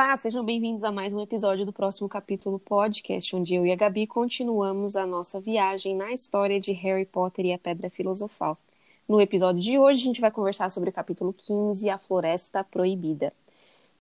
Olá, 0.00 0.16
sejam 0.16 0.44
bem-vindos 0.44 0.84
a 0.84 0.92
mais 0.92 1.12
um 1.12 1.20
episódio 1.20 1.66
do 1.66 1.72
próximo 1.72 2.08
capítulo 2.08 2.60
podcast, 2.60 3.34
onde 3.34 3.56
eu 3.56 3.66
e 3.66 3.72
a 3.72 3.74
Gabi 3.74 4.06
continuamos 4.06 4.94
a 4.94 5.04
nossa 5.04 5.40
viagem 5.40 5.96
na 5.96 6.12
história 6.12 6.60
de 6.60 6.70
Harry 6.70 7.04
Potter 7.04 7.46
e 7.46 7.52
a 7.52 7.58
Pedra 7.58 7.90
Filosofal. 7.90 8.56
No 9.08 9.20
episódio 9.20 9.60
de 9.60 9.76
hoje, 9.76 10.00
a 10.00 10.04
gente 10.04 10.20
vai 10.20 10.30
conversar 10.30 10.70
sobre 10.70 10.90
o 10.90 10.92
capítulo 10.92 11.32
15, 11.32 11.90
A 11.90 11.98
Floresta 11.98 12.62
Proibida. 12.62 13.32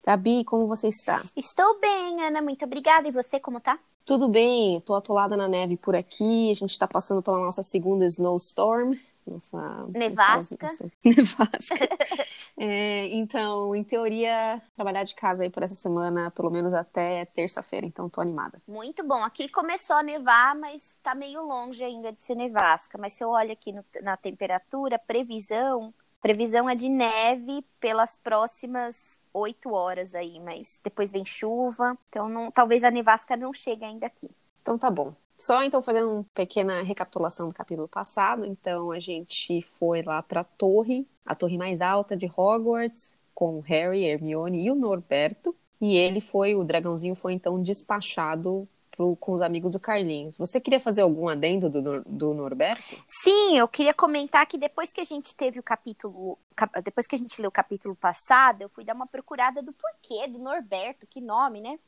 Gabi, 0.04 0.42
como 0.42 0.66
você 0.66 0.88
está? 0.88 1.22
Estou 1.36 1.78
bem, 1.78 2.24
Ana, 2.24 2.42
muito 2.42 2.64
obrigada. 2.64 3.06
E 3.06 3.12
você, 3.12 3.38
como 3.38 3.60
tá? 3.60 3.78
Tudo 4.04 4.26
bem, 4.28 4.78
estou 4.78 4.96
atolada 4.96 5.36
na 5.36 5.46
neve 5.46 5.76
por 5.76 5.94
aqui. 5.94 6.50
A 6.50 6.54
gente 6.54 6.72
está 6.72 6.88
passando 6.88 7.22
pela 7.22 7.38
nossa 7.38 7.62
segunda 7.62 8.04
snowstorm, 8.04 8.96
nossa 9.26 9.86
nevasca. 9.88 10.68
nevasca. 11.04 11.88
é, 12.58 13.06
então, 13.08 13.74
em 13.74 13.82
teoria, 13.82 14.60
trabalhar 14.74 15.04
de 15.04 15.14
casa 15.14 15.42
aí 15.42 15.50
por 15.50 15.62
essa 15.62 15.74
semana, 15.74 16.30
pelo 16.30 16.50
menos 16.50 16.72
até 16.72 17.24
terça-feira, 17.26 17.86
então 17.86 18.08
tô 18.08 18.20
animada. 18.20 18.60
Muito 18.66 19.02
bom. 19.04 19.22
Aqui 19.22 19.48
começou 19.48 19.96
a 19.96 20.02
nevar, 20.02 20.54
mas 20.54 20.98
tá 21.02 21.14
meio 21.14 21.42
longe 21.42 21.82
ainda 21.82 22.12
de 22.12 22.22
ser 22.22 22.34
nevasca. 22.34 22.98
Mas 22.98 23.14
se 23.14 23.24
eu 23.24 23.30
olho 23.30 23.52
aqui 23.52 23.72
no, 23.72 23.84
na 24.02 24.16
temperatura, 24.16 24.98
previsão, 24.98 25.92
previsão 26.20 26.70
é 26.70 26.74
de 26.74 26.88
neve 26.88 27.64
pelas 27.78 28.16
próximas 28.16 29.20
oito 29.32 29.72
horas 29.72 30.14
aí, 30.14 30.40
mas 30.40 30.80
depois 30.82 31.12
vem 31.12 31.24
chuva, 31.24 31.98
então 32.08 32.28
não, 32.28 32.50
talvez 32.50 32.82
a 32.82 32.90
nevasca 32.90 33.36
não 33.36 33.52
chegue 33.52 33.84
ainda 33.84 34.06
aqui. 34.06 34.30
Então 34.62 34.78
tá 34.78 34.90
bom. 34.90 35.14
Só 35.38 35.62
então 35.62 35.82
fazendo 35.82 36.10
uma 36.10 36.26
pequena 36.34 36.82
recapitulação 36.82 37.48
do 37.48 37.54
capítulo 37.54 37.88
passado, 37.88 38.46
então 38.46 38.90
a 38.90 38.98
gente 38.98 39.60
foi 39.62 40.02
lá 40.02 40.22
para 40.22 40.40
a 40.40 40.44
torre, 40.44 41.06
a 41.24 41.34
torre 41.34 41.58
mais 41.58 41.80
alta 41.80 42.16
de 42.16 42.26
Hogwarts, 42.26 43.16
com 43.34 43.60
Harry, 43.60 44.04
Hermione 44.04 44.64
e 44.64 44.70
o 44.70 44.74
Norberto, 44.74 45.54
e 45.80 45.96
ele 45.96 46.20
foi, 46.20 46.54
o 46.54 46.64
dragãozinho 46.64 47.14
foi 47.14 47.32
então 47.32 47.60
despachado 47.60 48.68
pro, 48.96 49.16
com 49.16 49.32
os 49.32 49.42
amigos 49.42 49.72
do 49.72 49.80
Carlinhos. 49.80 50.36
Você 50.36 50.60
queria 50.60 50.80
fazer 50.80 51.02
algum 51.02 51.28
adendo 51.28 51.68
do, 51.68 52.02
do 52.04 52.32
Norberto? 52.32 52.96
Sim, 53.06 53.58
eu 53.58 53.66
queria 53.66 53.92
comentar 53.92 54.46
que 54.46 54.56
depois 54.56 54.92
que 54.92 55.00
a 55.00 55.04
gente 55.04 55.34
teve 55.34 55.58
o 55.58 55.62
capítulo, 55.62 56.38
depois 56.82 57.06
que 57.06 57.16
a 57.16 57.18
gente 57.18 57.40
leu 57.40 57.48
o 57.48 57.52
capítulo 57.52 57.94
passado, 57.96 58.62
eu 58.62 58.68
fui 58.68 58.84
dar 58.84 58.94
uma 58.94 59.06
procurada 59.06 59.60
do 59.62 59.72
porquê 59.72 60.28
do 60.28 60.38
Norberto, 60.38 61.06
que 61.06 61.20
nome, 61.20 61.60
né? 61.60 61.78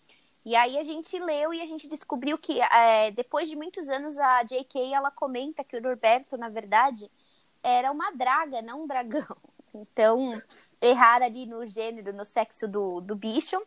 E 0.46 0.54
aí 0.54 0.78
a 0.78 0.84
gente 0.84 1.18
leu 1.18 1.52
e 1.52 1.60
a 1.60 1.66
gente 1.66 1.88
descobriu 1.88 2.38
que 2.38 2.60
é, 2.60 3.10
depois 3.10 3.48
de 3.48 3.56
muitos 3.56 3.88
anos 3.88 4.16
a 4.16 4.44
J.K. 4.44 4.94
ela 4.94 5.10
comenta 5.10 5.64
que 5.64 5.76
o 5.76 5.82
Norberto, 5.82 6.36
na 6.36 6.48
verdade, 6.48 7.10
era 7.64 7.90
uma 7.90 8.12
draga, 8.12 8.62
não 8.62 8.84
um 8.84 8.86
dragão. 8.86 9.26
Então, 9.78 10.40
errar 10.80 11.20
ali 11.20 11.44
no 11.44 11.66
gênero, 11.66 12.10
no 12.10 12.24
sexo 12.24 12.66
do, 12.66 12.98
do 13.02 13.14
bicho. 13.14 13.60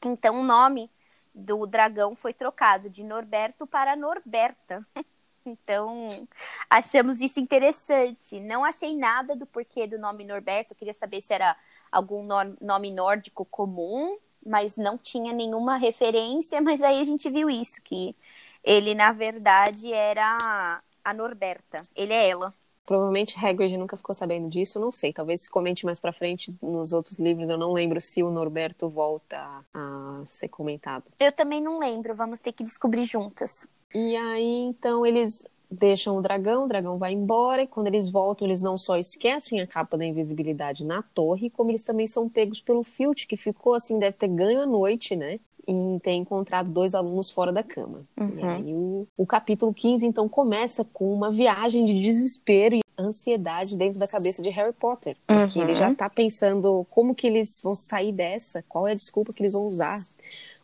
Então, 0.00 0.38
o 0.38 0.44
nome 0.44 0.88
do 1.34 1.66
dragão 1.66 2.14
foi 2.14 2.32
trocado 2.32 2.88
de 2.88 3.02
Norberto 3.02 3.66
para 3.66 3.96
Norberta. 3.96 4.80
Então, 5.42 6.28
achamos 6.68 7.22
isso 7.22 7.40
interessante. 7.40 8.38
Não 8.38 8.62
achei 8.62 8.94
nada 8.94 9.34
do 9.34 9.46
porquê 9.46 9.86
do 9.86 9.98
nome 9.98 10.22
Norberto. 10.22 10.74
queria 10.74 10.92
saber 10.92 11.22
se 11.22 11.32
era 11.32 11.56
algum 11.90 12.22
nome 12.60 12.92
nórdico 12.92 13.46
comum 13.46 14.18
mas 14.44 14.76
não 14.76 14.96
tinha 14.96 15.32
nenhuma 15.32 15.76
referência, 15.76 16.60
mas 16.62 16.82
aí 16.82 17.00
a 17.00 17.04
gente 17.04 17.28
viu 17.30 17.48
isso, 17.48 17.80
que 17.82 18.14
ele, 18.62 18.94
na 18.94 19.12
verdade, 19.12 19.92
era 19.92 20.82
a 21.04 21.14
Norberta. 21.14 21.80
Ele 21.94 22.12
é 22.12 22.28
ela. 22.28 22.54
Provavelmente 22.84 23.38
Hagrid 23.38 23.76
nunca 23.76 23.96
ficou 23.96 24.14
sabendo 24.14 24.50
disso, 24.50 24.80
não 24.80 24.90
sei. 24.90 25.12
Talvez 25.12 25.42
se 25.42 25.50
comente 25.50 25.86
mais 25.86 26.00
pra 26.00 26.12
frente 26.12 26.52
nos 26.60 26.92
outros 26.92 27.20
livros. 27.20 27.48
Eu 27.48 27.56
não 27.56 27.72
lembro 27.72 28.00
se 28.00 28.20
o 28.20 28.30
Norberto 28.30 28.88
volta 28.88 29.64
a 29.72 30.22
ser 30.26 30.48
comentado. 30.48 31.04
Eu 31.20 31.30
também 31.30 31.62
não 31.62 31.78
lembro. 31.78 32.16
Vamos 32.16 32.40
ter 32.40 32.52
que 32.52 32.64
descobrir 32.64 33.04
juntas. 33.04 33.64
E 33.94 34.16
aí, 34.16 34.64
então, 34.64 35.06
eles 35.06 35.46
deixam 35.70 36.16
o 36.16 36.22
dragão, 36.22 36.64
o 36.64 36.68
dragão 36.68 36.98
vai 36.98 37.12
embora, 37.12 37.62
e 37.62 37.66
quando 37.66 37.86
eles 37.86 38.10
voltam, 38.10 38.46
eles 38.46 38.60
não 38.60 38.76
só 38.76 38.96
esquecem 38.96 39.60
a 39.60 39.66
capa 39.66 39.96
da 39.96 40.04
invisibilidade 40.04 40.84
na 40.84 41.02
torre, 41.02 41.50
como 41.50 41.70
eles 41.70 41.84
também 41.84 42.06
são 42.06 42.28
pegos 42.28 42.60
pelo 42.60 42.82
Filch, 42.82 43.26
que 43.26 43.36
ficou 43.36 43.74
assim, 43.74 43.98
deve 43.98 44.16
ter 44.16 44.28
ganho 44.28 44.60
a 44.62 44.66
noite, 44.66 45.14
né? 45.14 45.38
Em 45.66 45.98
ter 46.00 46.12
encontrado 46.12 46.70
dois 46.70 46.94
alunos 46.94 47.30
fora 47.30 47.52
da 47.52 47.62
cama. 47.62 48.02
Uhum. 48.18 48.38
E 48.38 48.42
aí 48.42 48.74
o, 48.74 49.06
o 49.16 49.26
capítulo 49.26 49.72
15, 49.72 50.04
então, 50.04 50.28
começa 50.28 50.84
com 50.84 51.12
uma 51.14 51.30
viagem 51.30 51.84
de 51.84 52.00
desespero 52.00 52.76
e 52.76 52.80
ansiedade 52.98 53.76
dentro 53.76 53.98
da 53.98 54.08
cabeça 54.08 54.42
de 54.42 54.48
Harry 54.48 54.72
Potter. 54.72 55.16
Porque 55.26 55.58
uhum. 55.58 55.64
ele 55.64 55.74
já 55.74 55.94
tá 55.94 56.10
pensando 56.10 56.84
como 56.90 57.14
que 57.14 57.26
eles 57.26 57.60
vão 57.62 57.74
sair 57.74 58.12
dessa, 58.12 58.64
qual 58.68 58.88
é 58.88 58.92
a 58.92 58.96
desculpa 58.96 59.32
que 59.32 59.42
eles 59.42 59.52
vão 59.52 59.64
usar 59.66 60.00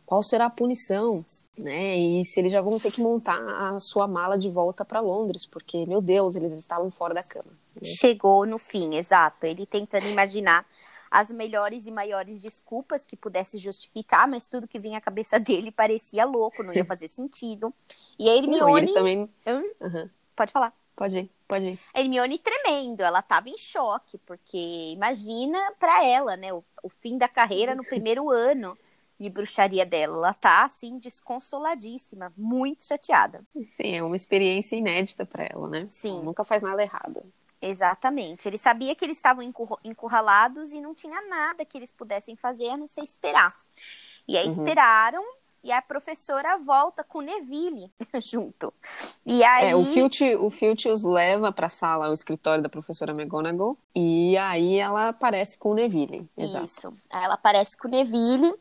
qual 0.07 0.23
será 0.23 0.45
a 0.45 0.49
punição, 0.49 1.23
né? 1.57 1.97
E 1.97 2.25
se 2.25 2.39
eles 2.39 2.51
já 2.51 2.61
vão 2.61 2.79
ter 2.79 2.91
que 2.91 3.01
montar 3.01 3.39
a 3.39 3.79
sua 3.79 4.07
mala 4.07 4.37
de 4.37 4.49
volta 4.49 4.85
para 4.85 4.99
Londres, 4.99 5.45
porque, 5.45 5.85
meu 5.85 6.01
Deus, 6.01 6.35
eles 6.35 6.53
estavam 6.53 6.91
fora 6.91 7.13
da 7.13 7.23
cama. 7.23 7.51
Né? 7.75 7.81
Chegou 7.83 8.45
no 8.45 8.57
fim, 8.57 8.95
exato. 8.95 9.45
Ele 9.45 9.65
tentando 9.65 10.07
imaginar 10.07 10.65
as 11.09 11.31
melhores 11.31 11.87
e 11.87 11.91
maiores 11.91 12.41
desculpas 12.41 13.05
que 13.05 13.15
pudesse 13.15 13.57
justificar, 13.57 14.27
mas 14.27 14.47
tudo 14.47 14.67
que 14.67 14.79
vinha 14.79 14.97
à 14.97 15.01
cabeça 15.01 15.39
dele 15.39 15.71
parecia 15.71 16.25
louco, 16.25 16.63
não 16.63 16.73
ia 16.73 16.83
fazer 16.85 17.07
sentido. 17.07 17.73
E 18.19 18.29
a 18.29 18.35
Hermione... 18.35 18.59
Não, 18.59 18.77
e 18.77 18.81
eles 18.81 18.93
também... 18.93 19.29
Hum? 19.47 19.71
Uhum. 19.81 20.09
Pode 20.35 20.51
falar. 20.51 20.73
Pode 20.95 21.15
ir, 21.15 21.31
pode 21.47 21.65
ir. 21.65 21.79
A 21.93 22.01
Hermione 22.01 22.39
tremendo, 22.39 23.01
ela 23.01 23.21
tava 23.21 23.49
em 23.49 23.57
choque, 23.57 24.17
porque 24.25 24.91
imagina 24.91 25.59
para 25.79 26.03
ela, 26.03 26.35
né, 26.35 26.51
o, 26.51 26.63
o 26.81 26.89
fim 26.89 27.19
da 27.19 27.27
carreira 27.27 27.75
no 27.75 27.83
primeiro 27.83 28.31
ano 28.31 28.75
de 29.19 29.29
bruxaria 29.29 29.85
dela. 29.85 30.17
Ela 30.17 30.33
tá, 30.33 30.65
assim, 30.65 30.97
desconsoladíssima, 30.99 32.31
muito 32.37 32.83
chateada. 32.83 33.43
Sim, 33.69 33.95
é 33.95 34.03
uma 34.03 34.15
experiência 34.15 34.75
inédita 34.75 35.25
para 35.25 35.45
ela, 35.45 35.67
né? 35.67 35.85
Sim. 35.87 36.15
Ela 36.15 36.23
nunca 36.23 36.43
faz 36.43 36.63
nada 36.63 36.81
errado. 36.81 37.23
Exatamente. 37.61 38.47
Ele 38.47 38.57
sabia 38.57 38.95
que 38.95 39.03
eles 39.03 39.17
estavam 39.17 39.43
encurralados 39.83 40.71
e 40.71 40.79
não 40.79 40.93
tinha 40.93 41.21
nada 41.27 41.65
que 41.65 41.77
eles 41.77 41.91
pudessem 41.91 42.35
fazer 42.35 42.69
a 42.69 42.77
não 42.77 42.87
ser 42.87 43.01
esperar. 43.01 43.55
E 44.27 44.37
aí 44.37 44.47
uhum. 44.47 44.53
esperaram 44.53 45.23
e 45.63 45.71
a 45.71 45.81
professora 45.81 46.57
volta 46.57 47.03
com 47.03 47.19
Neville 47.19 47.91
junto. 48.23 48.73
E 49.25 49.43
aí... 49.43 49.71
É, 49.71 49.75
o 49.75 49.83
Filch, 49.83 50.23
o 50.35 50.49
Filch 50.49 50.87
os 50.87 51.01
leva 51.01 51.51
para 51.51 51.65
a 51.65 51.69
sala, 51.69 52.09
o 52.09 52.13
escritório 52.13 52.61
da 52.61 52.69
professora 52.69 53.11
McGonagall, 53.11 53.77
e 53.95 54.37
aí 54.37 54.77
ela 54.77 55.09
aparece 55.09 55.57
com 55.57 55.71
o 55.71 55.73
Neville. 55.73 56.29
Exato. 56.37 56.65
Isso. 56.65 56.93
Aí 57.09 57.23
ela 57.23 57.33
aparece 57.33 57.75
com 57.75 57.87
o 57.87 57.91
Neville 57.91 58.53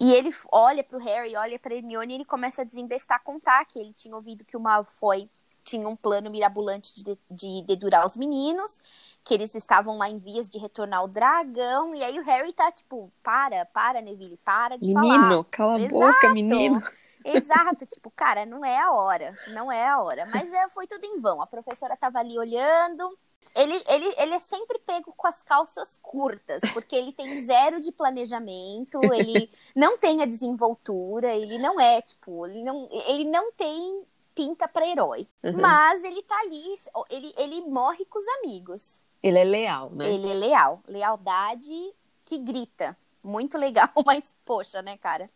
e 0.00 0.14
ele 0.14 0.30
olha 0.50 0.82
pro 0.82 0.98
Harry, 0.98 1.36
olha 1.36 1.58
pra 1.58 1.74
Hermione 1.74 2.14
e 2.14 2.16
ele 2.16 2.24
começa 2.24 2.62
a 2.62 2.64
desembestar, 2.64 3.22
contar 3.22 3.64
que 3.66 3.78
ele 3.78 3.92
tinha 3.92 4.16
ouvido 4.16 4.44
que 4.44 4.56
o 4.56 4.60
Malfoy 4.60 5.28
tinha 5.62 5.86
um 5.86 5.94
plano 5.94 6.30
mirabolante 6.30 7.04
de, 7.04 7.18
de 7.30 7.62
dedurar 7.66 8.06
os 8.06 8.16
meninos, 8.16 8.80
que 9.22 9.34
eles 9.34 9.54
estavam 9.54 9.98
lá 9.98 10.08
em 10.08 10.16
vias 10.16 10.48
de 10.48 10.58
retornar 10.58 11.00
ao 11.00 11.08
dragão, 11.08 11.94
e 11.94 12.02
aí 12.02 12.18
o 12.18 12.24
Harry 12.24 12.52
tá 12.52 12.72
tipo, 12.72 13.12
para, 13.22 13.66
para, 13.66 14.00
Neville, 14.00 14.38
para 14.38 14.76
de 14.78 14.86
menino, 14.86 15.02
falar. 15.02 15.18
Menino, 15.18 15.44
cala 15.44 15.84
a 15.84 15.88
boca, 15.88 16.34
menino. 16.34 16.82
Exato, 17.22 17.84
tipo, 17.84 18.10
cara, 18.10 18.46
não 18.46 18.64
é 18.64 18.80
a 18.80 18.92
hora, 18.92 19.36
não 19.48 19.70
é 19.70 19.86
a 19.86 20.00
hora. 20.00 20.26
Mas 20.32 20.50
é, 20.50 20.68
foi 20.70 20.86
tudo 20.86 21.04
em 21.04 21.20
vão. 21.20 21.42
A 21.42 21.46
professora 21.46 21.94
tava 21.94 22.18
ali 22.18 22.38
olhando, 22.38 23.14
ele, 23.54 23.82
ele, 23.88 24.14
ele 24.18 24.34
é 24.34 24.38
sempre 24.38 24.78
pego 24.78 25.12
com 25.16 25.26
as 25.26 25.42
calças 25.42 25.98
curtas, 26.02 26.60
porque 26.72 26.94
ele 26.94 27.12
tem 27.12 27.44
zero 27.46 27.80
de 27.80 27.92
planejamento, 27.92 29.00
ele 29.12 29.50
não 29.74 29.98
tem 29.98 30.22
a 30.22 30.26
desenvoltura, 30.26 31.34
ele 31.34 31.58
não 31.58 31.80
é, 31.80 32.00
tipo, 32.00 32.46
ele 32.46 32.62
não, 32.62 32.88
ele 33.08 33.24
não 33.24 33.52
tem 33.52 34.02
pinta 34.34 34.68
para 34.68 34.86
herói. 34.86 35.26
Uhum. 35.42 35.60
Mas 35.60 36.02
ele 36.04 36.22
tá 36.22 36.38
ali, 36.40 36.74
ele, 37.10 37.34
ele 37.36 37.60
morre 37.62 38.04
com 38.06 38.18
os 38.18 38.28
amigos. 38.38 39.02
Ele 39.22 39.38
é 39.38 39.44
leal, 39.44 39.90
né? 39.90 40.10
Ele 40.10 40.30
é 40.30 40.34
leal. 40.34 40.82
Lealdade 40.88 41.94
que 42.24 42.38
grita. 42.38 42.96
Muito 43.22 43.58
legal, 43.58 43.90
mas 44.06 44.34
poxa, 44.44 44.80
né, 44.80 44.96
cara? 44.96 45.28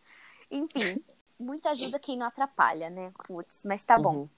Enfim, 0.49 1.03
muita 1.37 1.71
ajuda 1.71 1.99
quem 1.99 2.17
não 2.17 2.25
atrapalha, 2.25 2.89
né? 2.89 3.11
Putz, 3.27 3.63
mas 3.65 3.83
tá 3.83 3.99
bom. 3.99 4.15
Uhum. 4.15 4.29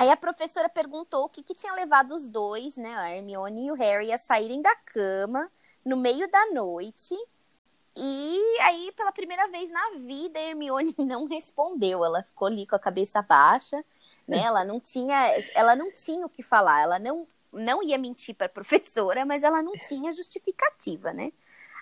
Aí 0.00 0.08
a 0.08 0.16
professora 0.16 0.66
perguntou 0.66 1.26
o 1.26 1.28
que, 1.28 1.42
que 1.42 1.54
tinha 1.54 1.74
levado 1.74 2.14
os 2.14 2.26
dois, 2.26 2.74
né, 2.74 2.90
a 2.96 3.14
Hermione 3.14 3.66
e 3.66 3.70
o 3.70 3.74
Harry, 3.74 4.10
a 4.10 4.16
saírem 4.16 4.62
da 4.62 4.74
cama 4.74 5.52
no 5.84 5.94
meio 5.94 6.26
da 6.30 6.46
noite. 6.54 7.14
E 7.94 8.58
aí, 8.62 8.90
pela 8.96 9.12
primeira 9.12 9.46
vez 9.48 9.70
na 9.70 9.90
vida, 9.98 10.38
a 10.38 10.42
Hermione 10.42 10.94
não 11.04 11.26
respondeu. 11.26 12.02
Ela 12.02 12.22
ficou 12.22 12.48
ali 12.48 12.66
com 12.66 12.74
a 12.74 12.78
cabeça 12.78 13.20
baixa, 13.20 13.84
né? 14.26 14.38
Ela 14.38 14.64
não 14.64 14.80
tinha, 14.80 15.14
ela 15.54 15.76
não 15.76 15.92
tinha 15.92 16.24
o 16.24 16.30
que 16.30 16.42
falar. 16.42 16.80
Ela 16.80 16.98
não, 16.98 17.28
não 17.52 17.82
ia 17.82 17.98
mentir 17.98 18.34
para 18.34 18.46
a 18.46 18.48
professora, 18.56 19.26
mas 19.26 19.42
ela 19.42 19.62
não 19.62 19.74
tinha 19.74 20.10
justificativa, 20.12 21.12
né? 21.12 21.30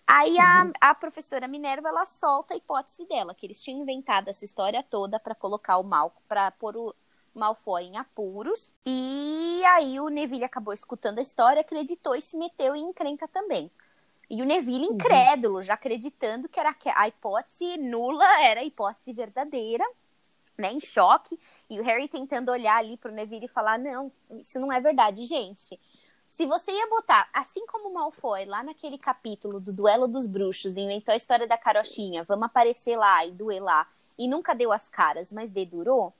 Aí 0.04 0.36
a, 0.40 0.64
uhum. 0.64 0.72
a 0.80 0.92
professora 0.92 1.46
Minerva 1.46 1.88
ela 1.88 2.04
solta 2.04 2.54
a 2.54 2.56
hipótese 2.56 3.06
dela, 3.06 3.32
que 3.32 3.46
eles 3.46 3.62
tinham 3.62 3.80
inventado 3.80 4.26
essa 4.26 4.44
história 4.44 4.82
toda 4.82 5.20
para 5.20 5.36
colocar 5.36 5.78
o 5.78 5.84
mal, 5.84 6.20
para 6.26 6.50
pôr 6.50 6.76
o 6.76 6.92
Malfoy 7.34 7.84
em 7.84 7.96
apuros. 7.96 8.72
E 8.86 9.62
aí 9.66 10.00
o 10.00 10.08
Neville 10.08 10.44
acabou 10.44 10.72
escutando 10.72 11.18
a 11.18 11.22
história, 11.22 11.60
acreditou 11.60 12.14
e 12.14 12.20
se 12.20 12.36
meteu 12.36 12.74
em 12.74 12.84
encrenca 12.84 13.26
também. 13.28 13.70
E 14.30 14.42
o 14.42 14.44
Neville 14.44 14.86
uhum. 14.86 14.94
incrédulo, 14.94 15.56
uhum. 15.56 15.62
já 15.62 15.74
acreditando 15.74 16.48
que 16.48 16.60
era 16.60 16.74
a 16.94 17.08
hipótese 17.08 17.76
nula 17.78 18.42
era 18.42 18.60
a 18.60 18.64
hipótese 18.64 19.12
verdadeira, 19.12 19.84
né, 20.56 20.72
em 20.72 20.80
choque. 20.80 21.38
E 21.70 21.80
o 21.80 21.84
Harry 21.84 22.08
tentando 22.08 22.50
olhar 22.50 22.76
ali 22.76 22.96
pro 22.96 23.12
Neville 23.12 23.46
e 23.46 23.48
falar: 23.48 23.78
"Não, 23.78 24.12
isso 24.30 24.60
não 24.60 24.72
é 24.72 24.80
verdade, 24.80 25.24
gente. 25.24 25.78
Se 26.28 26.46
você 26.46 26.70
ia 26.70 26.86
botar, 26.88 27.28
assim 27.32 27.66
como 27.66 27.88
o 27.88 27.94
Malfoy, 27.94 28.44
lá 28.44 28.62
naquele 28.62 28.98
capítulo 28.98 29.58
do 29.58 29.72
Duelo 29.72 30.06
dos 30.06 30.26
Bruxos, 30.26 30.76
inventou 30.76 31.12
a 31.12 31.16
história 31.16 31.48
da 31.48 31.58
carochinha, 31.58 32.22
vamos 32.22 32.46
aparecer 32.46 32.96
lá 32.96 33.26
e 33.26 33.32
duelar, 33.32 33.90
e 34.16 34.28
nunca 34.28 34.54
deu 34.54 34.70
as 34.70 34.88
caras, 34.88 35.32
mas 35.32 35.50
dedurou, 35.50 36.12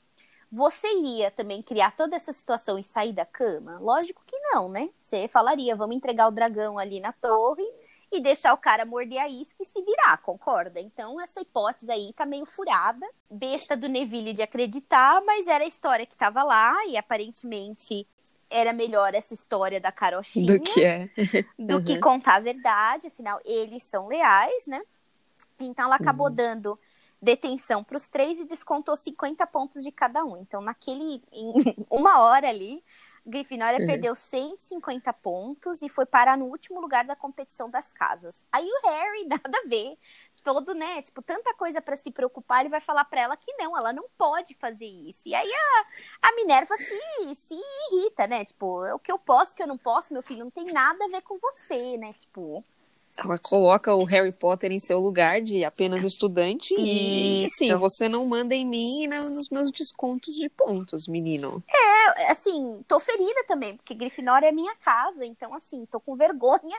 você 0.50 0.88
iria 0.98 1.30
também 1.30 1.62
criar 1.62 1.94
toda 1.94 2.16
essa 2.16 2.32
situação 2.32 2.78
e 2.78 2.84
sair 2.84 3.12
da 3.12 3.26
cama? 3.26 3.78
Lógico 3.78 4.22
que 4.26 4.38
não, 4.38 4.68
né? 4.68 4.88
Você 4.98 5.28
falaria, 5.28 5.76
vamos 5.76 5.96
entregar 5.96 6.28
o 6.28 6.32
dragão 6.32 6.78
ali 6.78 7.00
na 7.00 7.12
torre 7.12 7.64
e 8.10 8.20
deixar 8.20 8.54
o 8.54 8.58
cara 8.58 8.86
morder 8.86 9.20
a 9.20 9.28
isca 9.28 9.62
e 9.62 9.66
se 9.66 9.82
virar, 9.82 10.16
concorda? 10.18 10.80
Então 10.80 11.20
essa 11.20 11.40
hipótese 11.40 11.90
aí 11.92 12.12
tá 12.14 12.24
meio 12.24 12.46
furada. 12.46 13.06
Besta 13.30 13.76
do 13.76 13.88
Neville 13.88 14.32
de 14.32 14.42
acreditar, 14.42 15.20
mas 15.26 15.46
era 15.46 15.64
a 15.64 15.68
história 15.68 16.06
que 16.06 16.16
tava 16.16 16.42
lá 16.42 16.74
e 16.86 16.96
aparentemente 16.96 18.06
era 18.50 18.72
melhor 18.72 19.14
essa 19.14 19.34
história 19.34 19.78
da 19.78 19.92
carochinha 19.92 20.46
do 20.46 20.60
que 20.60 20.82
é 20.82 21.10
do 21.58 21.76
uhum. 21.76 21.84
que 21.84 21.98
contar 21.98 22.36
a 22.36 22.40
verdade, 22.40 23.08
afinal 23.08 23.38
eles 23.44 23.82
são 23.82 24.08
leais, 24.08 24.66
né? 24.66 24.80
Então 25.60 25.84
ela 25.84 25.96
acabou 25.96 26.28
uhum. 26.28 26.34
dando 26.34 26.80
detenção 27.20 27.82
para 27.82 27.96
os 27.96 28.08
três 28.08 28.38
e 28.38 28.46
descontou 28.46 28.96
50 28.96 29.46
pontos 29.46 29.82
de 29.82 29.92
cada 29.92 30.24
um. 30.24 30.36
Então 30.36 30.60
naquele 30.60 31.22
em 31.32 31.52
uma 31.90 32.20
hora 32.20 32.48
ali, 32.48 32.82
Grifinória 33.26 33.78
uhum. 33.80 33.86
perdeu 33.86 34.14
150 34.14 35.12
pontos 35.12 35.82
e 35.82 35.88
foi 35.88 36.06
parar 36.06 36.38
no 36.38 36.46
último 36.46 36.80
lugar 36.80 37.04
da 37.04 37.14
competição 37.14 37.68
das 37.68 37.92
casas. 37.92 38.42
Aí 38.50 38.66
o 38.66 38.88
Harry 38.88 39.26
nada 39.28 39.58
a 39.64 39.68
ver, 39.68 39.98
todo, 40.42 40.74
né? 40.74 41.02
Tipo, 41.02 41.20
tanta 41.20 41.52
coisa 41.54 41.82
para 41.82 41.94
se 41.94 42.10
preocupar, 42.10 42.60
ele 42.60 42.70
vai 42.70 42.80
falar 42.80 43.04
para 43.04 43.20
ela 43.20 43.36
que 43.36 43.52
não, 43.58 43.76
ela 43.76 43.92
não 43.92 44.08
pode 44.16 44.54
fazer 44.54 44.86
isso. 44.86 45.28
E 45.28 45.34
aí 45.34 45.50
a, 45.52 46.28
a 46.28 46.32
Minerva 46.36 46.74
se, 46.76 47.34
se 47.34 47.54
irrita, 47.92 48.26
né? 48.26 48.44
Tipo, 48.44 48.82
é 48.84 48.94
o 48.94 48.98
que 48.98 49.12
eu 49.12 49.18
posso, 49.18 49.52
o 49.52 49.56
que 49.56 49.62
eu 49.62 49.66
não 49.66 49.76
posso, 49.76 50.12
meu 50.12 50.22
filho, 50.22 50.44
não 50.44 50.50
tem 50.50 50.72
nada 50.72 51.04
a 51.04 51.08
ver 51.08 51.22
com 51.22 51.38
você, 51.38 51.98
né? 51.98 52.14
Tipo. 52.14 52.64
Ela 53.18 53.36
coloca 53.38 53.94
o 53.94 54.04
Harry 54.04 54.30
Potter 54.30 54.70
em 54.70 54.78
seu 54.78 55.00
lugar 55.00 55.40
de 55.40 55.64
apenas 55.64 56.04
estudante 56.04 56.72
Isso. 56.74 56.84
e 56.84 57.48
sim, 57.48 57.74
você 57.76 58.08
não 58.08 58.24
manda 58.26 58.54
em 58.54 58.64
mim 58.64 59.04
e 59.04 59.08
nos 59.08 59.50
meus 59.50 59.72
descontos 59.72 60.34
de 60.34 60.48
pontos, 60.48 61.08
menino. 61.08 61.62
É, 61.68 62.30
assim, 62.30 62.84
tô 62.86 63.00
ferida 63.00 63.44
também, 63.48 63.76
porque 63.76 63.94
Grifinória 63.94 64.46
é 64.46 64.52
minha 64.52 64.74
casa, 64.76 65.26
então 65.26 65.52
assim, 65.54 65.84
tô 65.86 65.98
com 65.98 66.14
vergonha 66.14 66.78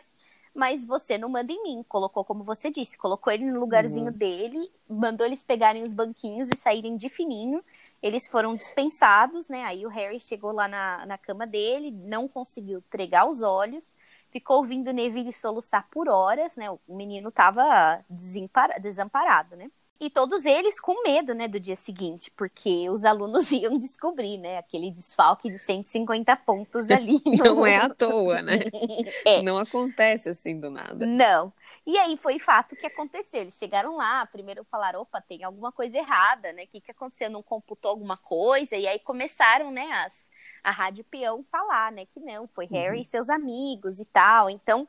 mas 0.54 0.86
você 0.86 1.18
não 1.18 1.30
manda 1.30 1.52
em 1.52 1.64
mim. 1.64 1.86
Colocou, 1.88 2.26
como 2.26 2.44
você 2.44 2.70
disse, 2.70 2.98
colocou 2.98 3.32
ele 3.32 3.46
no 3.46 3.60
lugarzinho 3.60 4.08
uhum. 4.08 4.12
dele, 4.12 4.70
mandou 4.90 5.26
eles 5.26 5.44
pegarem 5.44 5.84
os 5.84 5.94
banquinhos 5.94 6.50
e 6.54 6.58
saírem 6.58 6.98
de 6.98 7.10
fininho. 7.10 7.64
Eles 8.02 8.28
foram 8.28 8.56
dispensados, 8.56 9.48
né? 9.48 9.64
Aí 9.64 9.86
o 9.86 9.90
Harry 9.90 10.20
chegou 10.20 10.52
lá 10.52 10.68
na, 10.68 11.06
na 11.06 11.18
cama 11.18 11.46
dele, 11.46 11.92
não 11.92 12.28
conseguiu 12.28 12.84
pregar 12.90 13.30
os 13.30 13.42
olhos, 13.42 13.86
ficou 14.32 14.58
ouvindo 14.58 14.94
Neville 14.94 15.34
soluçar 15.34 15.88
por 15.90 16.10
horas, 16.10 16.56
né? 16.56 16.70
O 16.70 16.80
menino 16.88 17.32
tava 17.32 18.04
desamparado, 18.10 19.56
né? 19.56 19.70
E 20.02 20.10
todos 20.10 20.46
eles 20.46 20.80
com 20.80 21.04
medo, 21.04 21.34
né, 21.34 21.46
do 21.46 21.60
dia 21.60 21.76
seguinte, 21.76 22.32
porque 22.32 22.90
os 22.90 23.04
alunos 23.04 23.52
iam 23.52 23.78
descobrir, 23.78 24.38
né, 24.38 24.58
aquele 24.58 24.90
desfalque 24.90 25.50
de 25.52 25.60
150 25.60 26.38
pontos 26.38 26.88
ali. 26.90 27.22
Não 27.26 27.66
é 27.66 27.76
à 27.76 27.90
toa, 27.90 28.42
né? 28.42 28.60
é. 29.26 29.42
Não 29.42 29.58
acontece 29.58 30.30
assim 30.30 30.58
do 30.58 30.70
nada. 30.70 31.06
Não. 31.06 31.52
E 31.86 31.98
aí 31.98 32.16
foi 32.16 32.40
fato 32.40 32.78
que 32.78 32.86
aconteceu. 32.86 33.42
Eles 33.42 33.58
chegaram 33.58 33.98
lá, 33.98 34.26
primeiro 34.28 34.64
falaram, 34.72 35.02
opa, 35.02 35.20
tem 35.20 35.44
alguma 35.44 35.72
coisa 35.72 35.98
errada, 35.98 36.54
né? 36.54 36.64
O 36.64 36.68
que, 36.68 36.80
que 36.80 36.92
aconteceu? 36.92 37.30
Não 37.30 37.44
computou 37.44 37.92
alguma 37.92 38.16
coisa? 38.16 38.78
E 38.78 38.88
aí 38.88 39.00
começaram, 39.00 39.70
né, 39.70 39.92
as, 40.06 40.29
a 40.64 40.72
Rádio 40.72 41.04
Peão 41.06 41.44
falar, 41.52 41.92
né, 41.92 42.06
que 42.06 42.20
não, 42.20 42.48
foi 42.48 42.66
Harry 42.68 42.98
uhum. 42.98 43.02
e 43.02 43.06
seus 43.06 43.30
amigos 43.30 44.00
e 44.00 44.06
tal. 44.06 44.50
Então, 44.50 44.88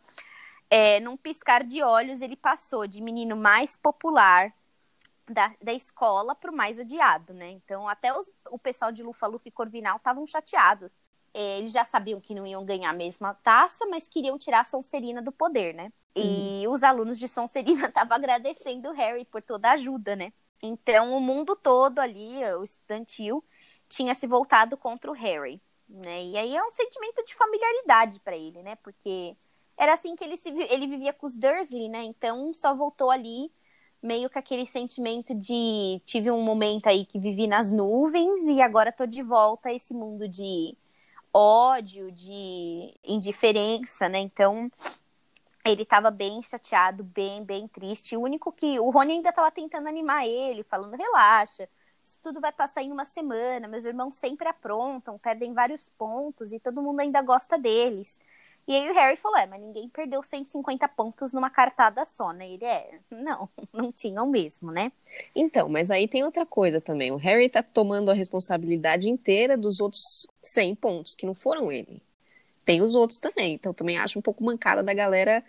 é, 0.69 1.01
num 1.01 1.17
piscar 1.17 1.65
de 1.65 1.83
olhos, 1.83 2.21
ele 2.21 2.37
passou 2.37 2.87
de 2.87 3.03
menino 3.03 3.37
mais 3.37 3.77
popular 3.77 4.53
da, 5.29 5.53
da 5.63 5.73
escola 5.73 6.35
pro 6.35 6.53
mais 6.53 6.79
odiado, 6.79 7.33
né? 7.33 7.51
Então, 7.51 7.89
até 7.89 8.17
os, 8.17 8.29
o 8.51 8.59
pessoal 8.59 8.93
de 8.93 9.03
Lufa-Lufa 9.03 9.49
e 9.49 9.53
Corvinal 9.53 9.97
estavam 9.97 10.27
chateados. 10.27 10.93
É, 11.33 11.59
eles 11.59 11.73
já 11.73 11.85
sabiam 11.85 12.21
que 12.21 12.35
não 12.35 12.47
iam 12.47 12.65
ganhar 12.65 12.91
a 12.91 12.95
mesma 12.95 13.35
taça, 13.35 13.87
mas 13.87 14.09
queriam 14.09 14.37
tirar 14.37 14.61
a 14.61 14.65
Sonserina 14.65 15.23
do 15.23 15.31
poder, 15.31 15.75
né? 15.75 15.93
E 16.15 16.67
uhum. 16.67 16.73
os 16.73 16.83
alunos 16.83 17.19
de 17.19 17.29
Sonserina 17.29 17.87
estavam 17.89 18.17
agradecendo 18.17 18.89
o 18.91 18.93
Harry 18.93 19.25
por 19.25 19.43
toda 19.43 19.69
a 19.69 19.73
ajuda, 19.73 20.17
né? 20.17 20.33
Então, 20.63 21.17
o 21.17 21.21
mundo 21.21 21.57
todo 21.57 22.01
ali, 22.01 22.45
o 22.55 22.65
estudantil, 22.65 23.43
tinha 23.91 24.15
se 24.15 24.27
voltado 24.27 24.77
contra 24.77 25.11
o 25.11 25.15
Harry, 25.15 25.61
né? 25.89 26.25
E 26.25 26.39
aí 26.39 26.57
é 26.57 26.65
um 26.65 26.71
sentimento 26.71 27.23
de 27.25 27.35
familiaridade 27.35 28.21
para 28.21 28.37
ele, 28.37 28.63
né? 28.63 28.77
Porque 28.77 29.37
era 29.77 29.93
assim 29.93 30.15
que 30.15 30.23
ele, 30.25 30.37
se, 30.37 30.49
ele 30.49 30.87
vivia 30.87 31.13
com 31.13 31.27
os 31.27 31.37
Dursley, 31.37 31.89
né? 31.89 32.05
Então, 32.05 32.55
só 32.55 32.75
voltou 32.75 33.11
ali 33.11 33.51
meio 34.03 34.31
que 34.31 34.39
aquele 34.39 34.67
sentimento 34.67 35.35
de 35.35 36.01
tive 36.07 36.31
um 36.31 36.41
momento 36.41 36.87
aí 36.87 37.05
que 37.05 37.19
vivi 37.19 37.47
nas 37.47 37.71
nuvens 37.71 38.41
e 38.49 38.63
agora 38.63 38.93
tô 38.93 39.05
de 39.05 39.23
volta 39.23 39.69
a 39.69 39.75
esse 39.75 39.93
mundo 39.93 40.27
de 40.27 40.75
ódio, 41.35 42.11
de 42.13 42.95
indiferença, 43.05 44.09
né? 44.09 44.21
Então, 44.21 44.71
ele 45.65 45.85
tava 45.85 46.11
bem 46.11 46.43
chateado, 46.43 47.05
bem, 47.05 47.45
bem 47.45 47.69
triste. 47.69 48.17
O 48.17 48.23
único 48.23 48.53
que 48.53 48.79
o 48.81 48.91
Rony 48.91 49.15
ainda 49.15 49.33
tava 49.33 49.51
tentando 49.51 49.89
animar 49.89 50.27
ele, 50.27 50.63
falando: 50.63 50.97
"Relaxa, 50.97 51.69
isso 52.11 52.21
tudo 52.23 52.41
vai 52.41 52.53
passar 52.53 52.83
em 52.83 52.93
uma 52.93 53.05
semana. 53.05 53.69
Meus 53.69 53.85
irmãos 53.85 54.15
sempre 54.17 54.49
aprontam, 54.49 55.19
perdem 55.19 55.53
vários 55.53 55.89
pontos 55.97 56.53
e 56.53 56.59
todo 56.59 56.83
mundo 56.83 57.01
ainda 57.01 57.23
gosta 57.23 57.59
deles." 57.59 58.21
E 58.67 58.75
aí 58.75 58.89
o 58.89 58.95
Harry 58.95 59.17
falou: 59.17 59.39
é, 59.39 59.47
mas 59.47 59.61
ninguém 59.61 59.89
perdeu 59.89 60.23
150 60.23 60.87
pontos 60.89 61.33
numa 61.33 61.51
cartada 61.51 62.05
só, 62.05 62.33
né? 62.33 62.49
Ele 62.51 62.65
é, 62.65 63.01
não, 63.11 63.49
não 63.75 63.91
tinham 63.91 64.27
mesmo, 64.27 64.71
né? 64.71 64.93
Então, 65.35 65.69
mas 65.69 65.91
aí 65.91 66.07
tem 66.07 66.23
outra 66.25 66.47
coisa 66.47 66.81
também. 66.81 67.11
O 67.11 67.17
Harry 67.17 67.49
tá 67.49 67.63
tomando 67.63 68.11
a 68.11 68.15
responsabilidade 68.15 69.09
inteira 69.09 69.57
dos 69.57 69.81
outros 69.81 70.27
100 70.43 70.75
pontos, 70.77 71.15
que 71.15 71.27
não 71.27 71.35
foram 71.35 71.73
ele. 71.73 72.03
Tem 72.65 72.83
os 72.83 72.95
outros 72.95 73.19
também. 73.19 73.55
Então 73.55 73.73
também 73.73 73.99
acho 73.99 74.19
um 74.19 74.23
pouco 74.23 74.45
mancada 74.45 74.83
da 74.83 74.95
galera 74.95 75.43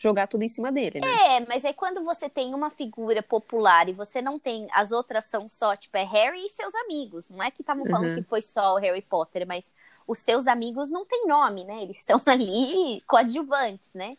jogar 0.00 0.26
tudo 0.26 0.42
em 0.42 0.48
cima 0.48 0.72
dele, 0.72 0.98
né? 0.98 1.36
É, 1.36 1.46
mas 1.46 1.62
aí 1.64 1.74
quando 1.74 2.02
você 2.02 2.28
tem 2.28 2.54
uma 2.54 2.70
figura 2.70 3.22
popular 3.22 3.86
e 3.88 3.92
você 3.92 4.22
não 4.22 4.38
tem. 4.38 4.66
As 4.72 4.92
outras 4.92 5.26
são 5.26 5.46
só, 5.46 5.76
tipo, 5.76 5.96
é 5.96 6.04
Harry 6.04 6.44
e 6.44 6.48
seus 6.48 6.74
amigos. 6.74 7.28
Não 7.28 7.42
é 7.42 7.50
que 7.50 7.60
estavam 7.60 7.84
falando 7.84 8.16
uhum. 8.16 8.22
que 8.22 8.28
foi 8.28 8.40
só 8.40 8.74
o 8.74 8.78
Harry 8.78 9.02
Potter, 9.02 9.46
mas 9.46 9.70
os 10.06 10.18
seus 10.18 10.46
amigos 10.46 10.90
não 10.90 11.04
têm 11.04 11.26
nome, 11.26 11.64
né? 11.64 11.82
Eles 11.82 11.98
estão 11.98 12.20
ali 12.26 13.02
coadjuvantes, 13.06 13.90
né? 13.92 14.16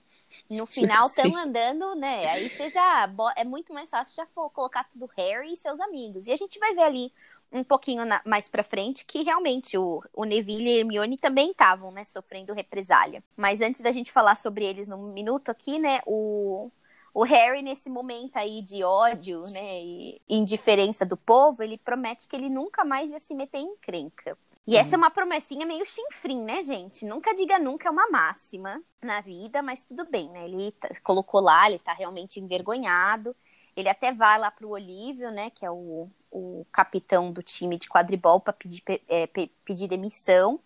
No 0.50 0.66
final 0.66 1.08
estão 1.08 1.36
andando, 1.36 1.96
né? 1.96 2.28
Aí 2.30 2.50
você 2.50 2.70
já. 2.70 3.10
É 3.36 3.44
muito 3.44 3.74
mais 3.74 3.90
fácil 3.90 4.16
já 4.16 4.26
colocar 4.26 4.84
tudo 4.86 5.10
Harry 5.18 5.54
e 5.54 5.58
seus 5.58 5.80
amigos. 5.80 6.28
E 6.28 6.32
a 6.32 6.38
gente 6.38 6.60
vai 6.60 6.74
ver 6.74 6.84
ali 6.84 7.12
um 7.52 7.64
pouquinho 7.64 8.06
na, 8.06 8.22
mais 8.26 8.48
pra 8.48 8.64
frente 8.64 9.06
que 9.06 9.24
realmente 9.24 9.78
o, 9.78 10.04
o 10.14 10.24
Neville 10.24 10.70
e 10.70 10.80
Hermione 10.80 11.18
também 11.18 11.52
estavam, 11.52 11.92
né? 11.92 12.04
Sofrendo 12.06 12.54
represália. 12.54 13.24
Mas 13.36 13.62
antes 13.62 13.82
da 13.82 13.92
gente 13.92 14.12
falar 14.12 14.36
sobre 14.36 14.66
eles 14.66 14.88
num 14.88 15.12
minuto 15.12 15.50
aqui, 15.50 15.80
né? 15.80 16.00
O, 16.06 16.70
o 17.14 17.24
Harry, 17.24 17.62
nesse 17.62 17.90
momento 17.90 18.38
aí 18.38 18.62
de 18.62 18.84
ódio, 18.84 19.42
né? 19.52 19.82
E 19.82 20.22
indiferença 20.30 21.06
do 21.06 21.18
povo, 21.18 21.62
ele 21.62 21.78
promete 21.78 22.28
que 22.28 22.36
ele 22.36 22.50
nunca 22.50 22.86
mais 22.86 23.12
ia 23.12 23.20
se 23.20 23.36
meter 23.36 23.60
em 23.60 23.74
encrenca. 23.74 24.38
E 24.68 24.77
essa 24.77 24.96
é 24.96 24.98
uma 24.98 25.10
promessinha 25.10 25.65
meio 25.65 25.86
chinfrim, 25.86 26.44
né, 26.44 26.62
gente? 26.62 27.03
Nunca 27.03 27.34
diga 27.34 27.58
nunca 27.58 27.89
é 27.89 27.91
uma 27.91 28.10
máxima 28.10 28.82
na 29.01 29.20
vida, 29.20 29.62
mas 29.62 29.84
tudo 29.84 30.06
bem, 30.06 30.30
né? 30.30 30.46
Ele 30.46 30.72
tá, 30.74 30.89
colocou 31.03 31.41
lá, 31.41 31.68
ele 31.68 31.80
tá 31.80 31.94
realmente 31.94 32.39
envergonhado. 32.39 33.36
Ele 33.75 33.89
até 33.89 34.13
vai 34.13 34.38
lá 34.38 34.51
pro 34.51 34.70
Olívio, 34.70 35.32
né, 35.32 35.50
que 35.50 35.65
é 35.65 35.72
o, 35.72 36.10
o 36.30 36.65
capitão 36.72 37.32
do 37.32 37.41
time 37.41 37.77
de 37.77 37.88
quadribol, 37.88 38.39
para 38.39 38.53
pedir, 38.53 38.84
é, 39.08 39.27
pedir 39.65 39.88
demissão. 39.88 40.60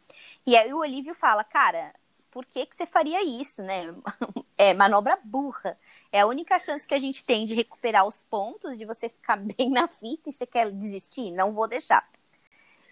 E 0.45 0.55
aí 0.57 0.73
o 0.73 0.79
Olívio 0.79 1.13
fala, 1.15 1.43
cara, 1.43 1.93
por 2.31 2.45
que, 2.45 2.65
que 2.65 2.75
você 2.75 2.85
faria 2.85 3.23
isso, 3.23 3.63
né? 3.63 3.95
É 4.57 4.73
manobra 4.73 5.19
burra. 5.21 5.75
É 6.13 6.21
a 6.21 6.25
única 6.25 6.57
chance 6.59 6.87
que 6.87 6.93
a 6.93 6.99
gente 6.99 7.25
tem 7.25 7.45
de 7.45 7.53
recuperar 7.53 8.07
os 8.07 8.23
pontos, 8.29 8.77
de 8.77 8.85
você 8.85 9.09
ficar 9.09 9.35
bem 9.57 9.69
na 9.69 9.85
fita 9.85 10.29
e 10.29 10.33
você 10.33 10.45
quer 10.45 10.71
desistir? 10.71 11.29
Não 11.31 11.53
vou 11.53 11.67
deixar. 11.67 12.07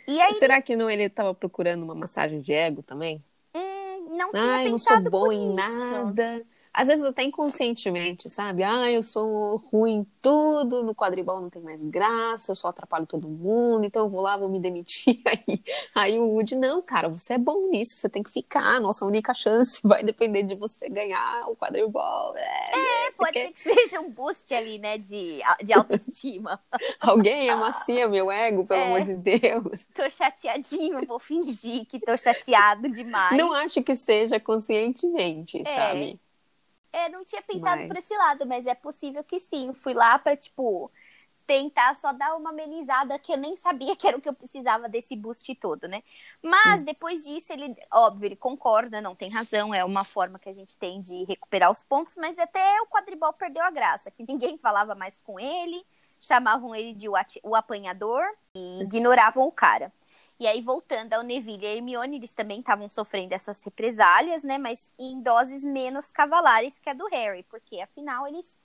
E 0.08 0.20
aí... 0.22 0.34
Será 0.34 0.62
que 0.62 0.76
não 0.76 0.90
ele 0.90 1.04
estava 1.04 1.34
procurando 1.34 1.84
uma 1.84 1.96
massagem 1.96 2.42
de 2.42 2.54
ego 2.54 2.84
também? 2.84 3.24
Hum, 3.56 4.18
não 4.18 4.32
tinha 4.34 4.58
Ai, 4.58 4.64
pensado 4.64 5.04
não 5.04 5.12
sou 5.12 5.12
bom 5.12 5.32
em 5.32 5.54
nada. 5.54 6.46
Às 6.74 6.88
vezes 6.88 7.06
até 7.06 7.24
inconscientemente, 7.24 8.30
sabe? 8.30 8.64
Ah, 8.64 8.92
eu 8.92 9.04
sou 9.04 9.58
ruim 9.72 9.98
em 9.98 10.08
tudo, 10.22 10.84
no 10.84 10.96
quadribol 10.96 11.40
não 11.40 11.50
tem 11.50 11.62
mais 11.62 11.84
graça, 11.84 12.52
eu 12.52 12.56
só 12.56 12.70
atrapalho 12.70 13.06
todo 13.06 13.28
mundo, 13.28 13.86
então 13.86 14.06
eu 14.06 14.10
vou 14.10 14.22
lá, 14.22 14.36
vou 14.36 14.50
me 14.50 14.60
demitir. 14.60 15.22
Aí, 15.34 15.64
aí 15.96 16.20
o 16.20 16.28
Woody, 16.30 16.56
não, 16.56 16.82
cara, 16.82 17.10
você 17.10 17.34
é 17.34 17.38
bom 17.38 17.70
nisso, 17.70 17.98
você 17.98 18.08
tem 18.08 18.24
que 18.24 18.32
ficar, 18.32 18.80
nossa 18.80 19.06
única 19.06 19.34
chance 19.34 19.80
vai 19.84 20.04
depender 20.04 20.44
de 20.44 20.56
você 20.56 20.88
ganhar 20.90 21.48
o 21.48 21.56
quadribol. 21.56 22.36
É, 22.36 23.08
é 23.08 23.12
pode 23.12 23.32
quer... 23.32 23.48
ser 23.48 23.54
que 23.54 23.62
seja 23.62 24.00
um 24.00 24.10
boost 24.10 24.54
ali, 24.54 24.80
né, 24.80 24.98
de, 24.98 25.42
de 25.64 25.74
autoestima. 25.74 26.60
Alguém 27.00 27.50
amacia 27.50 28.08
meu 28.08 28.32
ego, 28.32 28.66
pelo 28.66 28.80
é, 28.80 28.86
amor 28.86 29.02
de 29.02 29.16
Deus. 29.16 29.86
Tô 29.94 30.10
chateadinho, 30.10 31.06
vou 31.06 31.20
fingir 31.20 31.86
que 31.86 32.00
tô 32.00 32.16
chateado 32.18 32.90
demais. 32.90 33.38
Não 33.38 33.54
acho 33.54 33.84
que 33.84 33.96
seja 33.96 34.40
conscientemente, 34.40 35.62
é. 35.62 35.76
sabe? 35.76 36.20
É, 36.94 37.10
não 37.10 37.26
tinha 37.26 37.42
pensado 37.42 37.82
mas... 37.82 37.88
por 37.88 37.98
esse 37.98 38.16
lado, 38.16 38.46
mas 38.46 38.68
é 38.68 38.76
possível 38.76 39.24
que 39.24 39.40
sim. 39.40 39.74
Fui 39.74 39.96
lá 39.96 40.20
pra, 40.20 40.38
tipo, 40.38 40.92
tentar 41.46 41.96
só 41.96 42.14
dar 42.14 42.36
uma 42.36 42.52
amenizada 42.52 43.18
que 43.20 43.34
eu 43.34 43.38
nem 43.38 43.56
sabia 43.56 43.96
que 43.96 44.08
era 44.08 44.18
o 44.18 44.22
que 44.22 44.30
eu 44.30 44.34
precisava 44.34 44.88
desse 44.88 45.16
boost 45.16 45.54
todo, 45.56 45.88
né? 45.88 46.04
Mas 46.42 46.82
hum. 46.82 46.86
depois 46.86 47.24
disso, 47.24 47.52
ele, 47.52 47.76
óbvio, 47.92 48.28
ele 48.28 48.36
concorda, 48.36 49.02
não 49.02 49.16
tem 49.16 49.30
razão, 49.30 49.74
é 49.74 49.84
uma 49.84 50.04
forma 50.04 50.40
que 50.40 50.50
a 50.50 50.54
gente 50.54 50.78
tem 50.78 51.02
de 51.02 51.24
recuperar 51.26 51.72
os 51.72 51.84
pontos, 51.84 52.16
mas 52.16 52.38
até 52.38 52.82
o 52.82 52.88
quadribol 52.88 53.34
perdeu 53.34 53.64
a 53.64 53.72
graça, 53.72 54.12
que 54.12 54.24
ninguém 54.28 54.58
falava 54.58 54.96
mais 54.96 55.22
com 55.22 55.40
ele, 55.40 55.84
chamavam 56.20 56.76
ele 56.76 56.94
de 56.94 57.10
o, 57.10 57.14
o 57.44 57.56
apanhador 57.56 58.24
e 58.56 58.82
ignoravam 58.82 59.46
o 59.48 59.52
cara. 59.52 59.92
E 60.44 60.48
aí, 60.48 60.60
voltando 60.60 61.14
ao 61.14 61.24
Neville 61.24 61.64
e 61.64 61.66
a 61.66 61.74
Hermione, 61.74 62.18
eles 62.18 62.34
também 62.34 62.60
estavam 62.60 62.90
sofrendo 62.90 63.34
essas 63.34 63.64
represálias, 63.64 64.44
né? 64.44 64.58
Mas 64.58 64.92
em 65.00 65.22
doses 65.22 65.64
menos 65.64 66.12
cavalares 66.12 66.80
que 66.80 66.90
a 66.90 66.94
do 66.94 67.08
Harry, 67.08 67.44
porque 67.44 67.80
afinal 67.80 68.28
eles, 68.28 68.58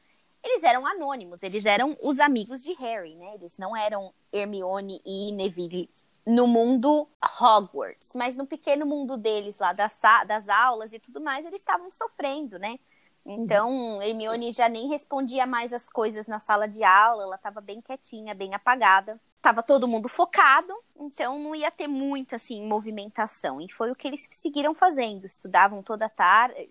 eles 0.43 0.65
eram 0.65 0.85
anônimos, 0.85 1.41
eles 1.41 1.65
eram 1.65 1.97
os 2.03 2.19
amigos 2.19 2.65
de 2.65 2.73
Harry, 2.73 3.15
né? 3.15 3.33
Eles 3.37 3.57
não 3.57 3.77
eram 3.77 4.13
Hermione 4.33 5.01
e 5.07 5.31
Neville 5.31 5.89
no 6.27 6.49
mundo 6.49 7.09
Hogwarts, 7.41 8.11
mas 8.17 8.35
no 8.35 8.45
pequeno 8.45 8.85
mundo 8.85 9.17
deles 9.17 9.61
lá, 9.61 9.73
das, 9.73 10.01
das 10.27 10.49
aulas 10.49 10.93
e 10.93 10.99
tudo 10.99 11.21
mais, 11.21 11.47
eles 11.47 11.61
estavam 11.61 11.93
sofrendo, 11.93 12.59
né? 12.59 12.77
Então, 13.25 14.03
Hermione 14.03 14.51
já 14.51 14.69
nem 14.69 14.89
respondia 14.89 15.47
mais 15.47 15.73
as 15.73 15.89
coisas 15.89 16.27
na 16.27 16.41
sala 16.41 16.67
de 16.67 16.83
aula, 16.83 17.23
ela 17.23 17.37
estava 17.37 17.61
bem 17.61 17.81
quietinha, 17.81 18.35
bem 18.35 18.53
apagada 18.53 19.21
tava 19.41 19.63
todo 19.63 19.89
mundo 19.89 20.09
focado, 20.09 20.73
então 20.97 21.39
não 21.39 21.55
ia 21.55 21.71
ter 21.71 21.87
muita 21.87 22.37
assim 22.37 22.67
movimentação. 22.67 23.61
E 23.61 23.71
foi 23.73 23.91
o 23.91 23.95
que 23.95 24.09
eles 24.09 24.29
seguiram 24.31 24.75
fazendo. 24.75 25.27
Estudavam 25.27 25.83
toda 25.83 26.09
tarde, 26.09 26.69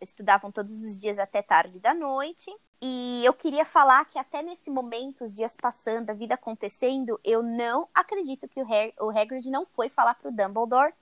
estudavam 0.00 0.50
todos 0.50 0.72
os 0.80 0.98
dias 0.98 1.18
até 1.18 1.42
tarde 1.42 1.78
da 1.78 1.92
noite. 1.92 2.50
E 2.80 3.22
eu 3.24 3.32
queria 3.32 3.64
falar 3.64 4.04
que 4.06 4.18
até 4.18 4.42
nesse 4.42 4.70
momento, 4.70 5.24
os 5.24 5.34
dias 5.34 5.56
passando, 5.56 6.10
a 6.10 6.14
vida 6.14 6.34
acontecendo, 6.34 7.20
eu 7.24 7.42
não 7.42 7.88
acredito 7.94 8.48
que 8.48 8.60
o, 8.60 8.66
Harry, 8.66 8.94
o 9.00 9.10
Hagrid 9.10 9.50
não 9.50 9.66
foi 9.66 9.88
falar 9.88 10.14
pro 10.14 10.32
Dumbledore 10.32 10.92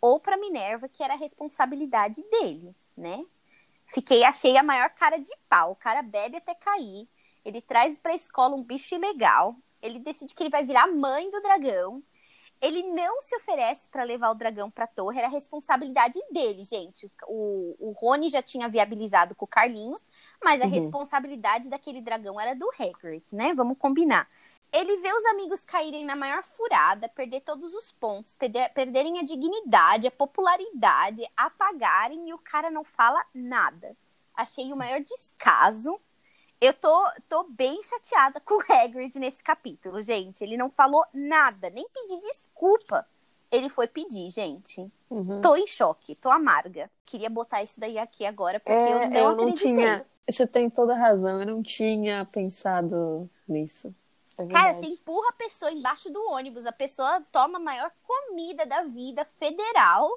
ou 0.00 0.18
para 0.18 0.36
Minerva 0.36 0.88
que 0.88 1.02
era 1.02 1.14
a 1.14 1.18
responsabilidade 1.18 2.22
dele, 2.30 2.74
né? 2.96 3.24
Fiquei, 3.88 4.22
achei 4.24 4.56
a 4.56 4.62
maior 4.62 4.90
cara 4.90 5.18
de 5.18 5.32
pau. 5.48 5.72
O 5.72 5.76
cara 5.76 6.00
bebe 6.00 6.36
até 6.36 6.54
cair. 6.54 7.08
Ele 7.44 7.60
traz 7.60 7.98
pra 7.98 8.14
escola 8.14 8.54
um 8.54 8.62
bicho 8.62 8.94
ilegal 8.94 9.56
ele 9.82 9.98
decide 9.98 10.34
que 10.34 10.42
ele 10.42 10.50
vai 10.50 10.64
virar 10.64 10.86
mãe 10.86 11.30
do 11.30 11.40
dragão. 11.40 12.02
Ele 12.60 12.82
não 12.82 13.22
se 13.22 13.34
oferece 13.36 13.88
para 13.88 14.04
levar 14.04 14.30
o 14.30 14.34
dragão 14.34 14.70
para 14.70 14.84
a 14.84 14.88
torre, 14.88 15.18
era 15.18 15.28
responsabilidade 15.28 16.20
dele, 16.30 16.62
gente. 16.62 17.10
O, 17.26 17.74
o 17.78 17.92
Rony 17.92 18.28
já 18.28 18.42
tinha 18.42 18.68
viabilizado 18.68 19.34
com 19.34 19.46
o 19.46 19.48
Carlinhos, 19.48 20.06
mas 20.44 20.60
a 20.60 20.66
uhum. 20.66 20.70
responsabilidade 20.70 21.70
daquele 21.70 22.02
dragão 22.02 22.38
era 22.38 22.54
do 22.54 22.70
Hagrid, 22.78 23.34
né? 23.34 23.54
Vamos 23.54 23.78
combinar. 23.78 24.28
Ele 24.72 24.98
vê 24.98 25.10
os 25.12 25.24
amigos 25.26 25.64
caírem 25.64 26.04
na 26.04 26.14
maior 26.14 26.44
furada, 26.44 27.08
perder 27.08 27.40
todos 27.40 27.74
os 27.74 27.90
pontos, 27.92 28.34
perder, 28.34 28.68
perderem 28.74 29.18
a 29.18 29.24
dignidade, 29.24 30.06
a 30.06 30.12
popularidade, 30.12 31.26
apagarem 31.36 32.28
e 32.28 32.34
o 32.34 32.38
cara 32.38 32.70
não 32.70 32.84
fala 32.84 33.24
nada. 33.34 33.96
Achei 34.34 34.70
o 34.72 34.76
maior 34.76 35.00
descaso 35.00 35.98
eu 36.60 36.74
tô, 36.74 37.10
tô 37.28 37.44
bem 37.44 37.82
chateada 37.82 38.40
com 38.44 38.54
o 38.54 38.64
Hagrid 38.68 39.18
nesse 39.18 39.42
capítulo, 39.42 40.02
gente. 40.02 40.42
Ele 40.42 40.56
não 40.56 40.70
falou 40.70 41.04
nada, 41.12 41.70
nem 41.70 41.88
pedir 41.88 42.18
desculpa. 42.18 43.06
Ele 43.50 43.68
foi 43.68 43.88
pedir, 43.88 44.30
gente. 44.30 44.86
Uhum. 45.08 45.40
Tô 45.40 45.56
em 45.56 45.66
choque, 45.66 46.14
tô 46.14 46.30
amarga. 46.30 46.88
Queria 47.04 47.28
botar 47.28 47.62
isso 47.62 47.80
daí 47.80 47.98
aqui 47.98 48.24
agora, 48.24 48.60
porque 48.60 48.72
é, 48.72 49.06
eu 49.06 49.10
não 49.10 49.16
eu 49.16 49.36
não 49.36 49.52
tinha. 49.52 50.06
Você 50.28 50.46
tem 50.46 50.70
toda 50.70 50.94
razão, 50.94 51.40
eu 51.40 51.46
não 51.46 51.62
tinha 51.62 52.24
pensado 52.30 53.28
nisso. 53.48 53.92
É 54.38 54.46
Cara, 54.46 54.74
você 54.74 54.86
empurra 54.86 55.30
a 55.30 55.32
pessoa 55.32 55.72
embaixo 55.72 56.08
do 56.10 56.22
ônibus, 56.30 56.64
a 56.64 56.72
pessoa 56.72 57.20
toma 57.32 57.58
a 57.58 57.62
maior 57.62 57.90
comida 58.06 58.64
da 58.64 58.84
vida 58.84 59.24
federal 59.24 60.08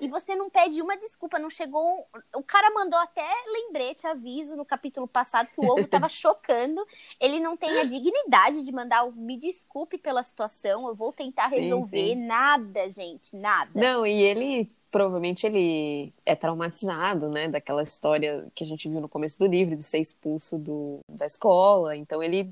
e 0.00 0.08
você 0.08 0.34
não 0.34 0.48
pede 0.48 0.80
uma 0.80 0.96
desculpa, 0.96 1.38
não 1.38 1.50
chegou. 1.50 2.06
O 2.34 2.42
cara 2.42 2.70
mandou 2.72 2.98
até 2.98 3.28
lembrete, 3.46 4.06
aviso 4.06 4.56
no 4.56 4.64
capítulo 4.64 5.06
passado 5.06 5.48
que 5.54 5.60
o 5.60 5.68
ovo 5.68 5.80
estava 5.80 6.08
chocando. 6.08 6.84
Ele 7.20 7.38
não 7.38 7.56
tem 7.56 7.78
a 7.78 7.84
dignidade 7.84 8.64
de 8.64 8.72
mandar 8.72 9.04
o 9.04 9.12
me 9.12 9.36
desculpe 9.36 9.98
pela 9.98 10.22
situação, 10.22 10.88
eu 10.88 10.94
vou 10.94 11.12
tentar 11.12 11.48
resolver. 11.48 12.08
Sim, 12.08 12.14
sim. 12.14 12.26
Nada, 12.26 12.88
gente, 12.88 13.36
nada. 13.36 13.70
Não, 13.74 14.06
e 14.06 14.22
ele 14.22 14.70
provavelmente 14.90 15.46
ele 15.46 16.12
é 16.26 16.34
traumatizado, 16.34 17.28
né, 17.28 17.48
daquela 17.48 17.82
história 17.82 18.46
que 18.54 18.64
a 18.64 18.66
gente 18.66 18.88
viu 18.88 19.00
no 19.00 19.08
começo 19.08 19.38
do 19.38 19.46
livro 19.46 19.76
de 19.76 19.82
ser 19.82 19.98
expulso 19.98 20.58
do, 20.58 21.00
da 21.08 21.26
escola. 21.26 21.96
Então 21.96 22.22
ele 22.22 22.50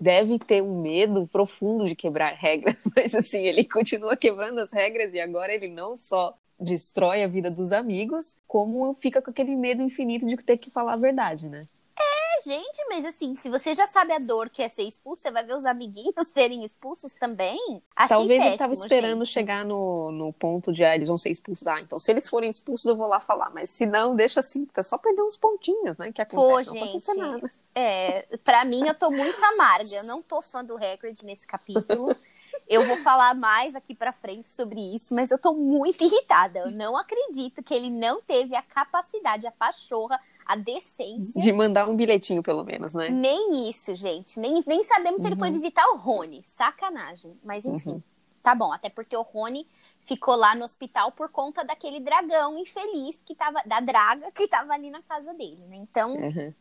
deve 0.00 0.38
ter 0.38 0.62
um 0.62 0.80
medo 0.80 1.26
profundo 1.26 1.84
de 1.84 1.94
quebrar 1.94 2.34
regras, 2.34 2.84
mas 2.94 3.14
assim 3.14 3.42
ele 3.42 3.64
continua 3.64 4.16
quebrando 4.16 4.58
as 4.58 4.72
regras 4.72 5.14
e 5.14 5.20
agora 5.20 5.54
ele 5.54 5.68
não 5.68 5.96
só 5.96 6.36
destrói 6.58 7.22
a 7.22 7.28
vida 7.28 7.50
dos 7.50 7.72
amigos, 7.72 8.36
como 8.46 8.92
fica 8.94 9.22
com 9.22 9.30
aquele 9.30 9.54
medo 9.54 9.82
infinito 9.82 10.26
de 10.26 10.36
ter 10.36 10.58
que 10.58 10.70
falar 10.70 10.94
a 10.94 10.96
verdade, 10.96 11.48
né? 11.48 11.62
É, 12.00 12.42
gente, 12.42 12.84
mas 12.88 13.04
assim, 13.04 13.34
se 13.34 13.48
você 13.48 13.74
já 13.74 13.86
sabe 13.86 14.12
a 14.12 14.18
dor 14.18 14.48
que 14.48 14.62
é 14.62 14.68
ser 14.68 14.84
expulso, 14.84 15.22
você 15.22 15.30
vai 15.30 15.44
ver 15.44 15.56
os 15.56 15.64
amiguinhos 15.64 16.14
serem 16.32 16.64
expulsos 16.64 17.14
também. 17.14 17.82
Achei 17.96 18.16
Talvez 18.16 18.38
péssimo, 18.38 18.50
ele 18.50 18.58
tava 18.58 18.72
esperando 18.72 19.24
gente. 19.24 19.34
chegar 19.34 19.64
no, 19.64 20.12
no 20.12 20.32
ponto 20.32 20.72
de, 20.72 20.84
ah, 20.84 20.94
eles 20.94 21.08
vão 21.08 21.18
ser 21.18 21.30
expulsos. 21.30 21.66
Ah, 21.66 21.80
então 21.80 21.98
se 21.98 22.10
eles 22.10 22.28
forem 22.28 22.48
expulsos, 22.48 22.86
eu 22.86 22.96
vou 22.96 23.08
lá 23.08 23.18
falar. 23.18 23.50
Mas 23.50 23.70
se 23.70 23.86
não, 23.86 24.14
deixa 24.14 24.40
assim, 24.40 24.64
tá 24.66 24.82
só 24.82 24.96
perder 24.96 25.22
uns 25.22 25.36
pontinhos, 25.36 25.98
né? 25.98 26.12
Que 26.12 26.22
acontece, 26.22 26.68
Pô, 26.70 26.78
não 26.78 26.86
gente, 26.86 27.14
nada. 27.14 27.50
É, 27.74 28.22
pra 28.44 28.64
mim, 28.64 28.86
eu 28.86 28.94
tô 28.94 29.10
muito 29.10 29.44
amarga. 29.54 29.96
Eu 29.96 30.04
não 30.04 30.22
tô 30.22 30.40
fã 30.40 30.64
do 30.64 30.76
Hagrid 30.76 31.24
nesse 31.24 31.46
capítulo. 31.46 32.14
Eu 32.68 32.86
vou 32.86 32.98
falar 32.98 33.34
mais 33.34 33.74
aqui 33.74 33.94
para 33.94 34.12
frente 34.12 34.48
sobre 34.50 34.78
isso, 34.94 35.14
mas 35.14 35.30
eu 35.30 35.38
tô 35.38 35.54
muito 35.54 36.04
irritada. 36.04 36.58
Eu 36.60 36.70
não 36.70 36.96
acredito 36.96 37.62
que 37.62 37.72
ele 37.72 37.88
não 37.88 38.20
teve 38.20 38.54
a 38.54 38.62
capacidade, 38.62 39.46
a 39.46 39.50
pachorra, 39.50 40.20
a 40.44 40.54
decência. 40.54 41.40
De 41.40 41.50
mandar 41.50 41.88
um 41.88 41.96
bilhetinho, 41.96 42.42
pelo 42.42 42.62
menos, 42.64 42.92
né? 42.92 43.08
Nem 43.08 43.68
isso, 43.70 43.94
gente. 43.94 44.38
Nem, 44.38 44.62
nem 44.66 44.82
sabemos 44.82 45.20
uhum. 45.20 45.22
se 45.22 45.28
ele 45.28 45.38
foi 45.38 45.48
uhum. 45.48 45.54
visitar 45.54 45.86
o 45.88 45.96
Rony. 45.96 46.42
Sacanagem. 46.42 47.32
Mas 47.42 47.64
enfim, 47.64 47.92
uhum. 47.92 48.02
tá 48.42 48.54
bom. 48.54 48.70
Até 48.70 48.90
porque 48.90 49.16
o 49.16 49.22
Rony 49.22 49.66
ficou 50.02 50.36
lá 50.36 50.54
no 50.54 50.64
hospital 50.64 51.12
por 51.12 51.30
conta 51.30 51.64
daquele 51.64 52.00
dragão 52.00 52.58
infeliz 52.58 53.22
que 53.22 53.34
tava. 53.34 53.62
Da 53.64 53.80
draga 53.80 54.30
que 54.32 54.46
tava 54.46 54.74
ali 54.74 54.90
na 54.90 55.02
casa 55.02 55.32
dele, 55.32 55.64
né? 55.68 55.76
Então. 55.76 56.14
Uhum. 56.14 56.52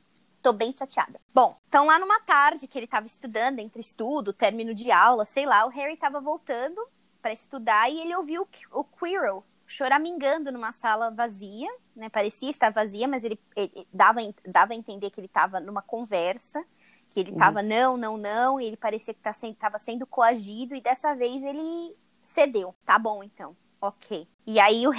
Tô 0.47 0.53
bem 0.53 0.71
chateada. 0.71 1.19
Bom, 1.33 1.57
então 1.67 1.87
lá 1.87 1.99
numa 1.99 2.21
tarde 2.21 2.69
que 2.69 2.79
ele 2.79 2.87
tava 2.87 3.05
estudando, 3.05 3.59
entre 3.59 3.81
estudo, 3.81 4.31
término 4.31 4.73
de 4.73 4.89
aula, 4.89 5.25
sei 5.25 5.45
lá, 5.45 5.65
o 5.65 5.69
Harry 5.69 5.97
tava 5.97 6.21
voltando 6.21 6.81
para 7.21 7.33
estudar 7.33 7.91
e 7.91 7.99
ele 7.99 8.15
ouviu 8.15 8.47
o 8.71 8.81
Quirrell 8.85 9.43
choramingando 9.65 10.49
numa 10.49 10.71
sala 10.71 11.11
vazia, 11.11 11.67
né? 11.93 12.07
Parecia 12.07 12.49
estar 12.49 12.71
vazia, 12.71 13.09
mas 13.09 13.25
ele, 13.25 13.37
ele 13.57 13.85
dava, 13.91 14.21
dava 14.45 14.71
a 14.71 14.75
entender 14.77 15.09
que 15.09 15.19
ele 15.19 15.27
estava 15.27 15.59
numa 15.59 15.81
conversa, 15.81 16.63
que 17.09 17.19
ele 17.19 17.31
estava 17.31 17.59
uhum. 17.59 17.67
não, 17.67 17.97
não, 17.97 18.17
não, 18.17 18.61
e 18.61 18.67
ele 18.67 18.77
parecia 18.77 19.13
que 19.13 19.19
estava 19.19 19.73
tá 19.73 19.77
sendo 19.77 20.07
coagido, 20.07 20.73
e 20.75 20.79
dessa 20.79 21.13
vez 21.13 21.43
ele 21.43 21.93
cedeu. 22.23 22.73
Tá 22.85 22.97
bom, 22.97 23.21
então. 23.21 23.53
Ok. 23.81 24.27
E 24.45 24.59
aí 24.59 24.87
o, 24.87 24.91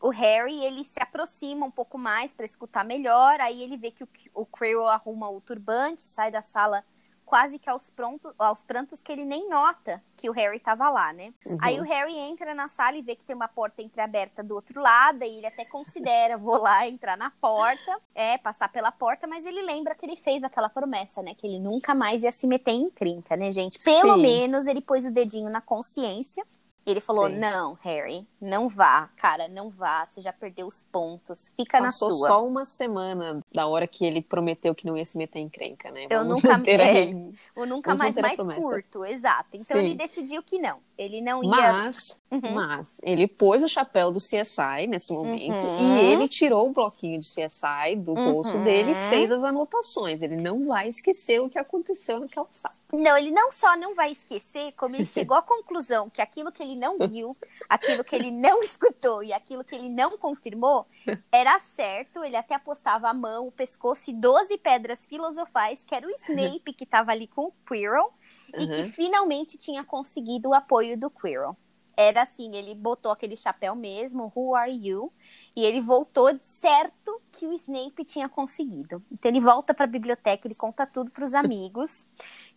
o 0.00 0.08
Harry, 0.10 0.64
ele 0.64 0.84
se 0.84 1.00
aproxima 1.02 1.66
um 1.66 1.70
pouco 1.70 1.98
mais 1.98 2.32
para 2.32 2.46
escutar 2.46 2.84
melhor. 2.84 3.40
Aí 3.40 3.62
ele 3.62 3.76
vê 3.76 3.90
que 3.90 4.04
o, 4.04 4.08
o 4.34 4.46
Quirrell 4.46 4.86
arruma 4.86 5.28
o 5.28 5.40
turbante, 5.40 6.02
sai 6.02 6.30
da 6.30 6.42
sala 6.42 6.84
quase 7.32 7.58
que 7.58 7.70
aos, 7.70 7.88
pronto, 7.88 8.34
aos 8.38 8.62
prantos 8.62 9.02
que 9.02 9.10
ele 9.10 9.24
nem 9.24 9.48
nota 9.48 10.02
que 10.18 10.28
o 10.28 10.32
Harry 10.34 10.58
estava 10.58 10.90
lá, 10.90 11.14
né? 11.14 11.32
Uhum. 11.46 11.56
Aí 11.62 11.80
o 11.80 11.82
Harry 11.82 12.14
entra 12.14 12.54
na 12.54 12.68
sala 12.68 12.98
e 12.98 13.00
vê 13.00 13.16
que 13.16 13.24
tem 13.24 13.34
uma 13.34 13.48
porta 13.48 13.80
entreaberta 13.80 14.42
do 14.42 14.54
outro 14.54 14.82
lado, 14.82 15.24
e 15.24 15.38
ele 15.38 15.46
até 15.46 15.64
considera, 15.64 16.36
vou 16.36 16.58
lá 16.60 16.86
entrar 16.86 17.16
na 17.16 17.30
porta, 17.30 17.98
é, 18.14 18.36
passar 18.36 18.68
pela 18.68 18.92
porta, 18.92 19.26
mas 19.26 19.46
ele 19.46 19.62
lembra 19.62 19.94
que 19.94 20.04
ele 20.04 20.14
fez 20.14 20.44
aquela 20.44 20.68
promessa, 20.68 21.22
né? 21.22 21.34
Que 21.34 21.46
ele 21.46 21.58
nunca 21.58 21.94
mais 21.94 22.22
ia 22.22 22.30
se 22.30 22.46
meter 22.46 22.72
em 22.72 22.82
encrenca, 22.82 23.34
né, 23.34 23.50
gente? 23.50 23.82
Pelo 23.82 24.16
Sim. 24.16 24.20
menos 24.20 24.66
ele 24.66 24.82
pôs 24.82 25.06
o 25.06 25.10
dedinho 25.10 25.48
na 25.48 25.62
consciência 25.62 26.44
Ele 26.84 27.00
falou: 27.00 27.28
Sim. 27.28 27.38
não, 27.38 27.74
Harry, 27.82 28.26
não 28.40 28.68
vá, 28.68 29.08
cara, 29.16 29.46
não 29.48 29.70
vá, 29.70 30.04
você 30.04 30.20
já 30.20 30.32
perdeu 30.32 30.66
os 30.66 30.82
pontos, 30.82 31.52
fica 31.56 31.78
Passou 31.78 32.08
na 32.08 32.14
sua. 32.14 32.26
só 32.26 32.46
uma 32.46 32.64
semana 32.64 33.40
da 33.54 33.66
hora 33.66 33.86
que 33.86 34.04
ele 34.04 34.20
prometeu 34.20 34.74
que 34.74 34.84
não 34.86 34.96
ia 34.96 35.06
se 35.06 35.16
meter 35.16 35.38
em 35.38 35.48
crenca, 35.48 35.90
né? 35.92 36.06
Eu 36.10 36.20
Vamos 36.20 36.36
nunca- 36.42 36.48
manter 36.58 36.80
é. 36.80 36.90
aí. 36.90 37.32
O 37.54 37.64
nunca 37.66 37.94
mais 37.94 38.16
mais 38.16 38.34
promessa. 38.34 38.60
curto, 38.60 39.04
exato. 39.04 39.50
Então 39.52 39.76
Sim. 39.76 39.84
ele 39.84 39.94
decidiu 39.94 40.42
que 40.42 40.58
não. 40.58 40.78
Ele 40.98 41.20
não 41.20 41.42
ia. 41.42 41.50
Mas, 41.50 42.20
Uhum. 42.30 42.52
mas, 42.54 42.98
ele 43.02 43.26
pôs 43.28 43.62
o 43.62 43.68
chapéu 43.68 44.10
do 44.10 44.18
CSI 44.18 44.86
nesse 44.88 45.12
momento 45.12 45.52
Uhum. 45.54 45.98
e 45.98 46.04
ele 46.12 46.28
tirou 46.28 46.68
o 46.68 46.72
bloquinho 46.72 47.20
de 47.20 47.26
CSI 47.26 47.96
do 47.96 48.14
bolso 48.14 48.56
Uhum. 48.56 48.64
dele 48.64 48.92
e 48.92 49.08
fez 49.10 49.30
as 49.30 49.44
anotações. 49.44 50.22
Ele 50.22 50.36
não 50.36 50.66
vai 50.66 50.88
esquecer 50.88 51.40
o 51.40 51.48
que 51.50 51.58
aconteceu 51.58 52.20
naquela 52.20 52.48
sala. 52.50 52.74
Não, 52.92 53.16
ele 53.16 53.30
não 53.30 53.50
só 53.52 53.76
não 53.76 53.94
vai 53.94 54.12
esquecer, 54.12 54.72
como 54.72 54.96
ele 54.96 55.04
chegou 55.30 55.36
à 55.36 55.42
conclusão 55.42 56.08
que 56.10 56.22
aquilo 56.22 56.50
que 56.52 56.62
ele 56.62 56.76
não 56.76 56.96
viu, 57.08 57.36
aquilo 57.68 58.02
que 58.04 58.14
ele 58.14 58.30
não 58.30 58.60
escutou 58.64 59.22
e 59.22 59.32
aquilo 59.32 59.62
que 59.64 59.74
ele 59.74 59.88
não 59.88 60.16
confirmou 60.16 60.86
era 61.30 61.58
certo. 61.58 62.22
Ele 62.24 62.36
até 62.36 62.54
apostava 62.54 63.08
a 63.08 63.14
mão, 63.14 63.46
o 63.48 63.52
pescoço 63.52 64.10
e 64.10 64.14
12 64.14 64.56
pedras 64.58 65.04
filosofais, 65.06 65.84
que 65.84 65.94
era 65.94 66.06
o 66.06 66.10
Snape 66.10 66.72
que 66.72 66.84
estava 66.84 67.12
ali 67.12 67.26
com 67.26 67.46
o 67.46 67.52
Quirrell 67.66 68.10
e 68.54 68.66
que 68.66 68.82
Uhum. 68.82 68.84
finalmente 68.92 69.56
tinha 69.58 69.84
conseguido 69.84 70.50
o 70.50 70.54
apoio 70.54 70.98
do 70.98 71.10
Quirrell. 71.10 71.56
Era 71.94 72.22
assim, 72.22 72.56
ele 72.56 72.74
botou 72.74 73.12
aquele 73.12 73.36
chapéu 73.36 73.74
mesmo, 73.76 74.32
Who 74.34 74.54
are 74.54 74.72
you? 74.72 75.12
E 75.54 75.62
ele 75.62 75.80
voltou 75.82 76.30
certo 76.40 77.20
que 77.30 77.46
o 77.46 77.52
Snape 77.52 78.02
tinha 78.04 78.28
conseguido. 78.30 79.02
Então 79.12 79.30
ele 79.30 79.40
volta 79.40 79.74
para 79.74 79.84
a 79.84 79.88
biblioteca, 79.88 80.46
ele 80.46 80.54
conta 80.54 80.86
tudo 80.86 81.10
para 81.10 81.22
os 81.24 81.34
amigos, 81.34 82.06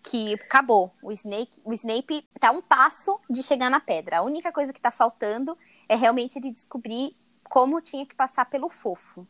que 0.02 0.36
acabou. 0.36 0.94
O 1.04 1.12
Snape, 1.12 1.62
o 1.66 1.74
Snape 1.74 2.26
tá 2.40 2.52
um 2.52 2.62
passo 2.62 3.20
de 3.30 3.44
chegar 3.44 3.70
na 3.70 3.82
pedra. 3.82 4.20
A 4.20 4.24
única 4.24 4.54
coisa 4.54 4.72
que 4.72 4.80
tá 4.80 4.90
faltando 4.90 5.58
é 5.90 5.96
realmente 5.98 6.40
ele 6.40 6.52
descobrir 6.52 7.14
como 7.50 7.82
tinha 7.82 8.06
que 8.06 8.16
passar 8.16 8.46
pelo 8.50 8.70
fofo. 8.70 9.28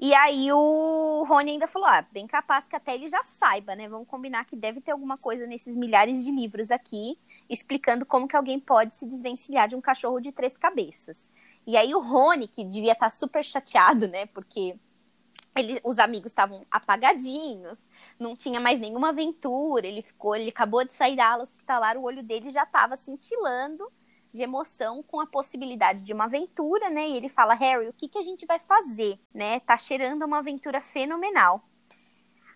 E 0.00 0.14
aí 0.14 0.52
o 0.52 1.24
Rony 1.28 1.52
ainda 1.52 1.66
falou: 1.66 1.88
ah, 1.88 2.06
bem 2.12 2.26
capaz 2.26 2.68
que 2.68 2.76
até 2.76 2.94
ele 2.94 3.08
já 3.08 3.22
saiba, 3.24 3.74
né? 3.74 3.88
Vamos 3.88 4.06
combinar 4.06 4.44
que 4.44 4.54
deve 4.54 4.80
ter 4.80 4.92
alguma 4.92 5.18
coisa 5.18 5.46
nesses 5.46 5.74
milhares 5.74 6.24
de 6.24 6.30
livros 6.30 6.70
aqui 6.70 7.18
explicando 7.48 8.06
como 8.06 8.28
que 8.28 8.36
alguém 8.36 8.60
pode 8.60 8.94
se 8.94 9.06
desvencilhar 9.06 9.68
de 9.68 9.74
um 9.74 9.80
cachorro 9.80 10.20
de 10.20 10.30
três 10.30 10.56
cabeças. 10.56 11.28
E 11.66 11.76
aí 11.76 11.94
o 11.94 12.00
Rony, 12.00 12.46
que 12.46 12.64
devia 12.64 12.92
estar 12.92 13.10
super 13.10 13.42
chateado, 13.44 14.06
né? 14.06 14.26
Porque 14.26 14.76
ele- 15.56 15.80
os 15.84 15.98
amigos 15.98 16.30
estavam 16.30 16.64
apagadinhos, 16.70 17.80
não 18.18 18.36
tinha 18.36 18.60
mais 18.60 18.78
nenhuma 18.78 19.08
aventura, 19.08 19.86
ele 19.86 20.02
ficou, 20.02 20.36
ele 20.36 20.50
acabou 20.50 20.84
de 20.84 20.94
sair 20.94 21.16
da 21.16 21.32
ala 21.32 21.42
hospitalar, 21.42 21.96
o 21.96 22.02
olho 22.02 22.22
dele 22.22 22.50
já 22.50 22.62
estava 22.62 22.96
cintilando 22.96 23.90
de 24.32 24.42
emoção 24.42 25.02
com 25.02 25.20
a 25.20 25.26
possibilidade 25.26 26.02
de 26.02 26.12
uma 26.12 26.24
aventura, 26.24 26.90
né? 26.90 27.08
E 27.08 27.16
ele 27.16 27.28
fala, 27.28 27.54
Harry, 27.54 27.88
o 27.88 27.92
que, 27.92 28.08
que 28.08 28.18
a 28.18 28.22
gente 28.22 28.46
vai 28.46 28.58
fazer, 28.58 29.18
né? 29.32 29.60
Tá 29.60 29.76
cheirando 29.76 30.24
uma 30.24 30.38
aventura 30.38 30.80
fenomenal. 30.80 31.62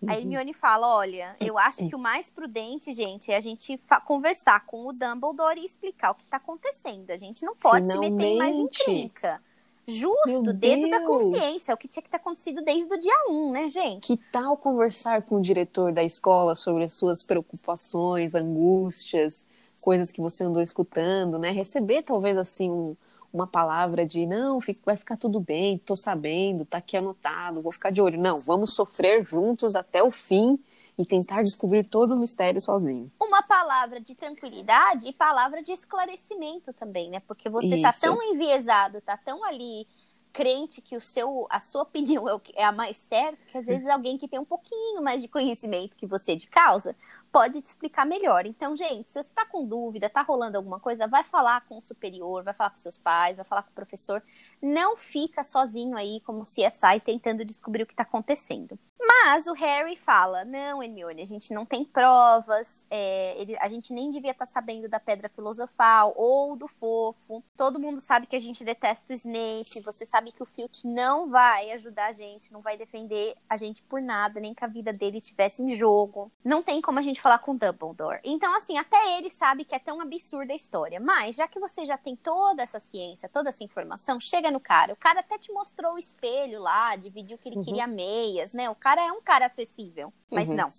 A 0.01 0.11
Uhum. 0.11 0.11
Hermione 0.19 0.53
fala, 0.53 0.97
olha, 0.97 1.35
eu 1.39 1.57
acho 1.57 1.87
que 1.87 1.95
o 1.95 1.99
mais 1.99 2.29
prudente, 2.29 2.91
gente, 2.91 3.31
é 3.31 3.37
a 3.37 3.41
gente 3.41 3.79
conversar 4.05 4.65
com 4.65 4.85
o 4.85 4.91
Dumbledore 4.93 5.59
e 5.61 5.65
explicar 5.65 6.11
o 6.11 6.15
que 6.15 6.25
tá 6.27 6.37
acontecendo. 6.37 7.09
A 7.09 7.17
gente 7.17 7.45
não 7.45 7.55
pode 7.55 7.87
se 7.87 7.97
meter 7.97 8.25
em 8.25 8.37
mais 8.37 8.51
Finalmente. 8.51 8.81
encrenca. 8.81 9.41
Justo, 9.85 10.53
dedo 10.53 10.89
da 10.89 11.05
consciência, 11.05 11.73
o 11.73 11.77
que 11.77 11.89
tinha 11.89 12.01
que 12.03 12.09
ter 12.09 12.15
acontecido 12.15 12.63
desde 12.63 12.93
o 12.93 12.97
dia 12.99 13.15
1, 13.29 13.51
né, 13.51 13.69
gente? 13.69 14.07
Que 14.07 14.17
tal 14.31 14.55
conversar 14.55 15.23
com 15.23 15.35
o 15.35 15.41
diretor 15.41 15.91
da 15.91 16.03
escola 16.03 16.55
sobre 16.55 16.85
as 16.85 16.93
suas 16.93 17.21
preocupações, 17.21 18.33
angústias, 18.33 19.45
coisas 19.83 20.11
que 20.11 20.21
você 20.21 20.45
andou 20.45 20.61
escutando, 20.61 21.37
né? 21.37 21.51
Receber 21.51 22.03
talvez 22.03 22.37
assim 22.37 22.71
um- 22.71 22.95
uma 23.33 23.45
palavra 23.45 24.05
de 24.05 24.25
não, 24.25 24.59
vai 24.85 24.95
ficar 24.95 25.17
tudo 25.17 25.39
bem, 25.39 25.77
tô 25.79 25.95
sabendo, 25.95 26.65
tá 26.65 26.77
aqui 26.77 26.95
anotado, 26.95 27.61
vou 27.61 27.71
ficar 27.71 27.91
de 27.91 27.99
olho. 27.99 28.21
Não, 28.21 28.37
vamos 28.37 28.73
sofrer 28.73 29.23
juntos 29.23 29.75
até 29.75 30.01
o 30.01 30.11
fim 30.11 30.57
e 30.97 31.05
tentar 31.05 31.41
descobrir 31.43 31.83
todo 31.83 32.13
o 32.13 32.19
mistério 32.19 32.61
sozinho. 32.61 33.11
Uma 33.19 33.41
palavra 33.43 33.99
de 33.99 34.13
tranquilidade 34.15 35.09
e 35.09 35.13
palavra 35.13 35.61
de 35.63 35.71
esclarecimento 35.71 36.71
também, 36.73 37.09
né? 37.09 37.19
Porque 37.21 37.49
você 37.49 37.81
tá 37.81 37.89
Isso. 37.89 38.01
tão 38.01 38.21
enviesado, 38.21 39.01
tá 39.01 39.17
tão 39.17 39.43
ali 39.43 39.87
crente 40.31 40.81
que 40.81 40.97
o 40.97 41.01
seu, 41.01 41.47
a 41.49 41.59
sua 41.59 41.83
opinião 41.83 42.29
é, 42.29 42.39
é 42.55 42.63
a 42.63 42.71
mais 42.71 42.97
certa, 42.97 43.37
que 43.51 43.57
às 43.57 43.65
vezes 43.65 43.87
alguém 43.87 44.17
que 44.17 44.27
tem 44.27 44.39
um 44.39 44.45
pouquinho 44.45 45.01
mais 45.01 45.21
de 45.21 45.27
conhecimento 45.27 45.95
que 45.97 46.05
você 46.07 46.35
de 46.35 46.47
causa 46.47 46.95
pode 47.33 47.59
te 47.63 47.65
explicar 47.65 48.05
melhor. 48.05 48.45
Então, 48.45 48.75
gente, 48.77 49.09
se 49.09 49.21
você 49.21 49.29
tá 49.33 49.43
com 49.43 49.65
dúvida, 49.65 50.07
tá 50.07 50.21
rolando 50.21 50.55
alguma 50.55 50.79
coisa, 50.79 51.07
vai 51.07 51.23
falar 51.23 51.61
com 51.67 51.79
o 51.79 51.81
superior, 51.81 52.43
vai 52.43 52.53
falar 52.53 52.69
com 52.69 52.77
seus 52.77 52.95
pais, 52.97 53.35
vai 53.35 53.43
falar 53.43 53.63
com 53.63 53.71
o 53.71 53.73
professor. 53.73 54.23
Não 54.61 54.95
fica 54.95 55.43
sozinho 55.43 55.97
aí 55.97 56.21
como 56.21 56.43
CSI 56.43 56.99
tentando 57.03 57.43
descobrir 57.43 57.83
o 57.83 57.87
que 57.87 57.95
tá 57.95 58.03
acontecendo. 58.03 58.77
Mas 59.05 59.47
o 59.47 59.53
Harry 59.53 59.97
fala: 59.97 60.45
não, 60.45 60.81
Hermione, 60.81 61.21
a 61.21 61.25
gente 61.25 61.53
não 61.53 61.65
tem 61.65 61.83
provas, 61.83 62.85
é, 62.89 63.35
ele- 63.39 63.57
a 63.59 63.67
gente 63.67 63.91
nem 63.91 64.09
devia 64.09 64.31
estar 64.31 64.45
sabendo 64.45 64.87
da 64.87 64.99
pedra 64.99 65.27
filosofal 65.27 66.13
ou 66.15 66.55
do 66.55 66.67
fofo. 66.67 67.43
Todo 67.57 67.79
mundo 67.79 67.99
sabe 67.99 68.27
que 68.27 68.35
a 68.35 68.39
gente 68.39 68.63
detesta 68.63 69.11
o 69.11 69.15
Snape, 69.15 69.81
você 69.83 70.05
sabe 70.05 70.31
que 70.31 70.41
o 70.41 70.45
Filch 70.45 70.85
não 70.87 71.29
vai 71.29 71.71
ajudar 71.71 72.07
a 72.07 72.11
gente, 72.13 72.53
não 72.53 72.61
vai 72.61 72.77
defender 72.77 73.35
a 73.49 73.57
gente 73.57 73.83
por 73.83 74.01
nada, 74.01 74.39
nem 74.39 74.53
que 74.53 74.63
a 74.63 74.67
vida 74.67 74.93
dele 74.93 75.17
estivesse 75.17 75.61
em 75.61 75.75
jogo. 75.75 76.31
Não 76.43 76.63
tem 76.63 76.81
como 76.81 76.99
a 76.99 77.01
gente 77.01 77.19
falar 77.23 77.39
com 77.39 77.55
Dumbledore. 77.55 78.19
Então, 78.23 78.53
assim, 78.57 78.77
até 78.77 79.17
ele 79.17 79.29
sabe 79.29 79.63
que 79.63 79.73
é 79.73 79.79
tão 79.79 80.01
absurda 80.01 80.51
a 80.51 80.55
história. 80.55 80.99
Mas, 80.99 81.37
já 81.37 81.47
que 81.47 81.57
você 81.59 81.85
já 81.85 81.97
tem 81.97 82.17
toda 82.17 82.61
essa 82.61 82.81
ciência, 82.81 83.29
toda 83.29 83.47
essa 83.47 83.63
informação, 83.63 84.19
chega 84.19 84.51
no 84.51 84.59
cara. 84.59 84.91
O 84.93 84.97
cara 84.97 85.21
até 85.21 85.37
te 85.37 85.51
mostrou 85.53 85.93
o 85.93 85.97
espelho 85.97 86.59
lá, 86.59 86.95
dividiu 86.97 87.37
que 87.37 87.47
ele 87.47 87.55
Uhum. 87.57 87.63
queria 87.63 87.87
meias, 87.87 88.53
né? 88.53 88.69
O 88.69 88.75
cara 88.75 89.01
é 89.01 89.11
um 89.11 89.21
cara 89.21 89.45
acessível. 89.45 90.13
Mas 90.29 90.49
Uhum. 90.49 90.55
não. 90.55 90.69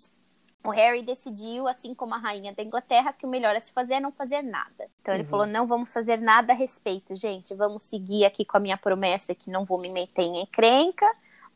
O 0.63 0.69
Harry 0.69 1.01
decidiu, 1.03 1.67
assim 1.67 1.93
como 1.95 2.13
a 2.15 2.17
rainha 2.17 2.53
da 2.53 2.63
Inglaterra, 2.63 3.11
que 3.13 3.25
o 3.25 3.29
melhor 3.29 3.55
a 3.55 3.59
se 3.59 3.71
fazer 3.71 3.95
é 3.95 3.99
não 3.99 4.11
fazer 4.11 4.43
nada. 4.43 4.87
Então 5.01 5.13
ele 5.15 5.23
Uhum. 5.23 5.29
falou: 5.29 5.45
não 5.47 5.65
vamos 5.65 5.91
fazer 5.91 6.19
nada 6.21 6.53
a 6.53 6.55
respeito, 6.55 7.15
gente. 7.15 7.53
Vamos 7.55 7.83
seguir 7.83 8.23
aqui 8.25 8.45
com 8.45 8.57
a 8.57 8.59
minha 8.59 8.77
promessa 8.77 9.33
que 9.35 9.49
não 9.49 9.65
vou 9.65 9.79
me 9.79 9.89
meter 9.89 10.21
em 10.23 10.41
encrenca, 10.43 11.05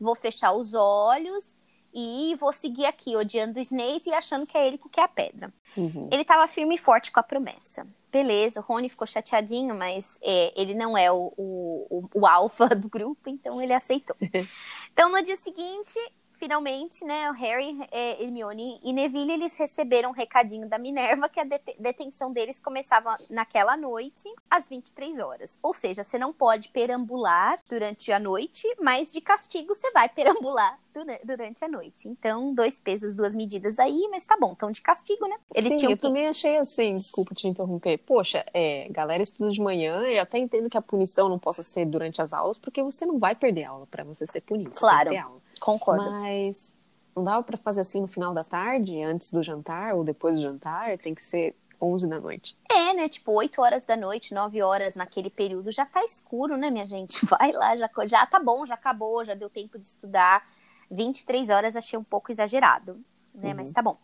vou 0.00 0.16
fechar 0.16 0.52
os 0.52 0.74
olhos 0.74 1.59
e 1.92 2.36
vou 2.38 2.52
seguir 2.52 2.86
aqui 2.86 3.16
odiando 3.16 3.58
o 3.58 3.62
Snape 3.62 4.08
e 4.08 4.14
achando 4.14 4.46
que 4.46 4.56
é 4.56 4.66
ele 4.66 4.78
que 4.78 4.88
quer 4.88 5.02
a 5.02 5.08
pedra. 5.08 5.52
Uhum. 5.76 6.08
Ele 6.10 6.22
estava 6.22 6.46
firme 6.48 6.74
e 6.74 6.78
forte 6.78 7.10
com 7.10 7.20
a 7.20 7.22
promessa. 7.22 7.86
Beleza, 8.10 8.60
o 8.60 8.62
Rony 8.62 8.88
ficou 8.88 9.06
chateadinho, 9.06 9.74
mas 9.74 10.18
é, 10.20 10.52
ele 10.60 10.74
não 10.74 10.98
é 10.98 11.12
o, 11.12 11.32
o, 11.36 11.86
o, 11.90 12.20
o 12.20 12.26
alfa 12.26 12.68
do 12.68 12.88
grupo, 12.88 13.28
então 13.28 13.62
ele 13.62 13.72
aceitou. 13.72 14.16
então, 14.92 15.10
no 15.10 15.22
dia 15.22 15.36
seguinte, 15.36 15.98
finalmente, 16.40 17.04
né, 17.04 17.30
o 17.30 17.34
Harry, 17.34 17.78
é, 17.92 18.22
Hermione 18.24 18.80
e 18.82 18.94
Neville, 18.94 19.32
eles 19.32 19.56
receberam 19.58 20.08
um 20.08 20.12
recadinho 20.14 20.66
da 20.66 20.78
Minerva 20.78 21.28
que 21.28 21.38
a 21.38 21.44
dete- 21.44 21.76
detenção 21.78 22.32
deles 22.32 22.58
começava 22.58 23.14
naquela 23.28 23.76
noite, 23.76 24.26
às 24.50 24.66
23 24.66 25.18
horas. 25.18 25.58
Ou 25.62 25.74
seja, 25.74 26.02
você 26.02 26.16
não 26.18 26.32
pode 26.32 26.70
perambular 26.70 27.58
durante 27.68 28.10
a 28.10 28.18
noite, 28.18 28.66
mas 28.80 29.12
de 29.12 29.20
castigo 29.20 29.74
você 29.74 29.90
vai 29.92 30.08
perambular 30.48 30.78
dura- 30.94 31.20
durante 31.22 31.62
a 31.62 31.68
noite. 31.68 32.08
Então, 32.08 32.54
dois 32.54 32.78
pesos, 32.78 33.14
duas 33.14 33.34
medidas 33.34 33.78
aí, 33.78 34.08
mas 34.10 34.24
tá 34.24 34.36
bom, 34.40 34.52
então 34.52 34.70
de 34.70 34.80
castigo, 34.80 35.26
né? 35.28 35.36
Eles 35.54 35.70
Sim, 35.72 35.78
tinham 35.80 35.92
eu 35.92 35.96
que 35.96 36.02
também 36.02 36.26
achei 36.26 36.56
assim, 36.56 36.94
desculpa 36.94 37.34
te 37.34 37.46
interromper. 37.48 37.98
Poxa, 37.98 38.42
é, 38.54 38.88
galera 38.90 39.22
estuda 39.22 39.50
de 39.50 39.60
manhã, 39.60 40.00
eu 40.06 40.22
até 40.22 40.38
entendo 40.38 40.70
que 40.70 40.78
a 40.78 40.82
punição 40.82 41.28
não 41.28 41.38
possa 41.38 41.62
ser 41.62 41.84
durante 41.84 42.22
as 42.22 42.32
aulas, 42.32 42.56
porque 42.56 42.82
você 42.82 43.04
não 43.04 43.18
vai 43.18 43.34
perder 43.34 43.64
aula 43.64 43.86
para 43.86 44.04
você 44.04 44.26
ser 44.26 44.40
punido. 44.40 44.70
Claro. 44.70 45.10
aula. 45.18 45.39
Concordo. 45.60 46.10
Mas 46.10 46.74
não 47.14 47.22
dava 47.22 47.42
para 47.42 47.56
fazer 47.58 47.82
assim 47.82 48.00
no 48.00 48.08
final 48.08 48.32
da 48.32 48.42
tarde, 48.42 49.02
antes 49.02 49.30
do 49.30 49.42
jantar 49.42 49.94
ou 49.94 50.02
depois 50.02 50.34
do 50.34 50.40
jantar, 50.42 50.96
tem 50.98 51.14
que 51.14 51.22
ser 51.22 51.54
11 51.80 52.06
da 52.06 52.20
noite. 52.20 52.56
É, 52.70 52.92
né? 52.94 53.08
Tipo, 53.08 53.32
8 53.32 53.60
horas 53.60 53.84
da 53.84 53.96
noite, 53.96 54.34
9 54.34 54.62
horas 54.62 54.94
naquele 54.94 55.30
período 55.30 55.70
já 55.70 55.86
tá 55.86 56.04
escuro, 56.04 56.56
né, 56.56 56.70
minha 56.70 56.86
gente? 56.86 57.24
Vai 57.26 57.52
lá, 57.52 57.76
já, 57.76 57.90
já 58.06 58.26
tá 58.26 58.38
bom, 58.40 58.64
já 58.66 58.74
acabou, 58.74 59.24
já 59.24 59.34
deu 59.34 59.48
tempo 59.48 59.78
de 59.78 59.86
estudar. 59.86 60.46
23 60.90 61.48
horas 61.50 61.76
achei 61.76 61.98
um 61.98 62.04
pouco 62.04 62.32
exagerado, 62.32 63.00
né? 63.34 63.50
Uhum. 63.50 63.56
Mas 63.56 63.72
tá 63.72 63.80
bom. 63.80 63.96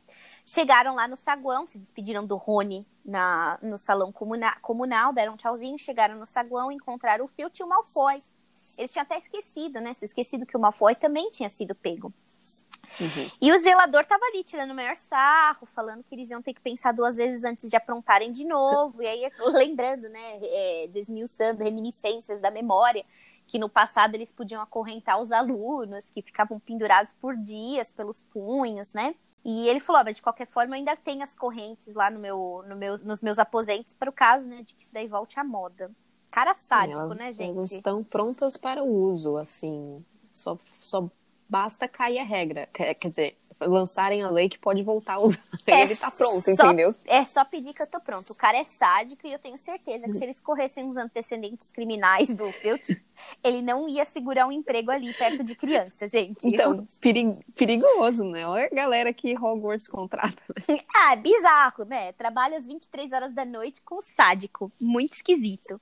Chegaram 0.45 0.95
lá 0.95 1.09
no 1.09 1.17
saguão, 1.17 1.67
se 1.67 1.79
despediram 1.79 2.25
do 2.25 2.37
Rony 2.37 2.87
na, 3.05 3.59
no 3.61 3.77
salão 3.77 4.13
comuna- 4.13 4.57
comunal, 4.63 5.13
deram 5.13 5.33
um 5.33 5.37
tchauzinho, 5.37 5.79
chegaram 5.79 6.17
no 6.17 6.25
saguão, 6.25 6.71
encontraram 6.71 7.25
o 7.25 7.29
Filch 7.29 7.61
e 7.61 7.65
o 7.65 7.69
Malfoy. 7.69 8.23
Eles 8.77 8.93
tinham 8.93 9.03
até 9.03 9.19
esquecido, 9.19 9.81
né? 9.81 9.95
Se 9.95 10.05
esquecido 10.05 10.47
que 10.47 10.57
o 10.57 10.61
Malfoy 10.61 10.95
também 10.95 11.31
tinha 11.31 11.49
sido 11.51 11.75
pego. 11.75 12.13
Uhum. 13.01 13.31
E 13.41 13.53
o 13.53 13.59
zelador 13.59 14.07
tava 14.07 14.25
ali 14.27 14.43
tirando 14.43 14.71
o 14.71 14.75
maior 14.75 14.97
sarro, 14.97 15.67
falando 15.67 16.05
que 16.05 16.15
eles 16.15 16.31
iam 16.31 16.41
ter 16.41 16.55
que 16.55 16.61
pensar 16.61 16.93
duas 16.93 17.17
vezes 17.17 17.45
antes 17.45 17.69
de 17.69 17.77
aprontarem 17.77 18.31
de 18.31 18.47
novo. 18.47 19.03
E 19.03 19.07
aí, 19.07 19.31
lembrando, 19.53 20.09
né, 20.09 20.39
é, 20.43 20.89
desmiuçando 20.89 21.65
reminiscências 21.65 22.41
da 22.41 22.51
memória, 22.51 23.05
que 23.47 23.59
no 23.59 23.69
passado 23.69 24.15
eles 24.15 24.33
podiam 24.33 24.63
acorrentar 24.63 25.21
os 25.21 25.31
alunos, 25.31 26.11
que 26.11 26.23
ficavam 26.23 26.59
pendurados 26.59 27.13
por 27.21 27.37
dias 27.37 27.93
pelos 27.93 28.23
punhos, 28.23 28.93
né? 28.93 29.15
E 29.45 29.69
ele 29.69 29.79
falou, 29.79 30.01
ah, 30.01 30.05
mas 30.05 30.17
de 30.17 30.23
qualquer 30.23 30.47
forma 30.47 30.75
eu 30.75 30.79
ainda 30.79 30.97
tenho 30.97 31.23
as 31.23 31.33
correntes 31.33 31.95
lá 31.95 32.11
no 32.11 32.19
meu, 32.19 32.65
no 32.67 32.75
meu, 32.75 32.99
nos 32.99 33.21
meus 33.21 33.39
aposentos 33.39 33.93
para 33.93 34.11
o 34.11 34.13
caso, 34.13 34.45
né, 34.45 34.63
de 34.63 34.75
que 34.75 34.83
isso 34.83 34.93
daí 34.93 35.07
volte 35.07 35.39
à 35.39 35.45
moda. 35.45 35.89
Cara 36.37 36.55
sádico, 36.55 37.01
elas, 37.01 37.17
né, 37.17 37.33
gente? 37.33 37.57
Elas 37.57 37.73
estão 37.73 38.05
prontas 38.05 38.59
para 38.59 38.85
o 38.85 38.93
uso, 38.93 39.39
assim. 39.39 40.05
Só, 40.31 40.59
só 40.83 41.09
basta 41.49 41.89
cair 41.89 42.19
a 42.19 42.25
regra. 42.25 42.69
Quer, 42.75 42.93
quer 42.93 43.09
dizer, 43.09 43.37
lançarem 43.59 44.23
a 44.23 44.29
lei 44.29 44.47
que 44.47 44.59
pode 44.59 44.83
voltar 44.83 45.15
a 45.15 45.21
usar. 45.21 45.43
É 45.67 45.81
ele 45.81 45.97
tá 45.97 46.11
pronto, 46.11 46.45
só, 46.55 46.67
entendeu? 46.67 46.95
É 47.07 47.25
só 47.25 47.43
pedir 47.43 47.73
que 47.73 47.81
eu 47.81 47.87
tô 47.87 47.99
pronto. 48.01 48.35
O 48.35 48.37
cara 48.37 48.59
é 48.59 48.65
sádico 48.65 49.27
e 49.27 49.33
eu 49.33 49.39
tenho 49.39 49.57
certeza 49.57 50.05
que 50.05 50.13
se 50.13 50.25
eles 50.25 50.39
corressem 50.39 50.87
os 50.87 50.99
antecedentes 50.99 51.71
criminais 51.71 52.35
do 52.35 52.53
Filt, 52.53 52.91
ele 53.43 53.63
não 53.63 53.89
ia 53.89 54.05
segurar 54.05 54.47
um 54.47 54.53
emprego 54.53 54.91
ali 54.91 55.15
perto 55.15 55.43
de 55.43 55.55
criança, 55.55 56.07
gente. 56.07 56.47
Então, 56.47 56.87
perig 57.01 57.43
perigoso, 57.55 58.25
né? 58.25 58.47
Olha 58.47 58.67
a 58.71 58.75
galera 58.75 59.11
que 59.11 59.35
Hogwarts 59.39 59.89
contrata. 59.89 60.43
Né? 60.69 60.79
ah, 60.95 61.15
é 61.15 61.17
bizarro, 61.17 61.85
né? 61.87 62.13
Trabalha 62.13 62.59
às 62.59 62.67
23 62.67 63.11
horas 63.11 63.33
da 63.33 63.47
noite 63.47 63.81
com 63.81 64.03
sádico. 64.03 64.71
Muito 64.79 65.15
esquisito. 65.15 65.81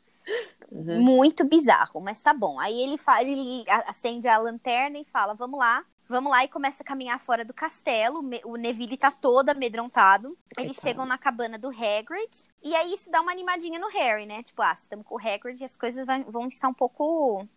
Uhum. 0.73 1.01
Muito 1.01 1.45
bizarro, 1.45 2.01
mas 2.01 2.21
tá 2.21 2.33
bom. 2.33 2.59
Aí 2.59 2.81
ele, 2.81 2.97
fala, 2.97 3.23
ele 3.23 3.65
acende 3.87 4.27
a 4.27 4.39
lanterna 4.39 4.99
e 4.99 5.05
fala: 5.05 5.35
Vamos 5.35 5.59
lá, 5.59 5.85
Vamos 6.07 6.31
lá 6.31 6.45
e 6.45 6.49
começa 6.49 6.83
a 6.83 6.87
caminhar 6.87 7.19
fora 7.19 7.45
do 7.45 7.55
castelo. 7.55 8.21
O 8.45 8.57
Neville 8.57 8.97
tá 8.97 9.11
todo 9.11 9.49
amedrontado. 9.49 10.37
Eles 10.59 10.77
chegam 10.77 11.07
na 11.07 11.17
cabana 11.17 11.59
do 11.59 11.69
Hagrid. 11.69 12.47
E 12.63 12.75
aí 12.77 12.93
isso 12.93 13.11
dá 13.11 13.23
uma 13.23 13.33
animadinha 13.33 13.79
no 13.79 13.89
Harry, 13.89 14.27
né? 14.27 14.43
Tipo, 14.43 14.61
ah, 14.61 14.75
estamos 14.75 15.07
com 15.07 15.15
o 15.15 15.19
Hagrid 15.19 15.61
e 15.61 15.65
as 15.65 15.77
coisas 15.77 16.05
vão 16.29 16.47
estar 16.47 16.69
um 16.69 16.75
pouco, 16.75 17.43
um 17.43 17.49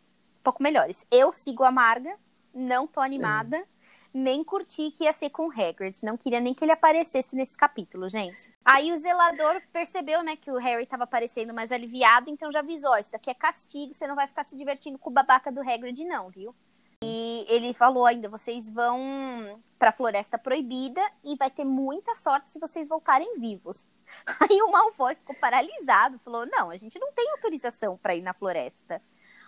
pouco 0.41 0.63
melhores. 0.63 1.05
Eu 1.11 1.33
sigo 1.33 1.63
a 1.63 1.71
Marga, 1.71 2.17
não 2.53 2.87
tô 2.87 3.01
animada. 3.01 3.57
Uhum. 3.57 3.65
Nem 4.19 4.43
curti 4.43 4.89
que 4.91 5.03
ia 5.03 5.13
ser 5.13 5.29
com 5.29 5.47
o 5.47 5.51
Hagrid. 5.51 6.03
Não 6.03 6.17
queria 6.17 6.39
nem 6.39 6.53
que 6.53 6.65
ele 6.65 6.71
aparecesse 6.71 7.35
nesse 7.35 7.55
capítulo, 7.55 8.09
gente. 8.09 8.49
Aí 8.65 8.91
o 8.91 8.97
zelador 8.97 9.61
percebeu, 9.71 10.23
né, 10.23 10.35
que 10.35 10.49
o 10.49 10.57
Harry 10.57 10.87
tava 10.87 11.03
aparecendo 11.03 11.53
mais 11.53 11.71
aliviado, 11.71 12.27
então 12.27 12.51
já 12.51 12.59
avisou: 12.59 12.97
isso 12.97 13.11
daqui 13.11 13.29
é 13.29 13.33
castigo, 13.35 13.93
você 13.93 14.07
não 14.07 14.15
vai 14.15 14.27
ficar 14.27 14.43
se 14.43 14.57
divertindo 14.57 14.97
com 14.97 15.11
o 15.11 15.13
babaca 15.13 15.51
do 15.51 15.61
Hagrid, 15.61 16.03
não, 16.03 16.29
viu? 16.29 16.55
E 17.03 17.45
ele 17.47 17.73
falou 17.73 18.05
ainda: 18.07 18.27
vocês 18.27 18.67
vão 18.69 19.61
para 19.77 19.89
a 19.89 19.93
Floresta 19.93 20.37
Proibida 20.37 21.01
e 21.23 21.35
vai 21.35 21.51
ter 21.51 21.63
muita 21.63 22.15
sorte 22.15 22.49
se 22.49 22.59
vocês 22.59 22.87
voltarem 22.87 23.39
vivos. 23.39 23.87
Aí 24.49 24.61
o 24.63 24.71
Malfoy 24.71 25.13
ficou 25.13 25.35
paralisado, 25.35 26.17
falou: 26.19 26.45
não, 26.47 26.71
a 26.71 26.77
gente 26.77 26.97
não 26.97 27.11
tem 27.13 27.29
autorização 27.31 27.97
para 27.97 28.15
ir 28.15 28.21
na 28.21 28.33
floresta. 28.33 28.99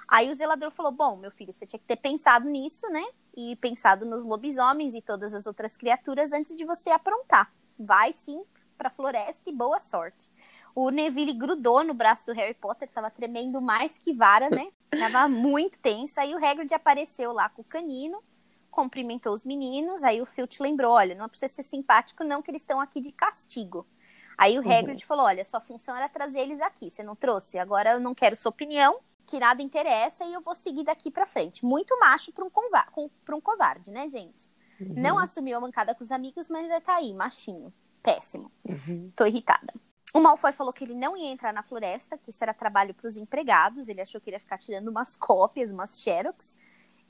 Aí 0.07 0.31
o 0.31 0.35
zelador 0.35 0.71
falou: 0.71 0.91
bom, 0.91 1.15
meu 1.15 1.31
filho, 1.31 1.53
você 1.53 1.65
tinha 1.65 1.79
que 1.79 1.85
ter 1.85 1.95
pensado 1.95 2.47
nisso, 2.47 2.87
né? 2.89 3.03
E 3.41 3.55
pensado 3.55 4.05
nos 4.05 4.25
lobisomens 4.25 4.93
e 4.93 5.01
todas 5.01 5.33
as 5.33 5.47
outras 5.47 5.77
criaturas 5.77 6.33
antes 6.33 6.57
de 6.57 6.65
você 6.65 6.89
aprontar. 6.89 7.49
Vai 7.79 8.11
sim 8.11 8.43
para 8.77 8.89
a 8.89 8.91
floresta 8.91 9.49
e 9.49 9.53
boa 9.53 9.79
sorte. 9.79 10.29
O 10.75 10.89
Neville 10.89 11.31
grudou 11.31 11.81
no 11.81 11.93
braço 11.93 12.25
do 12.25 12.33
Harry 12.33 12.53
Potter, 12.53 12.89
tava 12.89 13.09
tremendo 13.09 13.61
mais 13.61 13.97
que 13.97 14.11
vara, 14.11 14.49
né? 14.49 14.69
Tava 14.91 15.29
muito 15.29 15.79
tensa. 15.79 16.19
Aí 16.19 16.35
o 16.35 16.45
Hagrid 16.45 16.73
apareceu 16.73 17.31
lá 17.31 17.49
com 17.49 17.61
o 17.61 17.65
canino, 17.65 18.21
cumprimentou 18.69 19.33
os 19.33 19.45
meninos. 19.45 20.03
Aí 20.03 20.21
o 20.21 20.25
Filch 20.25 20.61
lembrou: 20.61 20.91
olha, 20.91 21.15
não 21.15 21.29
precisa 21.29 21.53
ser 21.53 21.63
simpático, 21.63 22.25
não, 22.25 22.41
que 22.41 22.51
eles 22.51 22.61
estão 22.61 22.81
aqui 22.81 22.99
de 22.99 23.13
castigo. 23.13 23.87
Aí 24.37 24.59
o 24.59 24.61
Hagrid 24.61 25.01
uhum. 25.01 25.07
falou: 25.07 25.25
olha, 25.25 25.45
sua 25.45 25.61
função 25.61 25.95
era 25.95 26.09
trazer 26.09 26.39
eles 26.39 26.59
aqui, 26.59 26.89
você 26.89 27.03
não 27.03 27.15
trouxe. 27.15 27.57
Agora 27.57 27.91
eu 27.91 28.01
não 28.01 28.13
quero 28.13 28.35
sua 28.35 28.49
opinião, 28.49 28.99
que 29.29 29.39
nada 29.39 29.61
interessa 29.61 30.25
e 30.25 30.33
eu 30.33 30.41
vou 30.41 30.55
seguir 30.55 30.83
daqui 30.83 31.11
para 31.11 31.27
frente. 31.27 31.63
Muito 31.63 31.97
macho 31.99 32.33
para 32.33 32.43
um, 32.43 33.09
um 33.35 33.41
covarde, 33.41 33.91
né, 33.91 34.09
gente? 34.09 34.49
Uhum. 34.81 34.95
Não 34.97 35.19
assumiu 35.19 35.57
a 35.57 35.61
mancada 35.61 35.93
com 35.93 36.03
os 36.03 36.11
amigos, 36.11 36.49
mas 36.49 36.63
ainda 36.63 36.81
tá 36.81 36.95
aí, 36.95 37.13
machinho. 37.13 37.71
Péssimo. 38.01 38.51
Uhum. 38.67 39.11
Tô 39.15 39.25
irritada. 39.27 39.71
O 40.15 40.19
Malfoy 40.19 40.51
falou 40.51 40.73
que 40.73 40.83
ele 40.83 40.95
não 40.95 41.15
ia 41.15 41.31
entrar 41.31 41.53
na 41.53 41.61
floresta, 41.61 42.17
que 42.17 42.31
isso 42.31 42.43
era 42.43 42.55
trabalho 42.55 42.95
para 42.95 43.07
os 43.07 43.15
empregados. 43.15 43.87
Ele 43.87 44.01
achou 44.01 44.19
que 44.19 44.31
ele 44.31 44.37
ia 44.37 44.39
ficar 44.39 44.57
tirando 44.57 44.87
umas 44.87 45.15
cópias, 45.15 45.69
umas 45.69 46.01
xerox. 46.01 46.57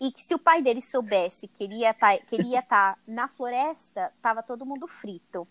E 0.01 0.11
que 0.11 0.21
se 0.21 0.35
o 0.35 0.39
pai 0.39 0.61
dele 0.61 0.81
soubesse 0.81 1.47
que 1.47 1.63
ele 1.63 1.75
ia 1.75 1.93
tá, 1.93 2.15
estar 2.15 2.95
tá 2.95 2.97
na 3.07 3.29
floresta, 3.29 4.11
tava 4.21 4.43
todo 4.43 4.65
mundo 4.65 4.87
frito. 4.87 5.47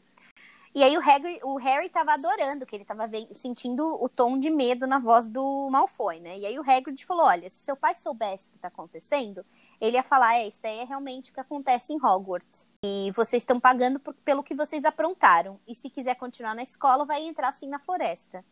E 0.74 0.82
aí 0.82 0.96
o 0.96 1.00
Harry, 1.00 1.40
o 1.42 1.56
Harry 1.56 1.88
tava 1.88 2.12
adorando, 2.12 2.66
que 2.66 2.76
ele 2.76 2.84
tava 2.84 3.04
sentindo 3.32 3.84
o 4.02 4.08
tom 4.08 4.38
de 4.38 4.50
medo 4.50 4.86
na 4.86 4.98
voz 4.98 5.28
do 5.28 5.68
Malfoy, 5.70 6.20
né? 6.20 6.38
E 6.38 6.46
aí 6.46 6.58
o 6.58 6.62
Hagrid 6.62 7.04
falou, 7.04 7.24
olha, 7.24 7.48
se 7.48 7.64
seu 7.64 7.76
pai 7.76 7.94
soubesse 7.94 8.48
o 8.48 8.52
que 8.52 8.58
tá 8.58 8.68
acontecendo, 8.68 9.44
ele 9.80 9.96
ia 9.96 10.02
falar: 10.02 10.36
é, 10.36 10.48
isso 10.48 10.60
daí 10.62 10.78
é 10.78 10.84
realmente 10.84 11.30
o 11.30 11.34
que 11.34 11.40
acontece 11.40 11.92
em 11.92 12.04
Hogwarts. 12.04 12.66
E 12.84 13.12
vocês 13.14 13.42
estão 13.42 13.60
pagando 13.60 13.98
por, 13.98 14.14
pelo 14.14 14.42
que 14.42 14.54
vocês 14.54 14.84
aprontaram. 14.84 15.58
E 15.66 15.74
se 15.74 15.88
quiser 15.88 16.16
continuar 16.16 16.54
na 16.54 16.62
escola, 16.62 17.04
vai 17.04 17.22
entrar 17.22 17.48
assim 17.48 17.68
na 17.68 17.78
floresta. 17.78 18.44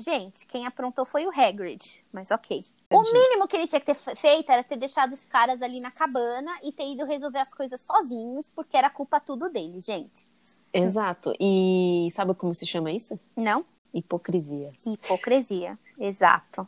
Gente, 0.00 0.46
quem 0.46 0.64
aprontou 0.64 1.04
foi 1.04 1.26
o 1.26 1.30
Hagrid, 1.30 2.04
mas 2.12 2.30
ok. 2.30 2.64
O 2.88 3.02
mínimo 3.02 3.48
que 3.48 3.56
ele 3.56 3.66
tinha 3.66 3.80
que 3.80 3.92
ter 3.92 4.16
feito 4.16 4.48
era 4.48 4.62
ter 4.62 4.76
deixado 4.76 5.12
os 5.12 5.24
caras 5.24 5.60
ali 5.60 5.80
na 5.80 5.90
cabana 5.90 6.52
e 6.62 6.72
ter 6.72 6.86
ido 6.86 7.04
resolver 7.04 7.40
as 7.40 7.52
coisas 7.52 7.80
sozinhos, 7.80 8.48
porque 8.48 8.76
era 8.76 8.88
culpa 8.88 9.18
tudo 9.18 9.48
dele, 9.50 9.80
gente. 9.80 10.24
Exato. 10.72 11.32
E 11.40 12.08
sabe 12.12 12.34
como 12.34 12.54
se 12.54 12.66
chama 12.66 12.92
isso? 12.92 13.18
Não. 13.36 13.64
Hipocrisia. 13.92 14.72
Hipocrisia, 14.86 15.78
exato. 15.98 16.66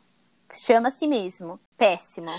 Chama-se 0.53 1.07
mesmo. 1.07 1.61
Péssimo. 1.77 2.31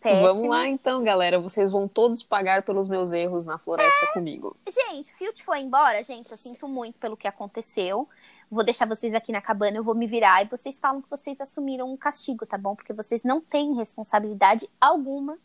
Péssimo. 0.00 0.22
Vamos 0.22 0.48
lá 0.48 0.66
então, 0.66 1.04
galera. 1.04 1.38
Vocês 1.38 1.70
vão 1.70 1.86
todos 1.86 2.22
pagar 2.22 2.62
pelos 2.62 2.88
meus 2.88 3.12
erros 3.12 3.46
na 3.46 3.58
floresta 3.58 4.06
é... 4.06 4.12
comigo. 4.12 4.56
Gente, 4.66 5.12
Filt 5.14 5.42
foi 5.42 5.60
embora, 5.60 6.02
gente. 6.02 6.30
Eu 6.30 6.38
sinto 6.38 6.66
muito 6.66 6.98
pelo 6.98 7.16
que 7.16 7.28
aconteceu. 7.28 8.08
Vou 8.50 8.64
deixar 8.64 8.86
vocês 8.86 9.14
aqui 9.14 9.30
na 9.30 9.40
cabana, 9.40 9.76
eu 9.76 9.84
vou 9.84 9.94
me 9.94 10.08
virar 10.08 10.42
e 10.42 10.48
vocês 10.48 10.76
falam 10.80 11.00
que 11.00 11.08
vocês 11.08 11.40
assumiram 11.40 11.92
um 11.92 11.96
castigo, 11.96 12.44
tá 12.44 12.58
bom? 12.58 12.74
Porque 12.74 12.92
vocês 12.92 13.22
não 13.22 13.40
têm 13.40 13.76
responsabilidade 13.76 14.68
alguma 14.80 15.38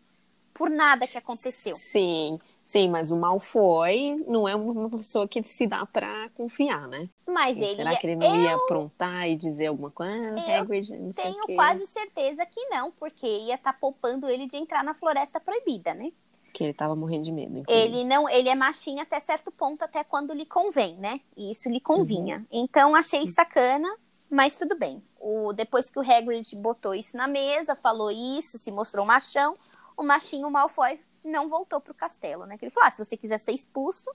por 0.55 0.71
nada 0.71 1.05
que 1.05 1.15
aconteceu. 1.15 1.75
Sim. 1.75 2.39
Sim, 2.65 2.89
mas 2.89 3.11
o 3.11 3.15
Malfoy 3.15 4.23
não 4.27 4.47
é 4.47 4.55
uma 4.55 4.89
pessoa 4.89 5.27
que 5.27 5.43
se 5.43 5.67
dá 5.67 5.85
para 5.85 6.27
confiar, 6.31 6.87
né? 6.87 7.07
Mas 7.27 7.55
ele. 7.55 7.75
Será 7.75 7.95
que 7.95 8.07
ele 8.07 8.15
não 8.15 8.35
eu... 8.35 8.43
ia 8.43 8.55
aprontar 8.55 9.29
e 9.29 9.35
dizer 9.35 9.67
alguma 9.67 9.91
coisa? 9.91 10.35
Ah, 10.35 10.61
Hagrid, 10.61 10.97
não 10.97 11.11
sei 11.11 11.25
tenho 11.25 11.55
quase 11.55 11.85
certeza 11.85 12.43
que 12.43 12.59
não, 12.69 12.91
porque 12.93 13.27
ia 13.27 13.53
estar 13.53 13.73
tá 13.73 13.77
poupando 13.79 14.27
ele 14.27 14.47
de 14.47 14.57
entrar 14.57 14.83
na 14.83 14.95
Floresta 14.95 15.39
Proibida, 15.39 15.93
né? 15.93 16.11
Que 16.51 16.63
ele 16.63 16.73
tava 16.73 16.95
morrendo 16.95 17.25
de 17.25 17.31
medo. 17.31 17.59
Inclusive. 17.59 17.85
Ele 17.85 18.03
não, 18.03 18.27
ele 18.27 18.49
é 18.49 18.55
machinho 18.55 19.03
até 19.03 19.19
certo 19.19 19.51
ponto, 19.51 19.83
até 19.83 20.03
quando 20.03 20.33
lhe 20.33 20.45
convém, 20.47 20.97
né? 20.97 21.21
E 21.37 21.51
isso 21.51 21.69
lhe 21.69 21.79
convinha. 21.79 22.37
Uhum. 22.37 22.63
Então 22.63 22.95
achei 22.95 23.27
sacana, 23.27 23.95
mas 24.31 24.55
tudo 24.55 24.75
bem. 24.75 25.03
O, 25.19 25.53
depois 25.53 25.87
que 25.87 25.99
o 25.99 26.01
Hagrid 26.01 26.55
botou 26.55 26.95
isso 26.95 27.15
na 27.15 27.27
mesa, 27.27 27.75
falou 27.75 28.09
isso, 28.09 28.57
se 28.57 28.71
mostrou 28.71 29.05
machão, 29.05 29.55
o 29.95 30.01
machinho 30.01 30.49
Malfoy 30.49 30.99
não 31.25 31.49
voltou 31.49 31.81
pro 31.81 31.93
castelo, 31.93 32.45
né? 32.45 32.57
Que 32.57 32.65
ele 32.65 32.71
falou: 32.71 32.87
ah, 32.87 32.91
se 32.91 33.03
você 33.03 33.17
quiser 33.17 33.39
ser 33.39 33.51
expulso, 33.51 34.09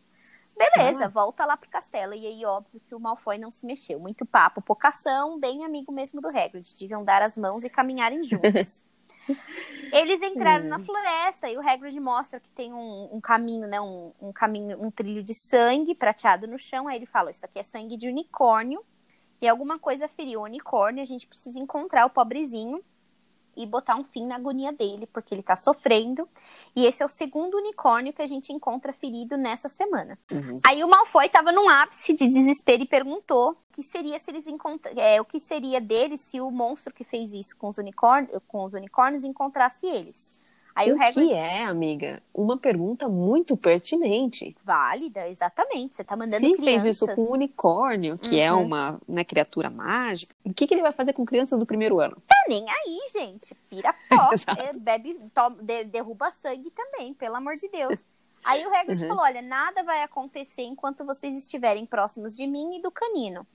beleza, 0.56 1.06
ah. 1.06 1.08
volta 1.08 1.44
lá 1.44 1.56
pro 1.56 1.68
castelo. 1.68 2.14
E 2.14 2.26
aí, 2.26 2.44
óbvio 2.44 2.80
que 2.80 2.94
o 2.94 3.00
Malfoy 3.00 3.36
não 3.38 3.50
se 3.50 3.66
mexeu. 3.66 3.98
Muito 3.98 4.24
papo, 4.24 4.62
pocação, 4.62 5.38
bem 5.38 5.64
amigo 5.64 5.92
mesmo 5.92 6.20
do 6.20 6.28
Hagrid. 6.28 6.66
Deviam 6.78 7.04
dar 7.04 7.22
as 7.22 7.36
mãos 7.36 7.64
e 7.64 7.70
caminharem 7.70 8.22
juntos. 8.22 8.84
Eles 9.92 10.22
entraram 10.22 10.64
na 10.66 10.76
hum. 10.76 10.84
floresta 10.84 11.48
e 11.48 11.56
o 11.56 11.68
Hagrid 11.68 11.98
mostra 11.98 12.38
que 12.40 12.48
tem 12.50 12.72
um, 12.72 13.08
um 13.12 13.20
caminho, 13.20 13.66
né? 13.66 13.80
Um, 13.80 14.12
um, 14.20 14.32
caminho, 14.32 14.80
um 14.80 14.90
trilho 14.90 15.22
de 15.22 15.34
sangue 15.34 15.94
prateado 15.94 16.46
no 16.46 16.58
chão. 16.58 16.86
Aí 16.86 16.96
ele 16.96 17.06
fala: 17.06 17.30
Isso 17.30 17.44
aqui 17.44 17.58
é 17.58 17.62
sangue 17.62 17.96
de 17.96 18.08
unicórnio. 18.08 18.82
E 19.42 19.48
alguma 19.48 19.78
coisa 19.78 20.06
feriu 20.06 20.40
o 20.40 20.44
unicórnio. 20.44 21.02
A 21.02 21.06
gente 21.06 21.26
precisa 21.26 21.58
encontrar 21.58 22.06
o 22.06 22.10
pobrezinho 22.10 22.82
e 23.62 23.66
botar 23.66 23.96
um 23.96 24.04
fim 24.04 24.26
na 24.26 24.36
agonia 24.36 24.72
dele, 24.72 25.06
porque 25.06 25.34
ele 25.34 25.42
tá 25.42 25.56
sofrendo. 25.56 26.28
E 26.74 26.86
esse 26.86 27.02
é 27.02 27.06
o 27.06 27.08
segundo 27.08 27.56
unicórnio 27.56 28.12
que 28.12 28.22
a 28.22 28.26
gente 28.26 28.52
encontra 28.52 28.92
ferido 28.92 29.36
nessa 29.36 29.68
semana. 29.68 30.18
Uhum. 30.30 30.58
Aí 30.64 30.82
o 30.82 30.88
Malfoy 30.88 31.28
tava 31.28 31.52
num 31.52 31.68
ápice 31.68 32.14
de 32.14 32.26
desespero 32.26 32.82
e 32.82 32.86
perguntou 32.86 33.50
o 33.50 33.56
que 33.72 33.82
seria 33.82 34.18
se 34.18 34.30
eles 34.30 34.46
encont... 34.46 34.80
é, 34.96 35.20
o 35.20 35.24
que 35.24 35.38
seria 35.38 35.80
dele 35.80 36.16
se 36.16 36.40
o 36.40 36.50
monstro 36.50 36.92
que 36.92 37.04
fez 37.04 37.32
isso 37.32 37.56
com 37.56 37.68
os, 37.68 37.76
com 38.48 38.64
os 38.64 38.74
unicórnios 38.74 39.24
encontrasse 39.24 39.86
eles. 39.86 40.49
Aí 40.74 40.92
o, 40.92 40.96
o 40.96 41.02
Hagrid... 41.02 41.14
que 41.14 41.32
é, 41.32 41.64
amiga, 41.64 42.22
uma 42.32 42.56
pergunta 42.56 43.08
muito 43.08 43.56
pertinente. 43.56 44.56
Válida, 44.62 45.28
exatamente. 45.28 45.96
Você 45.96 46.04
tá 46.04 46.16
mandando 46.16 46.40
Se 46.40 46.52
crianças... 46.52 46.64
fez 46.64 46.84
isso 46.84 47.06
com 47.14 47.22
o 47.22 47.32
unicórnio, 47.32 48.18
que 48.18 48.38
é 48.38 48.52
uhum. 48.52 48.60
é 48.60 48.64
uma 48.64 49.00
né, 49.08 49.24
criatura 49.24 49.68
mágica, 49.68 50.34
o 50.44 50.54
que, 50.54 50.66
que 50.66 50.74
ele 50.74 50.82
vai 50.82 50.92
fazer 50.92 51.12
com 51.12 51.24
crianças 51.24 51.58
do 51.58 51.66
primeiro 51.66 51.98
ano? 52.00 52.16
Tá 52.26 52.44
nem 52.48 52.64
aí, 52.68 53.00
gente. 53.12 53.54
Pira 53.68 53.94
pó, 54.08 54.30
é, 54.58 54.72
bebe, 54.72 55.14
to, 55.34 55.50
de, 55.62 55.84
derruba 55.84 56.30
sangue 56.30 56.70
também, 56.70 57.14
pelo 57.14 57.36
amor 57.36 57.54
de 57.54 57.68
Deus. 57.68 58.04
Aí 58.44 58.66
o 58.66 58.74
Hagrid 58.74 59.02
uhum. 59.02 59.08
falou, 59.08 59.24
olha, 59.24 59.42
nada 59.42 59.82
vai 59.82 60.02
acontecer 60.02 60.62
enquanto 60.62 61.04
vocês 61.04 61.36
estiverem 61.36 61.84
próximos 61.84 62.34
de 62.36 62.46
mim 62.46 62.76
e 62.76 62.82
do 62.82 62.90
canino. 62.90 63.46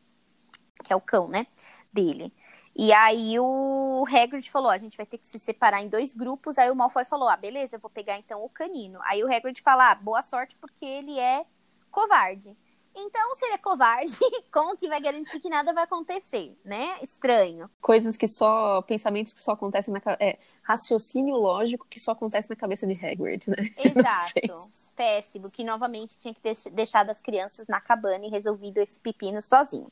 Que 0.83 0.93
é 0.93 0.95
o 0.95 1.01
cão, 1.01 1.27
né? 1.27 1.47
Dele. 1.91 2.31
E 2.75 2.91
aí 2.91 3.39
o 3.39 4.05
Hagrid 4.05 4.51
falou, 4.51 4.69
a 4.69 4.77
gente 4.77 4.97
vai 4.97 5.05
ter 5.05 5.17
que 5.17 5.25
se 5.25 5.39
separar 5.39 5.81
em 5.81 5.87
dois 5.87 6.13
grupos. 6.13 6.57
Aí 6.57 6.69
o 6.69 6.75
Malfoy 6.75 7.05
falou, 7.05 7.29
ah, 7.29 7.37
beleza, 7.37 7.77
eu 7.77 7.79
vou 7.79 7.89
pegar 7.89 8.17
então 8.17 8.43
o 8.43 8.49
canino. 8.49 8.99
Aí 9.03 9.23
o 9.23 9.33
Hagrid 9.33 9.61
fala, 9.61 9.91
ah, 9.91 9.95
boa 9.95 10.21
sorte 10.21 10.55
porque 10.57 10.83
ele 10.83 11.17
é 11.17 11.45
covarde. 11.89 12.55
Então, 12.97 13.35
se 13.35 13.45
ele 13.45 13.55
é 13.55 13.57
covarde, 13.57 14.17
como 14.51 14.77
que 14.77 14.87
vai 14.87 15.01
garantir 15.01 15.39
que 15.41 15.49
nada 15.49 15.73
vai 15.73 15.83
acontecer, 15.83 16.57
né? 16.63 16.97
Estranho. 17.01 17.69
Coisas 17.81 18.15
que 18.15 18.25
só. 18.25 18.81
Pensamentos 18.81 19.33
que 19.33 19.41
só 19.41 19.51
acontecem 19.51 19.93
na. 19.93 20.01
É, 20.17 20.37
raciocínio 20.63 21.35
lógico 21.35 21.85
que 21.89 21.99
só 21.99 22.11
acontece 22.11 22.49
na 22.49 22.55
cabeça 22.55 22.87
de 22.87 22.93
Hagrid, 22.93 23.49
né? 23.49 23.69
Exato. 23.77 24.69
Péssimo. 24.95 25.51
Que 25.51 25.63
novamente 25.63 26.17
tinha 26.17 26.33
que 26.33 26.39
ter 26.39 26.55
deixado 26.71 27.09
as 27.09 27.19
crianças 27.19 27.67
na 27.67 27.81
cabana 27.81 28.25
e 28.25 28.29
resolvido 28.29 28.77
esse 28.77 28.97
pepino 28.97 29.41
sozinho. 29.41 29.89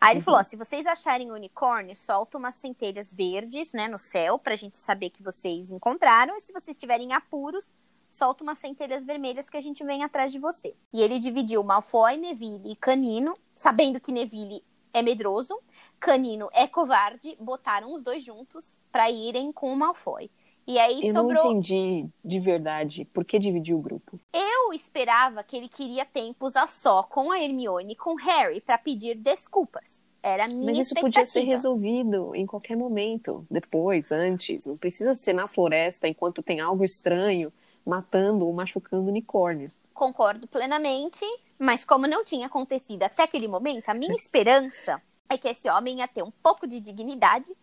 Aí 0.00 0.12
ele 0.12 0.20
uhum. 0.20 0.24
falou: 0.24 0.44
se 0.44 0.56
vocês 0.56 0.86
acharem 0.86 1.30
unicórnio, 1.30 1.94
solta 1.96 2.38
umas 2.38 2.54
centelhas 2.54 3.12
verdes, 3.12 3.72
né, 3.72 3.88
no 3.88 3.98
céu, 3.98 4.38
pra 4.38 4.56
gente 4.56 4.76
saber 4.76 5.10
que 5.10 5.22
vocês 5.22 5.70
encontraram. 5.70 6.36
E 6.36 6.40
se 6.40 6.52
vocês 6.52 6.76
estiverem 6.76 7.12
apuros, 7.12 7.64
solta 8.08 8.42
umas 8.42 8.58
centelhas 8.58 9.04
vermelhas 9.04 9.50
que 9.50 9.56
a 9.56 9.60
gente 9.60 9.84
vem 9.84 10.02
atrás 10.02 10.32
de 10.32 10.38
você. 10.38 10.74
E 10.92 11.00
ele 11.02 11.18
dividiu 11.18 11.62
Malfoy, 11.62 12.16
Neville 12.16 12.72
e 12.72 12.76
Canino, 12.76 13.36
sabendo 13.54 14.00
que 14.00 14.12
Neville 14.12 14.64
é 14.92 15.02
medroso, 15.02 15.58
Canino 16.00 16.48
é 16.52 16.66
covarde, 16.66 17.36
botaram 17.38 17.92
os 17.92 18.02
dois 18.02 18.24
juntos 18.24 18.80
para 18.90 19.10
irem 19.10 19.52
com 19.52 19.72
o 19.72 19.76
Malfoy. 19.76 20.30
E 20.68 20.78
aí 20.78 21.08
eu 21.08 21.14
sobrou. 21.14 21.44
não 21.44 21.52
entendi 21.52 22.06
de 22.22 22.38
verdade 22.38 23.06
por 23.06 23.24
que 23.24 23.38
dividiu 23.38 23.78
o 23.78 23.80
grupo. 23.80 24.20
Eu 24.30 24.70
esperava 24.74 25.42
que 25.42 25.56
ele 25.56 25.66
queria 25.66 26.04
tempos 26.04 26.56
a 26.56 26.66
só 26.66 27.02
com 27.04 27.32
a 27.32 27.42
Hermione 27.42 27.94
e 27.94 27.96
com 27.96 28.14
Harry 28.16 28.60
para 28.60 28.76
pedir 28.76 29.16
desculpas. 29.16 30.02
Era 30.22 30.44
a 30.44 30.48
minha 30.48 30.66
Mas 30.66 30.76
isso 30.76 30.94
podia 30.94 31.24
ser 31.24 31.40
resolvido 31.40 32.34
em 32.34 32.44
qualquer 32.44 32.76
momento, 32.76 33.46
depois, 33.50 34.12
antes. 34.12 34.66
Não 34.66 34.76
precisa 34.76 35.16
ser 35.16 35.32
na 35.32 35.48
floresta 35.48 36.06
enquanto 36.06 36.42
tem 36.42 36.60
algo 36.60 36.84
estranho 36.84 37.50
matando 37.86 38.46
ou 38.46 38.52
machucando 38.52 39.08
unicórnios. 39.08 39.72
Concordo 39.94 40.46
plenamente, 40.46 41.24
mas 41.58 41.82
como 41.82 42.06
não 42.06 42.22
tinha 42.22 42.46
acontecido 42.46 43.04
até 43.04 43.22
aquele 43.22 43.48
momento, 43.48 43.88
a 43.88 43.94
minha 43.94 44.14
esperança 44.14 45.00
é 45.30 45.38
que 45.38 45.48
esse 45.48 45.70
homem 45.70 46.00
ia 46.00 46.08
ter 46.08 46.22
um 46.22 46.30
pouco 46.30 46.66
de 46.66 46.78
dignidade 46.78 47.56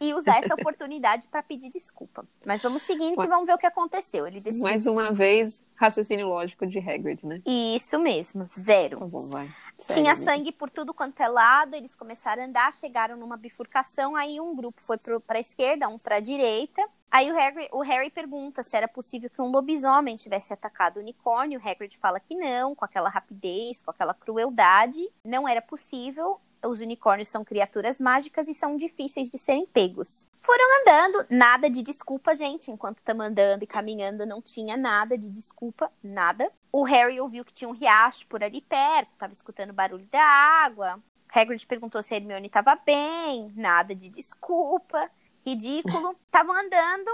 e 0.00 0.14
usar 0.14 0.42
essa 0.42 0.54
oportunidade 0.54 1.28
para 1.28 1.42
pedir 1.42 1.70
desculpa. 1.70 2.24
Mas 2.44 2.62
vamos 2.62 2.82
seguindo 2.82 3.20
que 3.20 3.26
vamos 3.26 3.46
ver 3.46 3.54
o 3.54 3.58
que 3.58 3.66
aconteceu. 3.66 4.26
Ele 4.26 4.40
decidiu... 4.40 4.62
Mais 4.62 4.86
uma 4.86 5.12
vez, 5.12 5.62
raciocínio 5.76 6.26
lógico 6.28 6.66
de 6.66 6.78
Hagrid, 6.78 7.26
né? 7.26 7.42
Isso 7.44 7.98
mesmo, 7.98 8.46
zero. 8.48 8.98
Tá 8.98 9.06
bom, 9.06 9.28
vai. 9.28 9.54
Tinha 9.88 10.14
sangue 10.14 10.52
por 10.52 10.68
tudo 10.68 10.92
quanto 10.92 11.20
é 11.22 11.28
lado, 11.28 11.74
eles 11.74 11.94
começaram 11.94 12.42
a 12.42 12.46
andar, 12.46 12.72
chegaram 12.72 13.16
numa 13.16 13.36
bifurcação, 13.36 14.14
aí 14.14 14.38
um 14.38 14.54
grupo 14.54 14.80
foi 14.80 14.98
para 15.26 15.38
a 15.38 15.40
esquerda, 15.40 15.88
um 15.88 15.98
para 15.98 16.16
a 16.16 16.20
direita. 16.20 16.86
Aí 17.10 17.32
o 17.32 17.34
Harry, 17.34 17.68
o 17.72 17.80
Harry 17.80 18.10
pergunta 18.10 18.62
se 18.62 18.76
era 18.76 18.86
possível 18.86 19.28
que 19.28 19.42
um 19.42 19.50
lobisomem 19.50 20.16
tivesse 20.16 20.52
atacado 20.52 20.98
o 20.98 21.00
unicórnio. 21.00 21.58
O 21.58 21.68
Hagrid 21.68 21.96
fala 21.98 22.20
que 22.20 22.36
não, 22.36 22.74
com 22.74 22.84
aquela 22.84 23.08
rapidez, 23.08 23.82
com 23.82 23.90
aquela 23.90 24.14
crueldade. 24.14 25.00
Não 25.24 25.48
era 25.48 25.60
possível 25.60 26.40
os 26.64 26.80
unicórnios 26.80 27.28
são 27.28 27.44
criaturas 27.44 28.00
mágicas 28.00 28.48
e 28.48 28.54
são 28.54 28.76
difíceis 28.76 29.30
de 29.30 29.38
serem 29.38 29.66
pegos. 29.66 30.26
Foram 30.36 30.64
andando, 30.80 31.26
nada 31.30 31.70
de 31.70 31.82
desculpa, 31.82 32.34
gente. 32.34 32.70
Enquanto 32.70 32.98
estamos 32.98 33.24
andando 33.24 33.62
e 33.62 33.66
caminhando, 33.66 34.26
não 34.26 34.42
tinha 34.42 34.76
nada 34.76 35.16
de 35.16 35.30
desculpa, 35.30 35.90
nada. 36.02 36.50
O 36.72 36.82
Harry 36.82 37.20
ouviu 37.20 37.44
que 37.44 37.52
tinha 37.52 37.68
um 37.68 37.74
riacho 37.74 38.26
por 38.26 38.42
ali 38.42 38.60
perto, 38.60 39.12
estava 39.12 39.32
escutando 39.32 39.70
o 39.70 39.74
barulho 39.74 40.06
da 40.06 40.22
água. 40.22 41.02
Hagrid 41.32 41.64
perguntou 41.66 42.02
se 42.02 42.12
a 42.12 42.16
Hermione 42.16 42.48
estava 42.48 42.74
bem, 42.74 43.52
nada 43.54 43.94
de 43.94 44.08
desculpa, 44.08 45.10
ridículo. 45.46 46.16
Estavam 46.26 46.54
andando, 46.54 47.10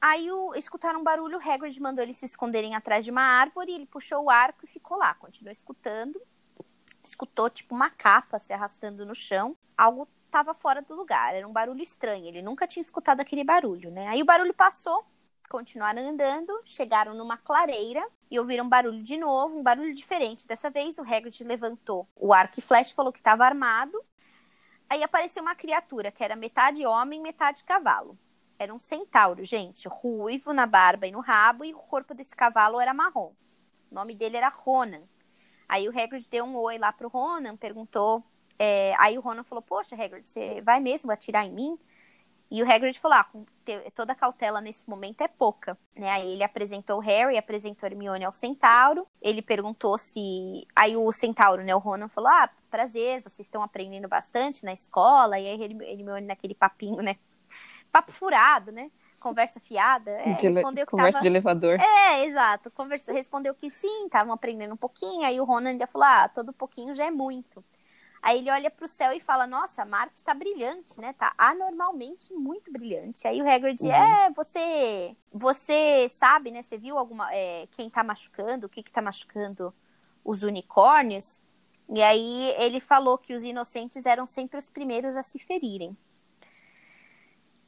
aí 0.00 0.30
o, 0.30 0.54
escutaram 0.54 1.00
um 1.00 1.04
barulho, 1.04 1.38
o 1.38 1.50
Hagrid 1.50 1.80
mandou 1.80 2.02
eles 2.02 2.16
se 2.16 2.26
esconderem 2.26 2.74
atrás 2.74 3.04
de 3.04 3.12
uma 3.12 3.22
árvore, 3.22 3.72
ele 3.72 3.86
puxou 3.86 4.24
o 4.24 4.30
arco 4.30 4.64
e 4.64 4.68
ficou 4.68 4.98
lá, 4.98 5.14
continuou 5.14 5.52
escutando 5.52 6.20
escutou 7.08 7.50
tipo 7.50 7.74
uma 7.74 7.90
capa 7.90 8.38
se 8.38 8.52
arrastando 8.52 9.04
no 9.04 9.14
chão. 9.14 9.56
Algo 9.76 10.08
estava 10.26 10.52
fora 10.52 10.82
do 10.82 10.94
lugar, 10.94 11.34
era 11.34 11.46
um 11.46 11.52
barulho 11.52 11.82
estranho. 11.82 12.26
Ele 12.26 12.42
nunca 12.42 12.66
tinha 12.66 12.82
escutado 12.82 13.20
aquele 13.20 13.44
barulho, 13.44 13.90
né? 13.90 14.08
Aí 14.08 14.20
o 14.22 14.24
barulho 14.24 14.52
passou, 14.52 15.04
continuaram 15.48 16.02
andando, 16.02 16.60
chegaram 16.64 17.14
numa 17.14 17.36
clareira 17.36 18.04
e 18.30 18.38
ouviram 18.38 18.64
um 18.64 18.68
barulho 18.68 19.02
de 19.02 19.16
novo, 19.16 19.58
um 19.58 19.62
barulho 19.62 19.94
diferente. 19.94 20.46
Dessa 20.46 20.70
vez 20.70 20.98
o 20.98 21.02
Hagrid 21.02 21.44
levantou 21.44 22.08
o 22.16 22.32
arco 22.32 22.58
e 22.58 22.62
flecha 22.62 22.94
falou 22.94 23.12
que 23.12 23.20
estava 23.20 23.44
armado. 23.44 24.02
Aí 24.88 25.02
apareceu 25.02 25.42
uma 25.42 25.54
criatura 25.54 26.10
que 26.10 26.22
era 26.22 26.36
metade 26.36 26.84
homem, 26.84 27.20
metade 27.20 27.62
cavalo. 27.64 28.18
Era 28.58 28.72
um 28.72 28.78
centauro, 28.78 29.44
gente, 29.44 29.88
ruivo 29.88 30.52
na 30.52 30.66
barba 30.66 31.06
e 31.06 31.12
no 31.12 31.20
rabo, 31.20 31.64
e 31.64 31.74
o 31.74 31.78
corpo 31.78 32.14
desse 32.14 32.34
cavalo 32.34 32.80
era 32.80 32.94
marrom. 32.94 33.32
O 33.90 33.94
nome 33.94 34.14
dele 34.14 34.36
era 34.36 34.48
Ronan. 34.48 35.02
Aí 35.68 35.88
o 35.88 35.98
Hagrid 35.98 36.28
deu 36.30 36.44
um 36.44 36.56
oi 36.56 36.78
lá 36.78 36.92
pro 36.92 37.08
Ronan, 37.08 37.56
perguntou. 37.56 38.22
É, 38.58 38.94
aí 38.98 39.18
o 39.18 39.20
Ronan 39.20 39.44
falou: 39.44 39.62
Poxa, 39.62 39.94
Hagrid, 39.94 40.28
você 40.28 40.60
vai 40.60 40.80
mesmo 40.80 41.10
atirar 41.10 41.44
em 41.44 41.52
mim? 41.52 41.78
E 42.50 42.62
o 42.62 42.70
Hagrid 42.70 42.98
falou: 43.00 43.18
ah, 43.18 43.26
toda 43.94 44.14
cautela 44.14 44.60
nesse 44.60 44.88
momento 44.88 45.22
é 45.22 45.28
pouca. 45.28 45.76
Né? 45.96 46.08
Aí 46.08 46.34
ele 46.34 46.44
apresentou 46.44 46.98
o 46.98 47.00
Harry, 47.00 47.36
apresentou 47.36 47.88
Hermione 47.88 48.24
ao 48.24 48.32
Centauro. 48.32 49.06
Ele 49.20 49.42
perguntou 49.42 49.98
se. 49.98 50.66
Aí 50.76 50.96
o 50.96 51.10
Centauro, 51.12 51.64
né? 51.64 51.74
O 51.74 51.80
Ronan 51.80 52.08
falou: 52.08 52.30
Ah, 52.30 52.48
prazer, 52.70 53.22
vocês 53.22 53.46
estão 53.46 53.62
aprendendo 53.62 54.08
bastante 54.08 54.64
na 54.64 54.72
escola. 54.72 55.38
E 55.38 55.48
aí 55.48 55.62
Hermione, 55.62 56.26
naquele 56.26 56.54
papinho, 56.54 57.02
né? 57.02 57.16
Papo 57.90 58.12
furado, 58.12 58.70
né? 58.70 58.90
Conversa 59.24 59.58
fiada. 59.58 60.10
É, 60.10 60.34
de 60.34 60.48
respondeu 60.48 60.84
que 60.84 60.90
conversa 60.90 61.12
tava... 61.12 61.22
de 61.22 61.28
elevador. 61.28 61.80
É, 61.80 62.26
exato. 62.26 62.70
Conversa... 62.70 63.10
Respondeu 63.10 63.54
que 63.54 63.70
sim, 63.70 64.04
estavam 64.04 64.34
aprendendo 64.34 64.74
um 64.74 64.76
pouquinho. 64.76 65.24
Aí 65.24 65.40
o 65.40 65.44
Ronan 65.44 65.70
ainda 65.70 65.86
falou: 65.86 66.06
ah, 66.06 66.28
todo 66.28 66.52
pouquinho 66.52 66.94
já 66.94 67.06
é 67.06 67.10
muito. 67.10 67.64
Aí 68.22 68.38
ele 68.38 68.50
olha 68.50 68.70
para 68.70 68.84
o 68.84 68.88
céu 68.88 69.12
e 69.12 69.20
fala: 69.20 69.46
Nossa, 69.46 69.84
Marte 69.86 70.22
tá 70.22 70.34
brilhante, 70.34 71.00
né? 71.00 71.14
Tá 71.14 71.32
anormalmente 71.38 72.34
muito 72.34 72.70
brilhante. 72.70 73.26
Aí 73.26 73.40
o 73.40 73.48
Hagrid, 73.48 73.82
uhum. 73.82 73.90
é, 73.90 74.30
você 74.30 75.16
você 75.32 76.06
sabe, 76.10 76.50
né? 76.50 76.62
Você 76.62 76.76
viu 76.76 76.98
alguma 76.98 77.32
é, 77.32 77.66
quem 77.70 77.88
tá 77.88 78.04
machucando, 78.04 78.66
o 78.66 78.68
que 78.68 78.82
que 78.82 78.92
tá 78.92 79.00
machucando 79.00 79.72
os 80.22 80.42
unicórnios? 80.42 81.40
E 81.88 82.02
aí 82.02 82.54
ele 82.58 82.80
falou 82.80 83.16
que 83.16 83.34
os 83.34 83.44
inocentes 83.44 84.06
eram 84.06 84.26
sempre 84.26 84.58
os 84.58 84.68
primeiros 84.68 85.16
a 85.16 85.22
se 85.22 85.38
ferirem. 85.38 85.96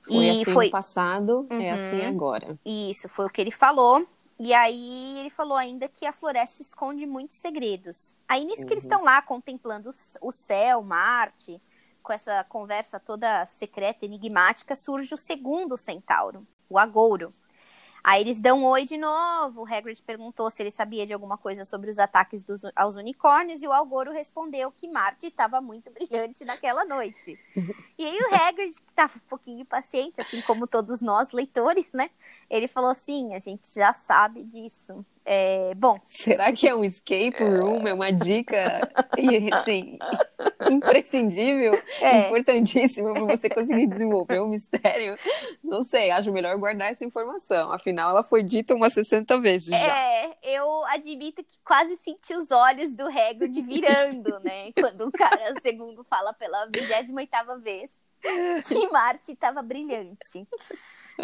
Foi 0.06 0.24
e 0.24 0.30
assim 0.30 0.52
foi... 0.52 0.64
no 0.66 0.70
passado, 0.70 1.46
uhum. 1.50 1.60
é 1.60 1.70
assim 1.70 2.00
uhum. 2.00 2.08
agora. 2.08 2.58
Isso, 2.64 3.08
foi 3.08 3.26
o 3.26 3.30
que 3.30 3.40
ele 3.40 3.50
falou. 3.50 4.06
E 4.38 4.52
aí 4.52 5.18
ele 5.18 5.30
falou 5.30 5.56
ainda 5.56 5.88
que 5.88 6.04
a 6.04 6.12
floresta 6.12 6.60
esconde 6.62 7.06
muitos 7.06 7.38
segredos. 7.38 8.14
Aí 8.28 8.44
nisso 8.44 8.62
uhum. 8.62 8.66
que 8.68 8.74
eles 8.74 8.84
uhum. 8.84 8.90
estão 8.90 9.04
lá 9.04 9.22
contemplando 9.22 9.90
o 10.20 10.32
céu, 10.32 10.82
Marte, 10.82 11.60
com 12.02 12.12
essa 12.12 12.44
conversa 12.44 13.00
toda 13.00 13.46
secreta, 13.46 14.04
enigmática, 14.04 14.74
surge 14.74 15.12
o 15.12 15.18
segundo 15.18 15.76
centauro, 15.76 16.46
o 16.68 16.78
Agouro. 16.78 17.30
Aí 18.06 18.20
eles 18.20 18.40
dão 18.40 18.60
um 18.60 18.66
oi 18.66 18.84
de 18.84 18.96
novo. 18.96 19.62
O 19.62 19.66
Hagrid 19.66 20.00
perguntou 20.00 20.48
se 20.48 20.62
ele 20.62 20.70
sabia 20.70 21.04
de 21.04 21.12
alguma 21.12 21.36
coisa 21.36 21.64
sobre 21.64 21.90
os 21.90 21.98
ataques 21.98 22.40
dos, 22.40 22.60
aos 22.76 22.94
unicórnios 22.94 23.64
e 23.64 23.66
o 23.66 23.72
Algoro 23.72 24.12
respondeu 24.12 24.70
que 24.70 24.86
Marte 24.86 25.26
estava 25.26 25.60
muito 25.60 25.90
brilhante 25.90 26.44
naquela 26.44 26.84
noite. 26.84 27.36
E 27.98 28.04
aí 28.04 28.16
o 28.16 28.32
Hagrid, 28.32 28.80
que 28.80 28.90
estava 28.90 29.12
um 29.16 29.28
pouquinho 29.28 29.62
impaciente, 29.62 30.20
assim 30.20 30.40
como 30.42 30.68
todos 30.68 31.00
nós 31.00 31.32
leitores, 31.32 31.92
né? 31.92 32.08
Ele 32.48 32.68
falou 32.68 32.90
assim: 32.90 33.34
a 33.34 33.40
gente 33.40 33.74
já 33.74 33.92
sabe 33.92 34.44
disso. 34.44 35.04
É, 35.24 35.74
bom. 35.74 35.98
Será 36.04 36.52
que 36.52 36.68
é 36.68 36.76
um 36.76 36.84
escape 36.84 37.42
room? 37.42 37.88
É 37.88 37.92
uma 37.92 38.12
dica, 38.12 38.88
assim, 39.52 39.98
imprescindível, 40.70 41.80
é. 42.00 42.26
importantíssima 42.26 43.12
para 43.12 43.24
você 43.24 43.48
conseguir 43.48 43.86
desenvolver 43.86 44.40
um 44.40 44.48
mistério? 44.48 45.18
Não 45.62 45.82
sei, 45.82 46.10
acho 46.10 46.32
melhor 46.32 46.56
guardar 46.58 46.92
essa 46.92 47.04
informação. 47.04 47.72
Afinal, 47.72 48.10
ela 48.10 48.22
foi 48.22 48.42
dita 48.42 48.74
umas 48.74 48.92
60 48.92 49.38
vezes 49.40 49.68
já. 49.68 49.76
É, 49.76 50.36
eu 50.42 50.84
admito 50.86 51.42
que 51.42 51.58
quase 51.64 51.96
senti 51.96 52.34
os 52.34 52.50
olhos 52.50 52.96
do 52.96 53.06
Hagrid 53.06 53.60
virando, 53.62 54.38
né? 54.40 54.72
Quando 54.78 55.06
o 55.06 55.12
cara 55.12 55.54
segundo 55.62 56.04
fala 56.04 56.32
pela 56.32 56.66
28 56.66 57.60
vez 57.60 57.90
que 58.66 58.88
Marte 58.88 59.32
estava 59.32 59.62
brilhante. 59.62 60.46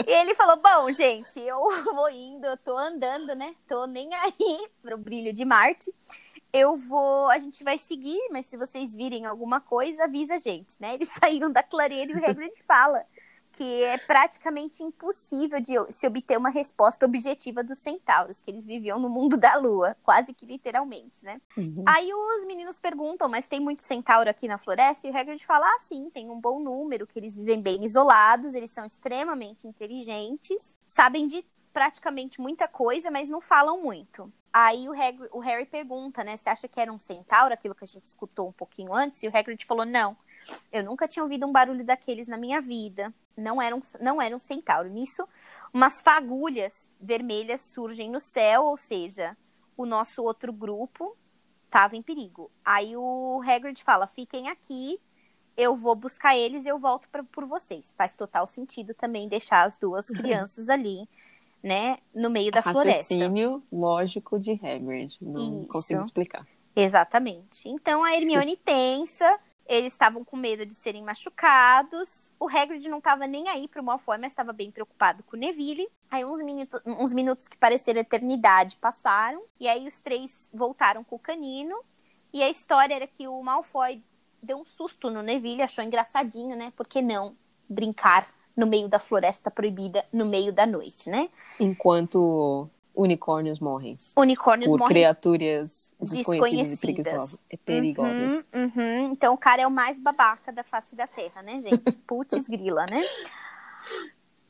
E 0.07 0.11
ele 0.11 0.35
falou: 0.35 0.57
Bom, 0.57 0.91
gente, 0.91 1.41
eu 1.41 1.59
vou 1.95 2.11
indo, 2.11 2.47
eu 2.47 2.57
tô 2.57 2.77
andando, 2.77 3.35
né? 3.35 3.55
Tô 3.69 3.87
nem 3.87 4.13
aí 4.15 4.69
pro 4.81 4.97
brilho 4.97 5.33
de 5.33 5.45
Marte. 5.45 5.93
Eu 6.53 6.77
vou, 6.77 7.31
a 7.31 7.39
gente 7.39 7.65
vai 7.65 7.79
seguir, 7.79 8.21
mas 8.31 8.47
se 8.47 8.59
vocês 8.59 8.95
virem 8.95 9.25
alguma 9.25 9.61
coisa, 9.61 10.05
avisa 10.05 10.35
a 10.35 10.39
gente, 10.39 10.81
né? 10.81 10.95
Eles 10.95 11.09
saíram 11.23 11.51
da 11.51 11.63
clareira 11.63 12.13
e 12.13 12.15
o 12.15 12.25
Hagrid 12.29 12.53
fala: 12.67 13.05
que 13.53 13.85
é 13.85 13.99
praticamente 13.99 14.83
impossível 14.83 15.61
de 15.61 15.75
se 15.91 16.07
obter 16.07 16.37
uma 16.37 16.51
resposta 16.51 17.07
objetiva 17.07 17.63
dos 17.63 17.79
centauros, 17.79 18.41
que 18.41 18.51
eles 18.51 18.65
viviam 18.65 18.99
no 18.99 19.09
mundo 19.09 19.37
da 19.37 19.57
lua, 19.57 19.97
quase 20.03 20.33
que 20.33 20.47
literalmente, 20.47 21.25
né? 21.25 21.41
Uhum. 21.57 21.85
Aí 21.87 22.13
os 22.13 22.45
meninos 22.45 22.79
perguntam, 22.79 23.29
mas 23.29 23.47
tem 23.47 23.61
muito 23.61 23.83
centauro 23.83 24.29
aqui 24.29 24.49
na 24.49 24.59
floresta? 24.59 25.07
E 25.07 25.11
o 25.11 25.17
Hagrid 25.17 25.45
fala, 25.45 25.67
ah, 25.67 25.79
sim, 25.81 26.11
tem 26.11 26.31
um 26.31 26.41
bom 26.41 26.59
número, 26.61 27.07
que 27.07 27.19
eles 27.19 27.37
vivem 27.37 27.61
bem 27.63 27.85
isolados, 27.85 28.55
eles 28.55 28.71
são 28.71 28.85
extremamente 28.85 29.67
inteligentes, 29.67 30.77
sabem 30.87 31.27
de 31.27 31.45
praticamente 31.73 32.41
muita 32.41 32.69
coisa, 32.69 33.11
mas 33.11 33.29
não 33.29 33.41
falam 33.41 33.81
muito. 33.81 34.33
Aí 34.53 34.89
o, 34.89 34.93
Hagrid, 34.93 35.29
o 35.33 35.39
Harry 35.41 35.65
pergunta, 35.65 36.23
né? 36.23 36.37
Você 36.37 36.51
acha 36.51 36.69
que 36.69 36.79
era 36.79 36.93
um 36.93 36.99
centauro, 36.99 37.55
aquilo 37.55 37.75
que 37.75 37.85
a 37.85 37.87
gente 37.87 38.05
escutou 38.05 38.49
um 38.49 38.53
pouquinho 38.53 38.93
antes? 38.93 39.23
E 39.23 39.29
o 39.29 39.37
Hagrid 39.37 39.65
falou, 39.65 39.87
não. 39.87 40.17
Eu 40.71 40.85
nunca 40.85 41.09
tinha 41.09 41.23
ouvido 41.23 41.47
um 41.47 41.53
barulho 41.53 41.85
daqueles 41.85 42.29
na 42.29 42.37
minha 42.37 42.61
vida. 42.61 43.13
Não 43.37 43.63
era 43.63 43.75
um, 43.75 43.81
não 44.01 44.21
era 44.21 44.37
um 44.37 44.41
centauro. 44.41 44.91
Nisso, 44.91 45.27
umas 45.73 46.03
fagulhas 46.03 46.89
vermelhas 47.01 47.73
surgem 47.73 48.11
no 48.11 48.21
céu, 48.21 48.65
ou 48.65 48.77
seja, 48.77 49.37
o 49.77 49.87
nosso 49.87 50.23
outro 50.23 50.53
grupo 50.53 51.17
estava 51.65 51.97
em 51.97 52.03
perigo. 52.03 52.51
Aí 52.65 52.95
o 52.97 53.41
Hagrid 53.43 53.83
fala: 53.83 54.07
fiquem 54.07 54.51
aqui, 54.51 55.01
eu 55.57 55.75
vou 55.77 55.95
buscar 55.95 56.37
eles 56.37 56.65
e 56.65 56.69
eu 56.69 56.79
volto 56.79 57.09
pra, 57.09 57.25
por 57.25 57.47
vocês. 57.47 57.95
Faz 57.97 58.15
total 58.15 58.47
sentido 58.47 58.95
também 58.95 59.29
deixar 59.29 59.65
as 59.65 59.79
duas 59.79 60.07
crianças 60.13 60.69
ali, 60.69 61.09
né, 61.63 61.99
no 62.15 62.29
meio 62.29 62.51
da 62.51 62.61
Raciocínio 62.61 63.31
floresta. 63.31 63.67
lógico 63.71 64.39
de 64.39 64.53
Hagrid. 64.53 65.17
Não 65.21 65.61
Isso. 65.61 65.69
consigo 65.69 66.01
explicar. 66.01 66.47
Exatamente. 66.75 67.69
Então 67.69 68.03
a 68.03 68.17
Hermione 68.17 68.57
tensa, 68.57 69.39
eles 69.67 69.93
estavam 69.93 70.25
com 70.25 70.37
medo 70.37 70.67
de 70.67 70.75
serem 70.75 71.03
machucados. 71.03 72.33
O 72.41 72.49
Hagrid 72.49 72.89
não 72.89 72.99
estava 72.99 73.27
nem 73.27 73.49
aí 73.49 73.69
pro 73.69 73.83
Malfoy, 73.83 74.19
mas 74.19 74.33
estava 74.33 74.53
bem 74.53 74.71
preocupado 74.71 75.23
com 75.23 75.37
o 75.37 75.39
Neville. 75.39 75.89
Aí 76.11 76.25
uns, 76.25 76.43
minuto, 76.43 76.81
uns 76.85 77.13
minutos 77.13 77.47
que 77.47 77.57
pareceram 77.57 78.01
eternidade 78.01 78.77
passaram. 78.77 79.43
E 79.61 79.69
aí 79.69 79.87
os 79.87 80.01
três 80.01 80.49
voltaram 80.53 81.05
com 81.05 81.17
o 81.17 81.19
canino. 81.19 81.77
E 82.33 82.43
a 82.43 82.49
história 82.49 82.95
era 82.95 83.07
que 83.07 83.29
o 83.29 83.41
Malfoy 83.43 84.03
deu 84.43 84.59
um 84.59 84.65
susto 84.65 85.11
no 85.11 85.23
Neville, 85.23 85.63
achou 85.63 85.85
engraçadinho, 85.85 86.57
né? 86.57 86.73
Por 86.75 86.89
que 86.89 87.01
não 87.01 87.37
brincar 87.69 88.27
no 88.57 88.67
meio 88.67 88.89
da 88.89 88.99
floresta 88.99 89.51
proibida, 89.51 90.05
no 90.13 90.25
meio 90.27 90.53
da 90.53 90.67
noite, 90.67 91.09
né? 91.11 91.29
Enquanto 91.59 92.69
unicórnios 92.95 93.59
morrem. 93.59 93.97
Unicórnios 94.17 94.71
por 94.71 94.79
morrem 94.79 94.95
criaturas 94.95 95.95
desconhecidas 95.99 96.67
e 96.83 96.93
Desconhecidas. 96.93 97.37
e 97.51 97.57
perigosas. 97.57 98.33
Uhum, 98.53 98.71
uhum. 98.77 99.13
Então 99.13 99.33
o 99.35 99.39
cara 99.39 99.63
é 99.63 99.67
o 99.67 99.71
mais 99.71 99.99
babaca 99.99 100.53
da 100.53 100.63
face 100.63 100.95
da 100.95 101.07
terra, 101.07 101.43
né, 101.43 101.59
gente? 101.61 101.97
Putz 102.07 102.47
grila, 102.49 102.85
né? 102.87 103.03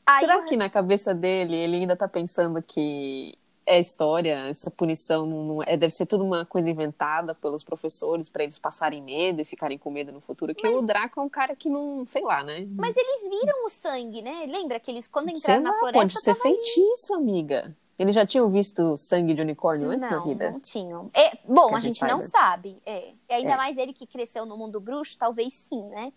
Aí 0.05 0.19
Será 0.19 0.39
o- 0.39 0.45
que 0.45 0.57
na 0.57 0.69
cabeça 0.69 1.13
dele 1.13 1.55
ele 1.55 1.77
ainda 1.77 1.95
tá 1.95 2.07
pensando 2.07 2.61
que 2.61 3.37
é 3.65 3.79
história, 3.79 4.47
essa 4.49 4.69
punição 4.71 5.25
não, 5.25 5.43
não 5.43 5.63
é, 5.63 5.77
deve 5.77 5.93
ser 5.93 6.05
tudo 6.05 6.23
uma 6.23 6.45
coisa 6.45 6.69
inventada 6.69 7.33
pelos 7.35 7.63
professores 7.63 8.29
para 8.29 8.43
eles 8.43 8.59
passarem 8.59 9.01
medo 9.01 9.41
e 9.41 9.45
ficarem 9.45 9.77
com 9.77 9.89
medo 9.91 10.11
no 10.11 10.19
futuro? 10.21 10.53
Que 10.53 10.67
o 10.67 10.81
Draco 10.81 11.19
é 11.19 11.23
um 11.23 11.29
cara 11.29 11.55
que 11.55 11.69
não, 11.69 12.05
sei 12.05 12.21
lá, 12.23 12.43
né? 12.43 12.67
Mas 12.75 12.95
eles 12.95 13.29
viram 13.29 13.65
o 13.65 13.69
sangue, 13.69 14.21
né? 14.21 14.45
Lembra 14.47 14.79
que 14.79 14.91
eles, 14.91 15.07
quando 15.07 15.29
entraram 15.29 15.61
na 15.63 15.71
lá, 15.71 15.77
floresta, 15.79 15.99
pode 15.99 16.21
ser 16.21 16.35
tava 16.35 16.47
ali. 16.47 16.55
feitiço, 16.57 17.13
amiga. 17.15 17.75
Eles 17.97 18.15
já 18.15 18.25
tinham 18.25 18.49
visto 18.49 18.97
sangue 18.97 19.35
de 19.35 19.41
unicórnio 19.41 19.89
antes 19.89 20.09
não, 20.09 20.17
na 20.19 20.25
vida? 20.25 20.51
não 20.51 20.59
tinham. 20.59 21.11
É, 21.13 21.37
bom, 21.47 21.67
Que 21.69 21.73
a 21.75 21.77
a 21.77 21.79
gente 21.79 21.99
gente 21.99 22.09
não 22.09 22.21
sabe. 22.21 22.81
É. 22.85 23.11
E 23.29 23.33
ainda 23.33 23.51
É. 23.51 23.55
mais 23.57 23.77
ele 23.77 23.93
que 23.93 24.07
cresceu 24.07 24.45
no 24.47 24.57
mundo 24.57 24.79
bruxo, 24.79 25.15
talvez 25.17 25.53
sim, 25.53 25.87
né? 25.89 26.11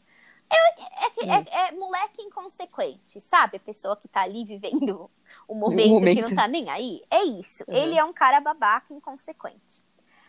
É, 0.50 1.06
é 1.06 1.10
que- 1.10 1.28
é- 1.50 1.66
é 1.68 1.72
moleque 1.72 2.22
inconsequente, 2.22 3.20
sabe? 3.20 3.56
A 3.56 3.60
pessoa 3.60 3.96
que 3.96 4.08
tá 4.08 4.22
ali 4.22 4.44
vivendo 4.44 5.10
o 5.48 5.54
momento, 5.54 5.82
que 5.84 5.90
momento. 5.90 6.28
não 6.30 6.36
tá 6.36 6.48
nem 6.48 6.70
aí. 6.70 7.02
É 7.10 7.22
isso. 7.24 7.64
Uhum. 7.66 7.74
Ele 7.74 7.98
é 7.98 8.04
um 8.04 8.12
cara 8.12 8.40
babaca 8.40 8.92
inconsequente. 8.94 9.84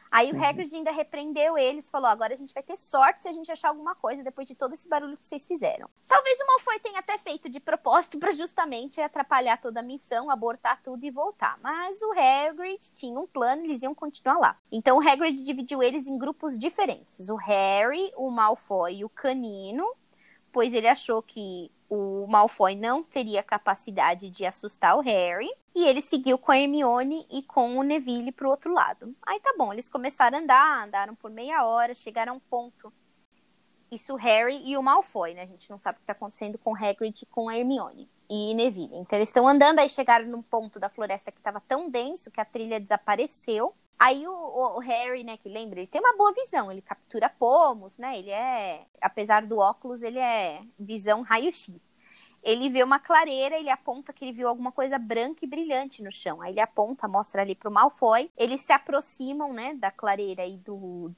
Aí 0.09 0.31
o. 0.31 0.41
Hagrid 0.41 0.73
ainda 0.73 0.89
repreendeu 0.89 1.57
eles, 1.57 1.89
falou: 1.89 2.07
agora 2.07 2.33
a 2.33 2.37
gente 2.37 2.53
vai 2.53 2.63
ter 2.63 2.77
sorte 2.77 3.23
se 3.23 3.27
a 3.27 3.33
gente 3.33 3.51
achar 3.51 3.67
alguma 3.67 3.93
coisa 3.93 4.23
depois 4.23 4.47
de 4.47 4.55
todo 4.55 4.73
esse 4.73 4.87
barulho 4.87 5.17
que 5.17 5.25
vocês 5.25 5.45
fizeram. 5.45 5.89
Talvez 6.07 6.39
o 6.39 6.47
Malfoy 6.47 6.79
tenha 6.79 6.99
até 6.99 7.17
feito 7.17 7.49
de 7.49 7.59
propósito 7.59 8.17
para 8.17 8.31
justamente 8.31 9.01
atrapalhar 9.01 9.57
toda 9.61 9.81
a 9.81 9.83
missão, 9.83 10.29
abortar 10.31 10.81
tudo 10.81 11.03
e 11.05 11.11
voltar. 11.11 11.59
Mas 11.61 12.01
o 12.01 12.13
Hagrid 12.17 12.79
tinha 12.93 13.19
um 13.19 13.27
plano, 13.27 13.65
eles 13.65 13.83
iam 13.83 13.93
continuar 13.93 14.37
lá. 14.39 14.57
Então 14.71 14.97
o 14.97 15.05
Hagrid 15.05 15.43
dividiu 15.43 15.83
eles 15.83 16.07
em 16.07 16.17
grupos 16.17 16.57
diferentes: 16.57 17.27
o 17.27 17.35
Harry, 17.35 18.09
o 18.15 18.31
Malfoy 18.31 18.99
e 18.99 19.03
o 19.05 19.09
Canino, 19.09 19.85
pois 20.57 20.73
ele 20.73 20.87
achou 20.87 21.21
que 21.21 21.71
o 21.87 22.25
Malfoy 22.25 22.75
não 22.75 23.03
teria 23.03 23.43
capacidade 23.43 24.27
de 24.31 24.43
assustar 24.43 24.97
o 24.97 25.01
Harry. 25.01 25.47
E 25.75 25.85
ele 25.85 26.01
seguiu 26.01 26.35
com 26.35 26.51
a 26.51 26.57
Hermione 26.57 27.27
e 27.29 27.43
com 27.43 27.77
o 27.77 27.83
Neville 27.83 28.31
pro 28.31 28.49
outro 28.49 28.73
lado. 28.73 29.13
Aí 29.21 29.39
tá 29.39 29.53
bom, 29.55 29.71
eles 29.71 29.87
começaram 29.87 30.39
a 30.39 30.41
andar, 30.41 30.83
andaram 30.83 31.13
por 31.13 31.29
meia 31.29 31.63
hora, 31.63 31.93
chegaram 31.93 32.33
a 32.33 32.35
um 32.37 32.39
ponto. 32.39 32.91
Isso 33.91 34.13
o 34.13 34.15
Harry 34.15 34.63
e 34.65 34.75
o 34.75 34.81
Malfoy, 34.81 35.35
né? 35.35 35.43
A 35.43 35.45
gente 35.45 35.69
não 35.69 35.77
sabe 35.77 35.97
o 35.97 35.99
que 35.99 36.07
tá 36.07 36.13
acontecendo 36.13 36.57
com 36.57 36.71
o 36.71 36.75
Hagrid 36.75 37.21
e 37.21 37.27
com 37.27 37.47
a 37.47 37.55
Hermione 37.55 38.09
e 38.29 38.53
Neville. 38.53 38.95
Então 38.97 39.17
eles 39.17 39.29
estão 39.29 39.47
andando, 39.47 39.79
aí 39.79 39.89
chegaram 39.89 40.27
num 40.27 40.41
ponto 40.41 40.79
da 40.79 40.89
floresta 40.89 41.31
que 41.31 41.41
tava 41.41 41.61
tão 41.61 41.89
denso 41.89 42.31
que 42.31 42.41
a 42.41 42.45
trilha 42.45 42.79
desapareceu. 42.79 43.73
Aí 43.99 44.27
o- 44.27 44.75
o 44.77 44.79
Harry, 44.79 45.23
né, 45.23 45.37
que 45.37 45.49
lembra, 45.49 45.79
ele 45.79 45.87
tem 45.87 46.01
uma 46.01 46.15
boa 46.15 46.31
visão, 46.33 46.71
ele 46.71 46.81
captura 46.81 47.29
pomos, 47.29 47.97
né? 47.97 48.19
Ele 48.19 48.29
é, 48.29 48.85
apesar 49.01 49.45
do 49.45 49.57
óculos, 49.57 50.03
ele 50.03 50.19
é 50.19 50.61
visão 50.77 51.21
raio-x. 51.21 51.73
Ele 52.43 52.69
vê 52.69 52.83
uma 52.83 52.99
clareira, 52.99 53.57
ele 53.57 53.69
aponta 53.69 54.13
que 54.13 54.23
ele 54.23 54.31
viu 54.31 54.47
alguma 54.47 54.71
coisa 54.71 54.99
branca 54.99 55.43
e 55.43 55.47
brilhante 55.47 56.03
no 56.03 56.11
chão. 56.11 56.41
Aí 56.41 56.53
ele 56.53 56.59
aponta, 56.61 57.07
mostra 57.07 57.41
ali 57.41 57.55
pro 57.55 57.71
Malfoy. 57.71 58.31
Eles 58.37 58.61
se 58.61 58.71
aproximam, 58.71 59.51
né, 59.51 59.73
da 59.73 59.91
clareira 59.91 60.45
e 60.45 60.57
do 60.57 61.11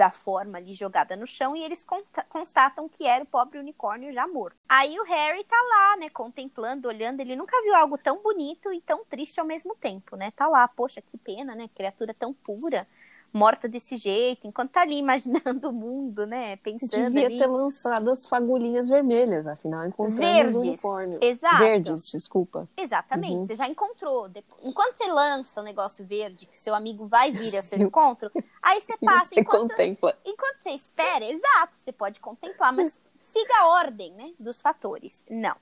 da 0.00 0.10
forma 0.10 0.56
ali 0.56 0.74
jogada 0.74 1.14
no 1.14 1.26
chão 1.26 1.54
e 1.54 1.62
eles 1.62 1.84
constatam 2.30 2.88
que 2.88 3.06
era 3.06 3.22
o 3.22 3.26
pobre 3.26 3.58
unicórnio 3.58 4.10
já 4.10 4.26
morto. 4.26 4.56
Aí 4.66 4.98
o 4.98 5.04
Harry 5.04 5.44
tá 5.44 5.56
lá, 5.68 5.98
né, 5.98 6.08
contemplando, 6.08 6.88
olhando, 6.88 7.20
ele 7.20 7.36
nunca 7.36 7.60
viu 7.62 7.74
algo 7.74 7.98
tão 7.98 8.22
bonito 8.22 8.72
e 8.72 8.80
tão 8.80 9.04
triste 9.04 9.38
ao 9.38 9.44
mesmo 9.44 9.76
tempo, 9.76 10.16
né? 10.16 10.30
Tá 10.30 10.48
lá, 10.48 10.66
poxa, 10.66 11.02
que 11.02 11.18
pena, 11.18 11.54
né? 11.54 11.68
Criatura 11.74 12.14
tão 12.14 12.32
pura, 12.32 12.86
morta 13.32 13.68
desse 13.68 13.96
jeito, 13.96 14.46
enquanto 14.46 14.70
tá 14.72 14.82
ali 14.82 14.96
imaginando 14.98 15.68
o 15.68 15.72
mundo, 15.72 16.26
né, 16.26 16.56
pensando 16.56 17.04
Devia 17.12 17.26
ali. 17.26 17.38
ter 17.38 17.46
lançado 17.46 18.10
as 18.10 18.26
fagulhinhas 18.26 18.88
vermelhas, 18.88 19.46
afinal 19.46 19.86
encontramos 19.86 20.18
Verdes. 20.18 20.54
o 20.54 20.58
unicórnio. 20.60 21.18
Exato. 21.22 21.58
Verdes, 21.58 22.10
desculpa. 22.10 22.68
Exatamente, 22.76 23.34
Uhum. 23.36 23.44
você 23.44 23.54
já 23.54 23.68
encontrou. 23.68 24.28
Enquanto 24.64 24.96
você 24.96 25.06
lança 25.06 25.60
o 25.60 25.64
negócio 25.64 26.04
verde, 26.04 26.46
que 26.46 26.58
seu 26.58 26.74
amigo 26.74 27.06
vai 27.06 27.30
vir 27.30 27.56
ao 27.56 27.62
seu 27.62 27.78
encontro, 27.80 28.30
aí 28.62 28.80
você 28.80 28.96
passa. 28.98 29.26
você 29.34 29.40
Enquanto, 29.40 29.70
contempla. 29.70 30.16
enquanto 30.24 30.56
você 30.62 30.70
espera, 30.70 31.24
exato, 31.24 31.76
você 31.76 31.92
pode 31.92 32.18
contemplar, 32.20 32.72
mas 32.72 32.98
siga 33.20 33.54
a 33.60 33.68
ordem, 33.80 34.12
né, 34.14 34.32
dos 34.38 34.60
fatores. 34.60 35.24
Não. 35.30 35.54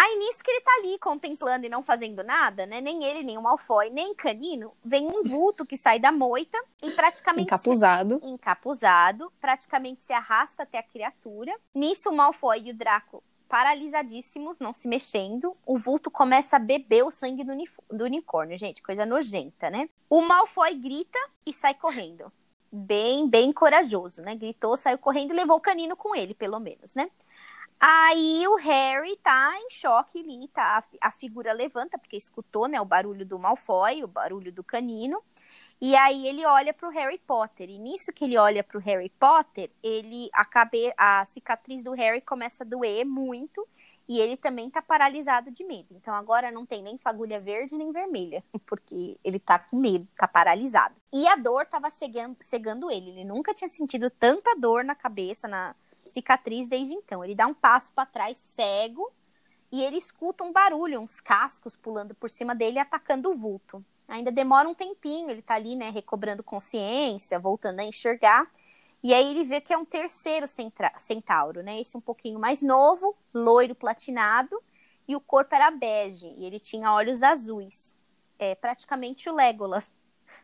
Aí 0.00 0.14
nisso 0.16 0.44
que 0.44 0.50
ele 0.50 0.60
tá 0.60 0.70
ali 0.78 0.98
contemplando 0.98 1.66
e 1.66 1.68
não 1.68 1.82
fazendo 1.82 2.22
nada, 2.22 2.64
né? 2.66 2.80
Nem 2.80 3.02
ele, 3.04 3.22
nem 3.24 3.36
o 3.36 3.42
Malfoy, 3.42 3.90
nem 3.90 4.14
Canino, 4.14 4.72
vem 4.84 5.06
um 5.08 5.24
vulto 5.24 5.66
que 5.66 5.76
sai 5.76 5.98
da 5.98 6.12
moita 6.12 6.56
e 6.82 6.90
praticamente 6.92 7.48
se- 7.48 7.54
Encapuzado. 7.54 8.20
encapuzado, 8.22 9.32
praticamente 9.40 10.02
se 10.02 10.12
arrasta 10.12 10.62
até 10.62 10.78
a 10.78 10.82
criatura. 10.84 11.52
Nisso, 11.74 12.10
o 12.10 12.16
Malfoy 12.16 12.62
e 12.66 12.70
o 12.70 12.74
Draco, 12.74 13.22
paralisadíssimos, 13.48 14.58
não 14.60 14.72
se 14.72 14.86
mexendo, 14.86 15.54
o 15.66 15.76
vulto 15.76 16.10
começa 16.10 16.56
a 16.56 16.60
beber 16.60 17.04
o 17.04 17.10
sangue 17.10 17.42
do, 17.44 17.52
unif- 17.52 17.80
do 17.90 18.04
unicórnio, 18.04 18.56
gente, 18.58 18.82
coisa 18.82 19.04
nojenta, 19.04 19.68
né? 19.68 19.88
O 20.08 20.20
Malfoy 20.20 20.74
grita 20.74 21.18
e 21.44 21.52
sai 21.52 21.74
correndo. 21.74 22.32
Bem, 22.70 23.26
bem 23.28 23.50
corajoso, 23.52 24.20
né? 24.20 24.34
Gritou, 24.34 24.76
saiu 24.76 24.98
correndo 24.98 25.32
e 25.32 25.36
levou 25.36 25.56
o 25.56 25.60
canino 25.60 25.96
com 25.96 26.14
ele, 26.14 26.34
pelo 26.34 26.60
menos, 26.60 26.94
né? 26.94 27.10
Aí 27.80 28.46
o 28.48 28.56
Harry 28.56 29.16
tá 29.18 29.52
em 29.60 29.70
choque 29.70 30.18
ali, 30.20 30.48
tá? 30.48 30.78
A, 30.78 30.82
fi- 30.82 30.98
a 31.00 31.10
figura 31.12 31.52
levanta, 31.52 31.96
porque 31.98 32.16
escutou, 32.16 32.66
né, 32.66 32.80
o 32.80 32.84
barulho 32.84 33.24
do 33.24 33.38
Malfoy, 33.38 34.02
o 34.02 34.08
barulho 34.08 34.52
do 34.52 34.64
canino. 34.64 35.22
E 35.80 35.96
aí 35.96 36.26
ele 36.28 36.44
olha 36.46 36.74
pro 36.74 36.90
Harry 36.90 37.18
Potter. 37.18 37.70
E 37.70 37.78
nisso 37.78 38.12
que 38.12 38.24
ele 38.24 38.36
olha 38.38 38.64
pro 38.64 38.80
Harry 38.80 39.10
Potter, 39.10 39.70
ele 39.82 40.28
a, 40.32 40.44
cabe, 40.44 40.92
a 40.96 41.24
cicatriz 41.26 41.82
do 41.84 41.92
Harry 41.92 42.20
começa 42.20 42.64
a 42.64 42.66
doer 42.66 43.04
muito. 43.06 43.66
E 44.08 44.20
ele 44.20 44.36
também 44.38 44.70
tá 44.70 44.80
paralisado 44.82 45.50
de 45.50 45.62
medo. 45.64 45.88
Então 45.94 46.14
agora 46.14 46.50
não 46.50 46.64
tem 46.66 46.82
nem 46.82 46.98
fagulha 46.98 47.38
verde 47.40 47.76
nem 47.76 47.92
vermelha, 47.92 48.42
porque 48.66 49.18
ele 49.22 49.38
tá 49.38 49.58
com 49.58 49.76
medo, 49.78 50.08
tá 50.16 50.26
paralisado. 50.26 50.94
E 51.12 51.28
a 51.28 51.36
dor 51.36 51.66
tava 51.66 51.90
cegando, 51.90 52.36
cegando 52.40 52.90
ele. 52.90 53.10
Ele 53.10 53.24
nunca 53.24 53.54
tinha 53.54 53.68
sentido 53.70 54.10
tanta 54.10 54.56
dor 54.58 54.82
na 54.84 54.94
cabeça, 54.94 55.46
na 55.46 55.74
cicatriz 56.08 56.68
desde 56.68 56.94
então. 56.94 57.24
Ele 57.24 57.34
dá 57.34 57.46
um 57.46 57.54
passo 57.54 57.92
para 57.92 58.06
trás, 58.06 58.38
cego, 58.54 59.12
e 59.70 59.82
ele 59.82 59.96
escuta 59.96 60.42
um 60.42 60.52
barulho, 60.52 61.00
uns 61.00 61.20
cascos 61.20 61.76
pulando 61.76 62.14
por 62.14 62.30
cima 62.30 62.54
dele 62.54 62.76
e 62.76 62.80
atacando 62.80 63.30
o 63.30 63.34
vulto. 63.34 63.84
Ainda 64.08 64.32
demora 64.32 64.68
um 64.68 64.74
tempinho, 64.74 65.30
ele 65.30 65.42
tá 65.42 65.54
ali, 65.54 65.76
né, 65.76 65.90
recobrando 65.90 66.42
consciência, 66.42 67.38
voltando 67.38 67.80
a 67.80 67.84
enxergar. 67.84 68.50
E 69.02 69.12
aí 69.12 69.30
ele 69.30 69.44
vê 69.44 69.60
que 69.60 69.72
é 69.72 69.78
um 69.78 69.84
terceiro 69.84 70.46
centauro, 70.96 71.62
né? 71.62 71.78
Esse 71.80 71.96
um 71.96 72.00
pouquinho 72.00 72.38
mais 72.38 72.62
novo, 72.62 73.14
loiro 73.32 73.74
platinado, 73.74 74.60
e 75.06 75.14
o 75.14 75.20
corpo 75.20 75.54
era 75.54 75.70
bege, 75.70 76.34
e 76.36 76.44
ele 76.44 76.58
tinha 76.58 76.92
olhos 76.92 77.22
azuis. 77.22 77.94
É 78.38 78.54
praticamente 78.54 79.28
o 79.28 79.34
Legolas 79.34 79.90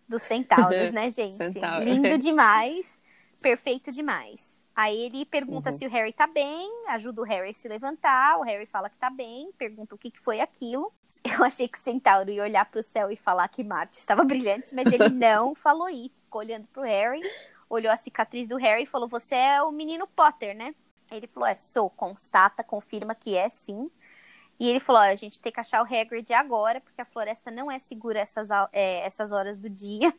dos 0.08 0.22
centauros, 0.22 0.90
né, 0.92 1.10
gente? 1.10 1.34
Centauro. 1.34 1.84
Lindo 1.84 2.16
demais, 2.18 2.98
perfeito 3.40 3.90
demais. 3.90 4.53
Aí 4.76 5.02
ele 5.02 5.24
pergunta 5.24 5.70
uhum. 5.70 5.76
se 5.76 5.86
o 5.86 5.90
Harry 5.90 6.12
tá 6.12 6.26
bem, 6.26 6.68
ajuda 6.88 7.22
o 7.22 7.24
Harry 7.24 7.50
a 7.50 7.54
se 7.54 7.68
levantar, 7.68 8.38
o 8.38 8.42
Harry 8.42 8.66
fala 8.66 8.90
que 8.90 8.96
tá 8.96 9.08
bem, 9.08 9.52
pergunta 9.56 9.94
o 9.94 9.98
que, 9.98 10.10
que 10.10 10.18
foi 10.18 10.40
aquilo. 10.40 10.92
Eu 11.22 11.44
achei 11.44 11.68
que 11.68 11.78
o 11.78 11.80
Centauro 11.80 12.30
ia 12.30 12.42
olhar 12.42 12.64
pro 12.68 12.82
céu 12.82 13.10
e 13.10 13.16
falar 13.16 13.46
que 13.48 13.62
Marte 13.62 13.98
estava 13.98 14.24
brilhante, 14.24 14.74
mas 14.74 14.86
ele 14.86 15.08
não 15.14 15.54
falou 15.54 15.88
isso, 15.88 16.20
ficou 16.20 16.40
olhando 16.40 16.66
pro 16.66 16.82
Harry, 16.82 17.22
olhou 17.70 17.92
a 17.92 17.96
cicatriz 17.96 18.48
do 18.48 18.56
Harry 18.56 18.82
e 18.82 18.86
falou, 18.86 19.06
você 19.06 19.36
é 19.36 19.62
o 19.62 19.70
menino 19.70 20.08
Potter, 20.08 20.56
né? 20.56 20.74
Ele 21.10 21.28
falou, 21.28 21.48
é, 21.48 21.54
sou, 21.54 21.88
constata, 21.88 22.64
confirma 22.64 23.14
que 23.14 23.36
é 23.36 23.48
sim. 23.50 23.88
E 24.58 24.68
ele 24.68 24.80
falou, 24.80 25.02
a 25.02 25.14
gente 25.14 25.40
tem 25.40 25.52
que 25.52 25.60
achar 25.60 25.82
o 25.82 25.86
Hagrid 25.86 26.32
agora, 26.32 26.80
porque 26.80 27.00
a 27.00 27.04
floresta 27.04 27.50
não 27.50 27.70
é 27.70 27.78
segura 27.78 28.18
essas, 28.18 28.48
é, 28.72 29.04
essas 29.04 29.30
horas 29.30 29.56
do 29.56 29.68
dia. 29.68 30.12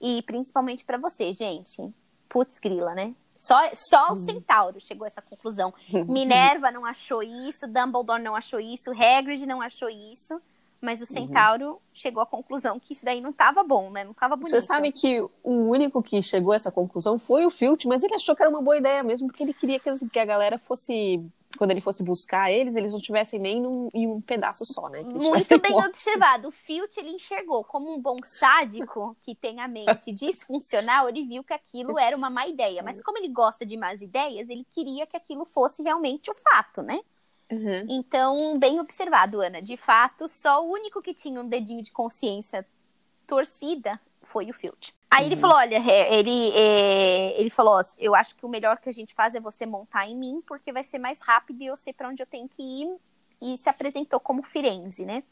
E 0.00 0.22
principalmente 0.22 0.84
para 0.84 0.98
você, 0.98 1.32
gente. 1.32 1.92
Putz, 2.28 2.58
grila, 2.58 2.94
né? 2.94 3.14
Só, 3.42 3.58
só 3.74 4.10
o 4.10 4.10
uhum. 4.10 4.24
Centauro 4.24 4.78
chegou 4.78 5.04
a 5.04 5.08
essa 5.08 5.20
conclusão. 5.20 5.74
Minerva 6.06 6.70
não 6.70 6.84
achou 6.84 7.24
isso, 7.24 7.66
Dumbledore 7.66 8.22
não 8.22 8.36
achou 8.36 8.60
isso, 8.60 8.92
Hagrid 8.92 9.44
não 9.46 9.60
achou 9.60 9.90
isso. 9.90 10.40
Mas 10.80 11.00
o 11.00 11.02
uhum. 11.02 11.08
Centauro 11.08 11.70
uhum. 11.70 11.78
chegou 11.92 12.22
à 12.22 12.26
conclusão 12.26 12.78
que 12.78 12.92
isso 12.92 13.04
daí 13.04 13.20
não 13.20 13.30
estava 13.30 13.64
bom, 13.64 13.90
né? 13.90 14.04
Não 14.04 14.12
estava 14.12 14.36
bonito. 14.36 14.50
Você 14.50 14.62
sabe 14.62 14.92
que 14.92 15.20
o 15.42 15.68
único 15.68 16.00
que 16.04 16.22
chegou 16.22 16.52
a 16.52 16.56
essa 16.56 16.70
conclusão 16.70 17.18
foi 17.18 17.44
o 17.44 17.50
Filch, 17.50 17.88
mas 17.88 18.04
ele 18.04 18.14
achou 18.14 18.36
que 18.36 18.42
era 18.42 18.50
uma 18.50 18.62
boa 18.62 18.76
ideia 18.76 19.02
mesmo, 19.02 19.26
porque 19.26 19.42
ele 19.42 19.54
queria 19.54 19.80
que 19.80 20.18
a 20.20 20.24
galera 20.24 20.56
fosse 20.56 21.20
quando 21.56 21.70
ele 21.70 21.80
fosse 21.80 22.02
buscar 22.02 22.50
eles, 22.50 22.76
eles 22.76 22.92
não 22.92 23.00
tivessem 23.00 23.38
nem 23.38 23.60
num, 23.60 23.88
em 23.92 24.06
um 24.06 24.20
pedaço 24.20 24.64
só, 24.64 24.88
né? 24.88 25.02
Muito 25.02 25.58
bem 25.60 25.74
observado. 25.84 26.48
O 26.48 26.52
Filch, 26.52 26.98
ele 26.98 27.10
enxergou 27.10 27.62
como 27.64 27.92
um 27.92 28.00
bom 28.00 28.16
sádico 28.22 29.16
que 29.22 29.34
tem 29.34 29.60
a 29.60 29.68
mente 29.68 30.10
disfuncional, 30.12 31.08
ele 31.08 31.24
viu 31.24 31.44
que 31.44 31.52
aquilo 31.52 31.98
era 31.98 32.16
uma 32.16 32.30
má 32.30 32.46
ideia. 32.46 32.82
Mas 32.82 33.00
como 33.02 33.18
ele 33.18 33.28
gosta 33.28 33.66
de 33.66 33.76
más 33.76 34.00
ideias, 34.00 34.48
ele 34.48 34.66
queria 34.72 35.06
que 35.06 35.16
aquilo 35.16 35.44
fosse 35.44 35.82
realmente 35.82 36.30
o 36.30 36.34
fato, 36.34 36.82
né? 36.82 37.00
Uhum. 37.50 37.86
Então, 37.88 38.58
bem 38.58 38.80
observado, 38.80 39.40
Ana. 39.40 39.60
De 39.60 39.76
fato, 39.76 40.28
só 40.28 40.64
o 40.64 40.70
único 40.70 41.02
que 41.02 41.12
tinha 41.12 41.40
um 41.40 41.48
dedinho 41.48 41.82
de 41.82 41.92
consciência 41.92 42.66
torcida 43.26 44.00
foi 44.22 44.48
o 44.50 44.54
Filch. 44.54 44.94
Aí 45.12 45.26
uhum. 45.26 45.26
ele 45.26 45.36
falou, 45.36 45.56
olha, 45.58 45.76
ele, 46.08 46.50
é, 46.54 47.38
ele 47.38 47.50
falou, 47.50 47.78
eu 47.98 48.14
acho 48.14 48.34
que 48.34 48.46
o 48.46 48.48
melhor 48.48 48.78
que 48.78 48.88
a 48.88 48.92
gente 48.92 49.12
faz 49.12 49.34
é 49.34 49.40
você 49.40 49.66
montar 49.66 50.08
em 50.08 50.16
mim, 50.16 50.42
porque 50.46 50.72
vai 50.72 50.82
ser 50.82 50.98
mais 50.98 51.20
rápido 51.20 51.60
e 51.60 51.66
eu 51.66 51.76
sei 51.76 51.92
para 51.92 52.08
onde 52.08 52.22
eu 52.22 52.26
tenho 52.26 52.48
que 52.48 52.62
ir. 52.62 52.96
E 53.38 53.58
se 53.58 53.68
apresentou 53.68 54.18
como 54.18 54.42
Firenze, 54.42 55.04
né? 55.04 55.22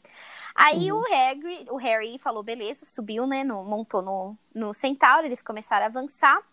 Aí 0.53 0.91
uhum. 0.91 0.99
o, 0.99 1.03
Harry, 1.03 1.65
o 1.71 1.77
Harry 1.77 2.19
falou, 2.19 2.43
beleza, 2.43 2.85
subiu, 2.85 3.25
né? 3.25 3.43
No, 3.43 3.63
montou 3.63 4.03
no, 4.03 4.37
no 4.53 4.71
Centauro, 4.71 5.25
eles 5.25 5.41
começaram 5.41 5.85
a 5.85 5.89
avançar. 5.89 6.43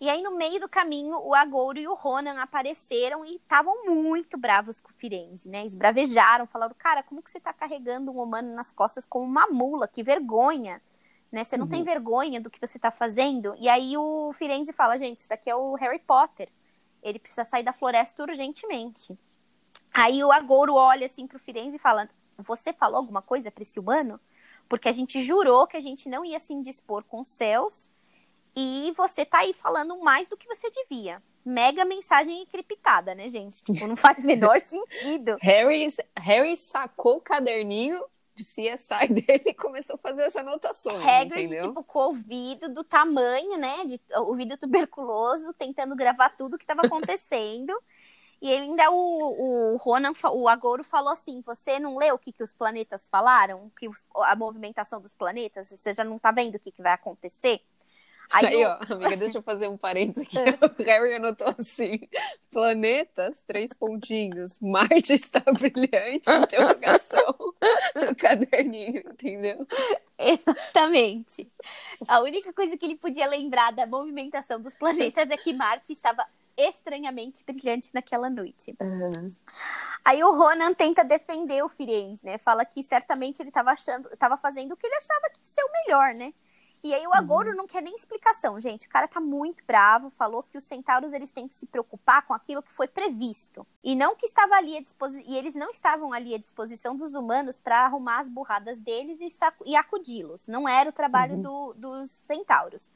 E 0.00 0.08
aí, 0.08 0.22
no 0.22 0.36
meio 0.36 0.60
do 0.60 0.68
caminho, 0.68 1.18
o 1.18 1.34
Agouro 1.34 1.80
e 1.80 1.88
o 1.88 1.94
Ronan 1.94 2.40
apareceram 2.40 3.24
e 3.24 3.36
estavam 3.36 3.86
muito 3.86 4.38
bravos 4.38 4.78
com 4.78 4.90
o 4.90 4.94
Firenze, 4.94 5.48
né? 5.48 5.66
Esbravejaram, 5.66 6.46
falaram, 6.46 6.74
cara, 6.78 7.02
como 7.02 7.22
que 7.22 7.30
você 7.30 7.40
tá 7.40 7.52
carregando 7.52 8.12
um 8.12 8.22
humano 8.22 8.54
nas 8.54 8.70
costas 8.70 9.04
como 9.04 9.24
uma 9.24 9.48
mula? 9.48 9.88
Que 9.88 10.02
vergonha! 10.02 10.80
Né? 11.32 11.42
Você 11.42 11.56
não 11.56 11.64
uhum. 11.64 11.70
tem 11.70 11.82
vergonha 11.82 12.40
do 12.40 12.50
que 12.50 12.60
você 12.60 12.76
está 12.76 12.90
fazendo. 12.90 13.54
E 13.58 13.68
aí 13.68 13.96
o 13.96 14.32
Firenze 14.34 14.72
fala, 14.72 14.98
gente, 14.98 15.20
isso 15.20 15.28
daqui 15.28 15.48
é 15.48 15.56
o 15.56 15.74
Harry 15.74 15.98
Potter. 15.98 16.50
Ele 17.02 17.18
precisa 17.18 17.42
sair 17.42 17.62
da 17.62 17.72
floresta 17.72 18.22
urgentemente. 18.22 19.18
Aí 19.92 20.22
o 20.22 20.30
Agouro 20.30 20.74
olha 20.74 21.06
assim 21.06 21.26
pro 21.26 21.38
Firenze 21.38 21.76
e 21.76 21.80
fala: 21.80 22.08
Você 22.38 22.72
falou 22.72 22.98
alguma 22.98 23.20
coisa 23.20 23.50
para 23.50 23.62
esse 23.62 23.80
humano? 23.80 24.20
Porque 24.68 24.88
a 24.88 24.92
gente 24.92 25.20
jurou 25.22 25.66
que 25.66 25.76
a 25.76 25.80
gente 25.80 26.08
não 26.08 26.24
ia 26.24 26.38
se 26.38 26.52
indispor 26.52 27.02
com 27.04 27.20
os 27.20 27.28
céus. 27.28 27.90
E 28.54 28.92
você 28.96 29.24
tá 29.24 29.38
aí 29.38 29.52
falando 29.52 29.98
mais 29.98 30.28
do 30.28 30.36
que 30.36 30.46
você 30.46 30.70
devia. 30.70 31.22
Mega 31.44 31.84
mensagem 31.84 32.42
encriptada, 32.42 33.14
né, 33.14 33.28
gente? 33.28 33.64
Tipo, 33.64 33.86
não 33.86 33.96
faz 33.96 34.22
o 34.22 34.26
menor 34.26 34.60
sentido. 34.62 35.36
Harry, 35.40 35.86
Harry 36.16 36.56
sacou 36.56 37.16
o 37.16 37.20
caderninho 37.20 38.02
de 38.34 38.42
CSI 38.42 39.08
dele 39.12 39.44
e 39.46 39.54
começou 39.54 39.96
a 39.96 39.98
fazer 39.98 40.22
essa 40.22 40.40
anotação. 40.40 40.96
Hagrid, 40.96 41.44
entendeu? 41.44 41.68
tipo, 41.68 41.84
com 41.84 41.98
ouvido 41.98 42.68
do 42.68 42.82
tamanho, 42.84 43.56
né? 43.58 43.84
De 43.86 44.00
ouvido 44.16 44.56
tuberculoso, 44.56 45.52
tentando 45.54 45.94
gravar 45.94 46.30
tudo 46.30 46.58
que 46.58 46.64
estava 46.64 46.82
acontecendo. 46.82 47.72
e 48.40 48.52
ainda, 48.52 48.90
o, 48.90 49.74
o 49.74 49.76
Ronan, 49.76 50.12
o 50.32 50.48
Agouro 50.48 50.84
falou 50.84 51.12
assim: 51.12 51.40
você 51.42 51.78
não 51.78 51.96
leu 51.96 52.14
o 52.14 52.18
que, 52.18 52.32
que 52.32 52.42
os 52.42 52.54
planetas 52.54 53.08
falaram? 53.08 53.70
Que 53.78 53.88
a 54.16 54.36
movimentação 54.36 55.00
dos 55.00 55.14
planetas? 55.14 55.70
Você 55.70 55.94
já 55.94 56.04
não 56.04 56.18
tá 56.18 56.32
vendo 56.32 56.56
o 56.56 56.60
que, 56.60 56.72
que 56.72 56.82
vai 56.82 56.92
acontecer? 56.92 57.60
Aí, 58.32 58.46
Aí 58.46 58.64
ó, 58.64 58.78
amiga, 58.88 59.16
deixa 59.16 59.38
eu 59.38 59.42
fazer 59.42 59.68
um 59.68 59.76
parênteses 59.76 60.26
aqui. 60.26 60.36
o 60.82 60.84
Harry 60.84 61.14
anotou 61.14 61.54
assim: 61.58 62.00
planetas, 62.50 63.42
três 63.42 63.74
pontinhos. 63.74 64.58
Marte 64.58 65.12
está 65.12 65.40
brilhante, 65.52 66.30
interrogação 66.30 67.36
no 67.94 68.16
caderninho, 68.16 69.00
entendeu? 69.00 69.66
Exatamente. 70.18 71.50
A 72.08 72.20
única 72.20 72.52
coisa 72.54 72.76
que 72.76 72.86
ele 72.86 72.96
podia 72.96 73.26
lembrar 73.26 73.72
da 73.72 73.86
movimentação 73.86 74.60
dos 74.60 74.74
planetas 74.74 75.28
é 75.30 75.36
que 75.36 75.52
Marte 75.52 75.92
estava 75.92 76.24
estranhamente 76.56 77.44
brilhante 77.44 77.90
naquela 77.92 78.30
noite. 78.30 78.74
Uhum. 78.80 79.32
Aí 80.04 80.22
o 80.22 80.32
Ronan 80.32 80.72
tenta 80.74 81.04
defender 81.04 81.62
o 81.62 81.68
Firenze, 81.68 82.24
né? 82.24 82.38
Fala 82.38 82.64
que 82.64 82.82
certamente 82.82 83.40
ele 83.40 83.50
estava 83.50 83.70
achando, 83.70 84.08
estava 84.12 84.36
fazendo 84.36 84.72
o 84.72 84.76
que 84.76 84.86
ele 84.86 84.96
achava 84.96 85.30
que 85.32 85.40
ser 85.40 85.62
o 85.62 85.72
melhor, 85.72 86.14
né? 86.14 86.32
E 86.84 86.92
aí 86.92 87.06
o 87.06 87.14
Agoro 87.14 87.50
uhum. 87.50 87.56
não 87.56 87.66
quer 87.66 87.80
nem 87.80 87.94
explicação, 87.94 88.60
gente. 88.60 88.88
O 88.88 88.90
cara 88.90 89.06
tá 89.06 89.20
muito 89.20 89.62
bravo, 89.64 90.10
falou 90.10 90.42
que 90.42 90.58
os 90.58 90.64
centauros 90.64 91.12
eles 91.12 91.30
têm 91.30 91.46
que 91.46 91.54
se 91.54 91.64
preocupar 91.64 92.26
com 92.26 92.34
aquilo 92.34 92.62
que 92.62 92.72
foi 92.72 92.88
previsto 92.88 93.64
e 93.84 93.94
não 93.94 94.16
que 94.16 94.26
estava 94.26 94.56
ali 94.56 94.76
à 94.76 94.80
disposição 94.80 95.32
e 95.32 95.36
eles 95.36 95.54
não 95.54 95.70
estavam 95.70 96.12
ali 96.12 96.34
à 96.34 96.38
disposição 96.38 96.96
dos 96.96 97.14
humanos 97.14 97.60
para 97.60 97.84
arrumar 97.84 98.18
as 98.18 98.28
burradas 98.28 98.80
deles 98.80 99.20
e, 99.20 99.28
e 99.64 99.76
acudi-los. 99.76 100.48
Não 100.48 100.68
era 100.68 100.90
o 100.90 100.92
trabalho 100.92 101.36
uhum. 101.36 101.42
do, 101.42 101.74
dos 101.74 102.10
centauros. 102.10 102.90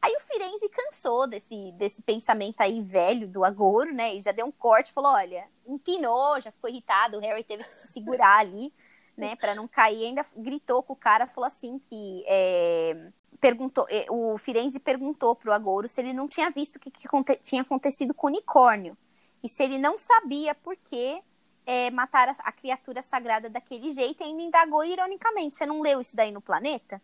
Aí 0.00 0.14
o 0.16 0.20
Firenze 0.20 0.68
cansou 0.68 1.28
desse, 1.28 1.72
desse 1.72 2.02
pensamento 2.02 2.60
aí 2.60 2.82
velho 2.82 3.28
do 3.28 3.44
Agoro, 3.44 3.92
né? 3.92 4.16
E 4.16 4.20
já 4.20 4.32
deu 4.32 4.46
um 4.46 4.52
corte, 4.52 4.92
falou: 4.92 5.12
olha, 5.12 5.48
empinou, 5.64 6.40
já 6.40 6.50
ficou 6.50 6.68
irritado, 6.68 7.16
o 7.16 7.20
Harry 7.20 7.44
teve 7.44 7.62
que 7.62 7.74
se 7.74 7.86
segurar 7.92 8.38
ali, 8.38 8.72
né, 9.16 9.36
para 9.36 9.54
não 9.54 9.68
cair. 9.68 10.06
Ainda 10.06 10.26
gritou 10.36 10.82
com 10.82 10.92
o 10.92 10.96
cara, 10.96 11.28
falou 11.28 11.46
assim 11.46 11.78
que 11.78 12.24
é, 12.26 13.12
perguntou, 13.42 13.84
eh, 13.90 14.06
o 14.08 14.38
Firenze 14.38 14.78
perguntou 14.78 15.34
pro 15.34 15.52
Agouro 15.52 15.88
se 15.88 16.00
ele 16.00 16.12
não 16.12 16.28
tinha 16.28 16.48
visto 16.48 16.76
o 16.76 16.78
que, 16.78 16.92
que 16.92 17.08
tinha 17.42 17.62
acontecido 17.62 18.14
com 18.14 18.28
o 18.28 18.30
unicórnio. 18.30 18.96
E 19.42 19.48
se 19.48 19.64
ele 19.64 19.78
não 19.78 19.98
sabia 19.98 20.54
por 20.54 20.76
que 20.76 21.20
é, 21.66 21.90
matar 21.90 22.28
a, 22.28 22.34
a, 22.38 22.52
criatura 22.52 23.02
sagrada 23.02 23.50
daquele 23.50 23.90
jeito, 23.90 24.22
ainda 24.22 24.42
indagou 24.42 24.84
ironicamente. 24.84 25.56
Você 25.56 25.66
não 25.66 25.82
leu 25.82 26.00
isso 26.00 26.14
daí 26.14 26.30
no 26.30 26.40
planeta? 26.40 27.02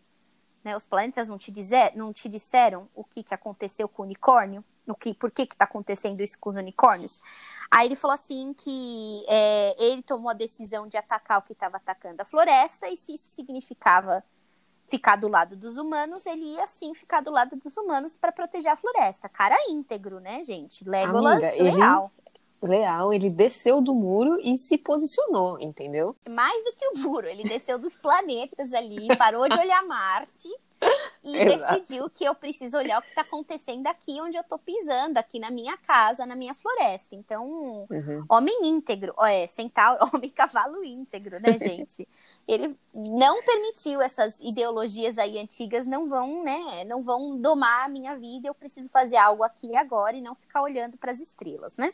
Né, 0.63 0.77
os 0.77 0.85
planetas 0.85 1.27
não 1.27 1.37
te, 1.37 1.51
dizer, 1.51 1.91
não 1.95 2.13
te 2.13 2.29
disseram 2.29 2.87
o 2.95 3.03
que, 3.03 3.21
que 3.21 3.33
aconteceu 3.33 3.89
com 3.89 4.03
o 4.03 4.05
unicórnio? 4.05 4.63
No 4.87 4.95
que, 4.95 5.13
por 5.13 5.31
que 5.31 5.41
está 5.41 5.65
acontecendo 5.65 6.21
isso 6.21 6.39
com 6.39 6.51
os 6.51 6.55
unicórnios? 6.55 7.19
Aí 7.69 7.85
ele 7.85 7.97
falou 7.97 8.15
assim 8.15 8.53
que 8.53 9.25
é, 9.27 9.75
ele 9.77 10.01
tomou 10.03 10.29
a 10.29 10.33
decisão 10.33 10.87
de 10.87 10.95
atacar 10.95 11.39
o 11.39 11.41
que 11.41 11.51
estava 11.51 11.75
atacando 11.75 12.21
a 12.21 12.25
floresta, 12.25 12.87
e 12.87 12.95
se 12.95 13.13
isso 13.13 13.27
significava 13.27 14.23
ficar 14.89 15.15
do 15.15 15.27
lado 15.27 15.55
dos 15.55 15.77
humanos, 15.77 16.25
ele 16.25 16.45
ia 16.53 16.67
sim 16.67 16.93
ficar 16.93 17.21
do 17.21 17.31
lado 17.31 17.55
dos 17.55 17.75
humanos 17.77 18.17
para 18.17 18.31
proteger 18.31 18.71
a 18.71 18.75
floresta. 18.75 19.29
Cara 19.29 19.55
íntegro, 19.69 20.19
né, 20.19 20.43
gente? 20.43 20.87
Legolas 20.87 21.43
Amiga, 21.43 21.63
leal. 21.63 22.11
Ele, 22.61 22.71
leal, 22.71 23.13
ele 23.13 23.29
desceu 23.29 23.81
do 23.81 23.93
muro 23.93 24.39
e 24.41 24.57
se 24.57 24.77
posicionou, 24.77 25.59
entendeu? 25.59 26.15
Mais 26.27 26.63
do 26.63 26.75
que 26.75 26.87
o 26.87 26.97
muro, 26.99 27.27
ele 27.27 27.43
desceu 27.43 27.77
dos 27.77 27.95
planetas 27.95 28.73
ali, 28.73 29.15
parou 29.17 29.47
de 29.47 29.57
olhar 29.57 29.83
Marte 29.85 30.49
e 31.23 31.37
Exato. 31.37 31.73
decidiu 31.73 32.09
que 32.09 32.23
eu 32.23 32.33
preciso 32.33 32.77
olhar 32.77 32.99
o 32.99 33.01
que 33.01 33.09
está 33.09 33.21
acontecendo 33.21 33.85
aqui 33.87 34.19
onde 34.21 34.37
eu 34.37 34.41
estou 34.41 34.57
pisando, 34.57 35.17
aqui 35.17 35.37
na 35.37 35.51
minha 35.51 35.77
casa, 35.77 36.25
na 36.25 36.35
minha 36.35 36.53
floresta. 36.53 37.13
Então, 37.13 37.85
uhum. 37.89 38.25
homem 38.29 38.57
íntegro, 38.63 39.13
é, 39.25 39.45
centauro, 39.45 39.99
homem 40.13 40.29
cavalo 40.29 40.83
íntegro, 40.83 41.39
né, 41.39 41.55
gente? 41.59 42.07
Ele 42.47 42.75
não 42.93 43.43
permitiu 43.43 44.01
essas 44.01 44.39
ideologias 44.39 45.17
aí 45.17 45.37
antigas 45.37 45.85
não 45.85 46.07
vão, 46.07 46.43
né, 46.43 46.83
não 46.85 47.03
vão 47.03 47.37
domar 47.37 47.85
a 47.85 47.89
minha 47.89 48.15
vida, 48.15 48.47
eu 48.47 48.55
preciso 48.55 48.89
fazer 48.89 49.17
algo 49.17 49.43
aqui 49.43 49.67
e 49.67 49.75
agora 49.75 50.15
e 50.15 50.21
não 50.21 50.35
ficar 50.35 50.61
olhando 50.61 50.97
para 50.97 51.11
as 51.11 51.19
estrelas, 51.19 51.75
né? 51.77 51.89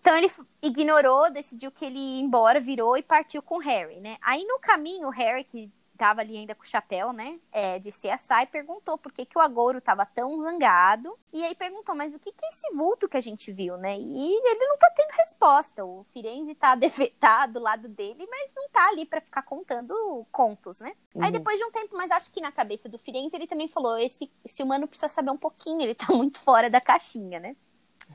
Então 0.00 0.16
ele 0.16 0.28
ignorou, 0.60 1.30
decidiu 1.30 1.70
que 1.70 1.84
ele 1.84 1.98
ia 1.98 2.22
embora, 2.22 2.58
virou 2.58 2.96
e 2.96 3.04
partiu 3.04 3.40
com 3.40 3.56
o 3.56 3.60
Harry, 3.60 4.00
né? 4.00 4.16
Aí 4.20 4.44
no 4.44 4.58
caminho, 4.58 5.06
o 5.06 5.12
Harry, 5.12 5.44
que 5.44 5.70
estava 5.92 6.20
ali 6.20 6.36
ainda 6.36 6.54
com 6.54 6.62
o 6.62 6.66
chapéu, 6.66 7.12
né, 7.12 7.38
é, 7.50 7.78
de 7.78 7.90
CSI, 7.90 8.46
perguntou 8.50 8.98
por 8.98 9.12
que, 9.12 9.24
que 9.24 9.38
o 9.38 9.40
Agouro 9.40 9.78
estava 9.78 10.04
tão 10.04 10.40
zangado. 10.40 11.16
E 11.32 11.42
aí 11.44 11.54
perguntou, 11.54 11.94
mas 11.94 12.14
o 12.14 12.18
que, 12.18 12.32
que 12.32 12.44
é 12.44 12.48
esse 12.48 12.76
vulto 12.76 13.08
que 13.08 13.16
a 13.16 13.20
gente 13.20 13.52
viu, 13.52 13.76
né? 13.76 13.96
E 13.98 14.34
ele 14.34 14.66
não 14.66 14.76
tá 14.76 14.90
tendo 14.94 15.10
resposta. 15.16 15.84
O 15.84 16.04
Firenze 16.12 16.54
tá, 16.54 16.76
tá 17.20 17.46
do 17.46 17.60
lado 17.60 17.88
dele, 17.88 18.26
mas 18.28 18.52
não 18.54 18.68
tá 18.68 18.88
ali 18.88 19.06
para 19.06 19.20
ficar 19.20 19.42
contando 19.42 20.26
contos, 20.30 20.80
né? 20.80 20.92
Uhum. 21.14 21.24
Aí 21.24 21.32
depois 21.32 21.58
de 21.58 21.64
um 21.64 21.70
tempo, 21.70 21.96
mas 21.96 22.10
acho 22.10 22.32
que 22.32 22.40
na 22.40 22.52
cabeça 22.52 22.88
do 22.88 22.98
Firenze 22.98 23.36
ele 23.36 23.46
também 23.46 23.68
falou: 23.68 23.96
esse, 23.98 24.30
esse 24.44 24.62
humano 24.62 24.88
precisa 24.88 25.08
saber 25.08 25.30
um 25.30 25.38
pouquinho, 25.38 25.82
ele 25.82 25.94
tá 25.94 26.06
muito 26.12 26.40
fora 26.40 26.68
da 26.68 26.80
caixinha, 26.80 27.40
né? 27.40 27.56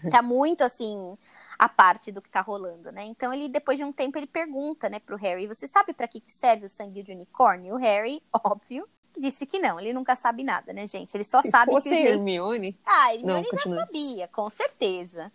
tá 0.12 0.22
muito 0.22 0.64
assim 0.64 1.18
a 1.58 1.68
parte 1.68 2.12
do 2.12 2.22
que 2.22 2.30
tá 2.30 2.42
rolando, 2.42 2.92
né? 2.92 3.04
Então 3.06 3.34
ele 3.34 3.50
depois 3.50 3.78
de 3.78 3.84
um 3.84 3.92
tempo 3.92 4.18
ele 4.18 4.28
pergunta, 4.28 4.90
né, 4.90 5.00
pro 5.00 5.18
Harry, 5.18 5.48
você 5.48 5.68
sabe 5.68 5.94
para 5.94 6.08
que 6.08 6.20
que 6.20 6.32
serve 6.32 6.66
o 6.66 6.70
sangue 6.70 7.02
de 7.04 7.12
unicórnio? 7.12 7.76
O 7.76 7.78
Harry, 7.78 8.22
óbvio, 8.46 8.88
disse 9.18 9.46
que 9.46 9.58
não, 9.60 9.80
ele 9.80 9.94
nunca 9.94 10.16
sabe 10.16 10.44
nada, 10.44 10.72
né, 10.74 10.86
gente? 10.86 11.16
Ele 11.16 11.24
só 11.24 11.42
Se 11.42 11.50
sabe 11.50 11.72
fosse 11.72 11.90
que 11.90 11.96
Snape... 11.96 12.14
Hermione, 12.14 12.78
Ah, 12.86 13.14
Hermione 13.14 13.42
Não, 13.42 13.44
já 13.44 13.64
continua. 13.64 13.86
sabia, 13.86 14.28
com 14.28 14.50
certeza. 14.50 15.32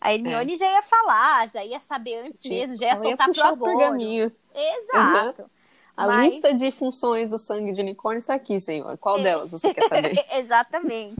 A 0.00 0.12
Hermione 0.12 0.56
já 0.56 0.70
ia 0.70 0.82
falar, 0.82 1.48
já 1.48 1.64
ia 1.64 1.80
saber 1.80 2.26
antes 2.26 2.42
mesmo, 2.48 2.76
já 2.76 2.86
ia 2.86 2.92
ela 2.92 3.00
ia 3.04 3.16
soltar 3.16 3.26
pro 3.26 3.34
puxar 3.34 3.50
o 3.50 3.54
agora. 3.54 3.72
Exato. 4.54 5.50
A 5.96 6.06
Mas- 6.08 6.34
lista 6.34 6.52
de 6.52 6.72
funções 6.72 7.28
do 7.28 7.38
sangue 7.38 7.72
de 7.72 7.80
unicórnio 7.80 8.18
está 8.18 8.34
aqui, 8.34 8.58
senhor. 8.58 8.98
Qual 8.98 9.22
delas 9.22 9.52
você 9.52 9.72
quer 9.72 9.88
saber? 9.88 10.14
Exatamente. 10.34 11.16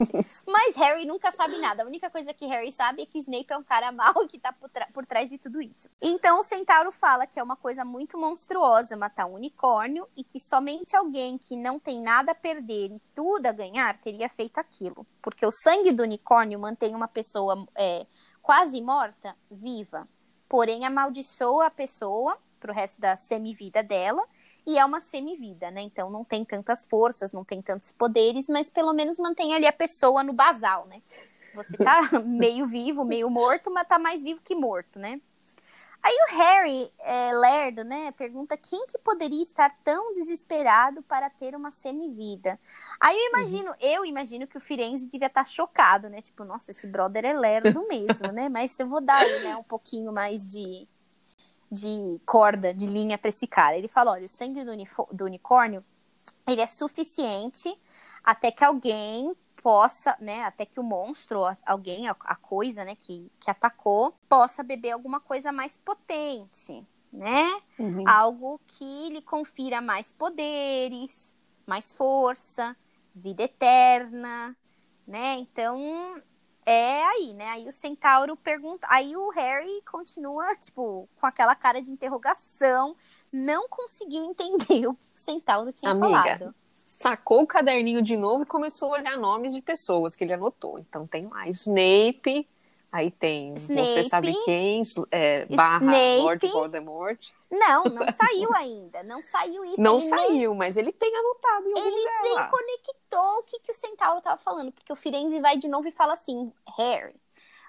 Mas 0.47 0.75
Harry 0.77 1.05
nunca 1.07 1.31
sabe 1.31 1.59
nada. 1.59 1.85
A 1.85 1.87
única 1.87 2.11
coisa 2.11 2.35
que 2.35 2.47
Harry 2.47 2.73
sabe 2.73 3.03
é 3.03 3.07
que 3.07 3.19
Snape 3.19 3.47
é 3.53 3.57
um 3.57 3.63
cara 3.63 3.93
mau 3.93 4.15
que 4.29 4.39
tá 4.39 4.53
por, 4.53 4.69
por 4.93 5.07
trás 5.07 5.31
de 5.31 5.39
tudo 5.39 5.63
isso. 5.63 5.89
Então 6.03 6.41
o 6.41 6.43
Centauro 6.43 6.91
fala 6.91 7.25
que 7.27 7.39
é 7.39 7.43
uma 7.43 7.57
coisa 7.57 7.85
muito 7.85 8.19
monstruosa 8.19 8.97
matar 8.97 9.27
um 9.27 9.35
unicórnio 9.35 10.09
e 10.17 10.25
que 10.25 10.41
somente 10.41 10.97
alguém 10.97 11.39
que 11.39 11.55
não 11.57 11.79
tem 11.79 12.01
nada 12.03 12.33
a 12.33 12.35
perder 12.35 12.91
e 12.91 13.03
tudo 13.15 13.47
a 13.47 13.53
ganhar 13.53 13.97
teria 13.99 14.29
feito 14.29 14.59
aquilo. 14.59 15.07
Porque 15.23 15.47
o 15.47 15.53
sangue 15.53 15.93
do 15.93 16.03
unicórnio 16.03 16.59
mantém 16.59 16.97
uma 16.97 17.07
pessoa 17.07 17.65
é, 17.77 18.07
quase 18.43 18.81
morta 18.83 19.37
viva. 19.49 20.09
Porém, 20.49 20.85
amaldiçoa 20.85 21.67
a 21.67 21.71
pessoa 21.71 22.37
pro 22.59 22.73
resto 22.73 23.01
da 23.01 23.15
semivida 23.17 23.83
dela 23.83 24.25
e 24.67 24.79
é 24.79 24.85
uma 24.85 25.01
semivida, 25.01 25.71
né? 25.71 25.83
Então 25.83 26.11
não 26.11 26.25
tem 26.25 26.45
tantas 26.45 26.87
forças, 26.87 27.33
não 27.33 27.45
tem 27.45 27.61
tantos 27.61 27.93
poderes, 27.93 28.49
mas 28.49 28.71
pelo 28.71 28.93
menos 28.93 29.19
mantém 29.19 29.55
ali 29.55 29.67
a 29.67 29.73
pessoa 29.73 30.23
no 30.23 30.33
basal, 30.33 30.87
né? 30.87 31.03
Você 31.55 31.77
tá 31.77 32.03
meio 32.25 32.67
vivo, 32.67 33.05
meio 33.05 33.31
morto, 33.31 33.71
mas 33.71 33.87
tá 33.87 33.99
mais 33.99 34.23
vivo 34.23 34.41
que 34.43 34.55
morto, 34.55 34.99
né? 34.99 35.21
Aí 36.05 36.15
o 36.15 36.37
Harry, 36.37 36.93
é, 36.99 37.33
lerdo, 37.33 37.83
né, 37.83 38.13
pergunta 38.13 38.59
quem 38.59 38.87
que 38.87 38.99
poderia 38.99 39.41
estar 39.41 39.75
tão 39.83 40.13
desesperado 40.13 41.03
para 41.03 41.31
ter 41.31 41.57
uma 41.57 41.71
semivida. 41.71 42.61
Aí 43.01 43.17
eu 43.17 43.29
imagino, 43.31 43.75
eu 43.81 44.05
imagino 44.05 44.47
que 44.47 44.59
o 44.59 44.61
Firenze 44.61 45.07
devia 45.07 45.29
estar 45.29 45.47
chocado, 45.47 46.11
né? 46.11 46.21
Tipo, 46.21 46.45
nossa, 46.45 46.73
esse 46.73 46.87
brother 46.87 47.25
é 47.25 47.33
lerdo 47.33 47.89
mesmo, 47.89 48.31
né? 48.33 48.51
Mas 48.51 48.79
eu 48.79 48.87
vou 48.87 49.01
dar 49.01 49.17
aí, 49.17 49.45
né, 49.45 49.57
um 49.57 49.63
pouquinho 49.63 50.13
mais 50.13 50.45
de, 50.45 50.87
de 51.75 52.21
corda, 52.25 52.73
de 52.73 52.87
linha 52.87 53.19
para 53.19 53.29
esse 53.29 53.47
cara. 53.47 53.77
Ele 53.77 53.89
fala, 53.89 54.13
olha, 54.13 54.27
o 54.27 54.29
sangue 54.29 54.65
do, 54.65 54.73
do 55.13 55.25
unicórnio, 55.25 55.85
ele 56.47 56.61
é 56.61 56.67
suficiente 56.67 57.77
até 58.23 58.51
que 58.51 58.65
alguém 58.65 59.35
possa, 59.63 60.17
né, 60.21 60.43
até 60.45 60.67
que 60.67 60.79
o 60.79 60.83
monstro, 60.83 61.41
alguém, 61.65 62.07
a, 62.07 62.17
a 62.21 62.37
coisa, 62.37 62.85
né, 62.85 62.97
que, 63.01 63.31
que 63.41 63.51
atacou, 63.51 64.15
possa 64.29 64.63
beber 64.63 64.93
alguma 64.93 65.21
coisa 65.21 65.51
mais 65.51 65.79
potente, 65.79 66.87
né? 67.11 67.51
Uhum. 67.79 68.07
Algo 68.07 68.61
que 68.67 69.09
lhe 69.09 69.23
confira 69.23 69.81
mais 69.81 70.13
poderes, 70.13 71.39
mais 71.67 71.95
força, 71.95 72.77
vida 73.15 73.45
eterna, 73.45 74.55
né? 75.07 75.37
Então, 75.37 76.21
é 76.67 77.03
aí, 77.05 77.33
né? 77.35 77.49
Aí 77.49 77.69
o 77.69 77.73
centauro 77.73 78.37
pergunta, 78.37 78.87
aí 78.91 79.17
o 79.17 79.31
Harry 79.31 79.83
continua, 79.91 80.55
tipo, 80.61 81.09
com 81.21 81.27
aquela 81.27 81.55
cara 81.55 81.81
de 81.81 81.91
interrogação, 81.91 82.97
não 83.33 83.69
conseguiu 83.69 84.25
entender 84.25 84.87
o 84.87 84.95
que 84.95 85.15
o 85.15 85.19
centauro 85.19 85.73
tinha 85.73 85.91
Amiga, 85.91 86.09
falado. 86.09 86.55
Sacou 86.69 87.43
o 87.43 87.47
caderninho 87.47 88.03
de 88.03 88.17
novo 88.17 88.45
e 88.45 88.47
começou 88.47 88.95
a 88.95 88.99
olhar 88.99 89.19
nomes 89.19 89.53
de 89.53 89.61
pessoas 89.61 90.17
que 90.17 90.25
ele 90.25 90.33
anotou. 90.33 90.79
Então 90.79 91.07
tem 91.07 91.27
lá 91.27 91.49
Snape, 91.49 92.49
aí 92.95 93.11
tem 93.11 93.55
você 93.57 93.73
Snape, 93.73 94.09
sabe 94.09 94.45
quem, 94.45 94.83
é, 95.11 95.47
barra 95.47 95.85
Snape. 95.85 96.23
Lord 96.23 96.47
Voldemort. 96.49 97.19
Não, 97.51 97.85
não 97.85 98.07
saiu 98.13 98.55
ainda, 98.55 99.03
não 99.03 99.21
saiu 99.21 99.65
isso. 99.65 99.81
Não 99.81 99.99
ele 99.99 100.09
nem- 100.11 100.19
saiu, 100.29 100.55
mas 100.55 100.77
ele 100.77 100.93
tem 100.93 101.13
anotado 101.17 101.69
em 101.69 101.73
algum 101.73 101.87
ele 101.89 101.97
lugar 101.99 102.23
nem 102.23 102.35
lá. 102.35 102.49
conectou 102.49 103.39
o 103.39 103.43
que, 103.43 103.59
que 103.61 103.73
o 103.73 103.75
Centauro 103.75 104.21
tava 104.21 104.37
falando, 104.41 104.71
porque 104.71 104.93
o 104.93 104.97
Firenze 104.97 105.41
vai 105.41 105.57
de 105.57 105.67
novo 105.67 105.89
e 105.89 105.93
fala 105.93 106.13
assim: 106.13 106.53
Harry, 106.79 107.17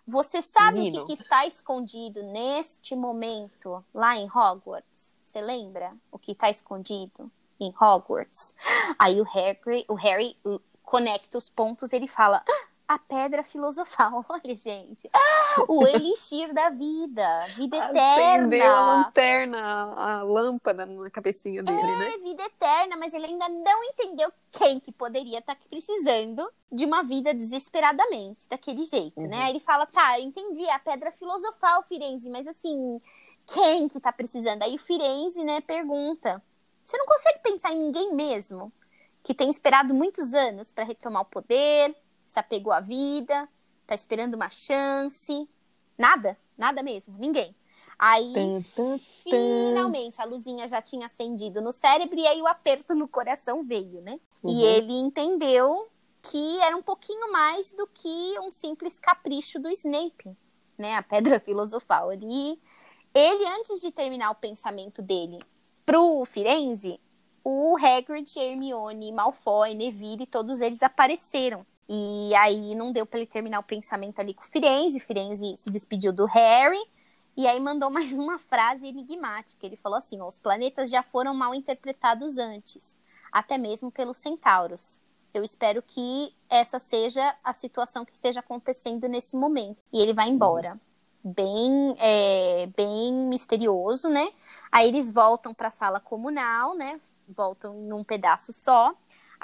você 0.05 0.43
sabe 0.43 0.79
o 0.79 0.83
Menino. 0.83 1.05
que, 1.05 1.15
que 1.15 1.21
está 1.23 1.47
escondido 1.47 2.21
neste 2.21 2.95
momento 2.95 3.83
lá 3.93 4.15
em 4.15 4.27
Hogwarts? 4.29 5.17
Você 5.25 5.41
lembra 5.41 5.91
o 6.11 6.19
que 6.19 6.33
está 6.33 6.49
escondido 6.51 7.31
em 7.59 7.73
Hogwarts? 7.81 8.53
Aí 8.99 9.19
o 9.19 9.23
Harry, 9.23 9.85
o 9.87 9.95
Harry 9.95 10.37
conecta 10.83 11.37
os 11.39 11.49
pontos, 11.49 11.93
ele 11.93 12.07
fala. 12.07 12.43
"Ah, 12.47 12.67
a 12.87 12.99
pedra 12.99 13.43
filosofal, 13.43 14.25
olha, 14.29 14.55
gente. 14.55 15.09
Ah, 15.13 15.63
o 15.67 15.87
elixir 15.87 16.53
da 16.53 16.69
vida, 16.69 17.47
vida 17.55 17.77
Acendeu 17.77 17.97
a 17.97 18.81
eterna. 18.81 18.81
lanterna, 18.81 19.57
a, 19.95 20.15
a 20.19 20.23
lâmpada 20.23 20.85
na 20.85 21.09
cabecinha 21.09 21.63
dele, 21.63 21.81
né? 21.81 22.13
É 22.13 22.17
vida 22.19 22.43
eterna, 22.43 22.95
mas 22.97 23.13
ele 23.13 23.25
ainda 23.25 23.49
não 23.49 23.83
entendeu 23.85 24.31
quem 24.51 24.79
que 24.79 24.91
poderia 24.91 25.39
estar 25.39 25.57
precisando 25.69 26.47
de 26.71 26.85
uma 26.85 27.03
vida 27.03 27.33
desesperadamente, 27.33 28.47
daquele 28.49 28.83
jeito, 28.83 29.19
Uhum. 29.19 29.27
né? 29.27 29.43
Aí 29.43 29.51
ele 29.51 29.59
fala, 29.61 29.85
tá, 29.85 30.19
eu 30.19 30.25
entendi, 30.25 30.63
é 30.65 30.73
a 30.73 30.79
pedra 30.79 31.11
filosofal, 31.11 31.83
Firenze, 31.83 32.29
mas 32.29 32.47
assim, 32.47 33.01
quem 33.47 33.87
que 33.89 33.99
tá 33.99 34.11
precisando? 34.11 34.63
Aí 34.63 34.75
o 34.75 34.79
Firenze, 34.79 35.43
né, 35.43 35.61
pergunta, 35.61 36.41
você 36.83 36.97
não 36.97 37.05
consegue 37.05 37.39
pensar 37.39 37.71
em 37.73 37.79
ninguém 37.79 38.13
mesmo? 38.13 38.71
Que 39.23 39.33
tem 39.33 39.49
esperado 39.49 39.93
muitos 39.93 40.33
anos 40.33 40.69
para 40.69 40.83
retomar 40.83 41.23
o 41.23 41.25
poder, 41.25 41.95
se 42.27 42.39
apegou 42.39 42.73
à 42.73 42.79
vida, 42.79 43.47
tá 43.85 43.95
esperando 43.95 44.35
uma 44.35 44.49
chance, 44.49 45.47
nada, 45.97 46.37
nada 46.57 46.81
mesmo, 46.83 47.15
ninguém. 47.17 47.55
Aí 47.97 48.33
Tan, 48.33 48.61
tan, 48.75 48.99
tan. 49.29 49.65
Finalmente, 49.69 50.21
a 50.21 50.25
luzinha 50.25 50.67
já 50.67 50.81
tinha 50.81 51.07
acendido 51.07 51.61
no 51.61 51.71
cérebro 51.71 52.17
e 52.17 52.27
aí 52.27 52.41
o 52.41 52.47
aperto 52.47 52.93
no 52.93 53.07
coração 53.07 53.63
veio, 53.63 54.01
né? 54.01 54.19
E 54.45 54.51
Uhum. 54.53 54.63
ele 54.63 54.93
entendeu 54.93 55.87
que 56.21 56.59
era 56.59 56.75
um 56.77 56.81
pouquinho 56.83 57.31
mais 57.31 57.71
do 57.71 57.87
que 57.87 58.39
um 58.39 58.51
simples 58.51 58.99
capricho 58.99 59.59
do 59.59 59.69
Snape, 59.69 60.35
né? 60.77 60.95
A 60.95 61.01
pedra 61.03 61.39
filosofal. 61.41 62.11
Ele, 62.13 62.59
ele 63.13 63.47
antes 63.47 63.81
de 63.81 63.91
terminar 63.91 64.29
o 64.31 64.35
pensamento 64.35 65.01
dele 65.01 65.39
pro 65.85 66.23
Firenze, 66.25 66.99
o 67.43 67.75
Hagrid, 67.77 68.31
Hermione, 68.37 69.11
Malfoy, 69.11 69.73
Neville, 69.73 70.25
todos 70.27 70.61
eles 70.61 70.81
apareceram. 70.83 71.65
E 71.87 72.33
aí 72.35 72.73
não 72.73 72.91
deu 72.91 73.05
para 73.05 73.19
ele 73.19 73.27
terminar 73.27 73.59
o 73.59 73.63
pensamento 73.63 74.19
ali 74.19 74.33
com 74.33 74.43
o 74.43 74.47
Firenze. 74.47 74.99
Firenze 74.99 75.55
se 75.57 75.69
despediu 75.69 76.11
do 76.11 76.25
Harry 76.25 76.79
e 77.37 77.47
aí 77.47 77.59
mandou 77.59 77.89
mais 77.91 78.13
uma 78.13 78.39
frase 78.39 78.87
enigmática. 78.87 79.65
Ele 79.65 79.75
falou 79.75 79.97
assim: 79.97 80.21
os 80.21 80.39
planetas 80.39 80.89
já 80.89 81.03
foram 81.03 81.33
mal 81.33 81.53
interpretados 81.53 82.37
antes, 82.37 82.97
até 83.31 83.57
mesmo 83.57 83.91
pelos 83.91 84.17
centauros. 84.17 84.99
Eu 85.33 85.43
espero 85.43 85.81
que 85.81 86.33
essa 86.49 86.79
seja 86.79 87.35
a 87.43 87.51
situação 87.51 88.05
que 88.05 88.13
esteja 88.13 88.39
acontecendo 88.39 89.07
nesse 89.09 89.35
momento. 89.35 89.77
E 89.91 90.01
ele 90.01 90.13
vai 90.13 90.29
embora. 90.29 90.79
Bem, 91.21 91.95
é, 91.99 92.67
bem 92.67 93.13
misterioso, 93.13 94.07
né? 94.07 94.29
Aí 94.71 94.87
eles 94.87 95.11
voltam 95.11 95.53
para 95.53 95.67
a 95.67 95.71
sala 95.71 95.99
comunal, 95.99 96.73
né? 96.75 97.01
Voltam 97.27 97.73
num 97.81 98.01
pedaço 98.01 98.53
só. 98.53 98.93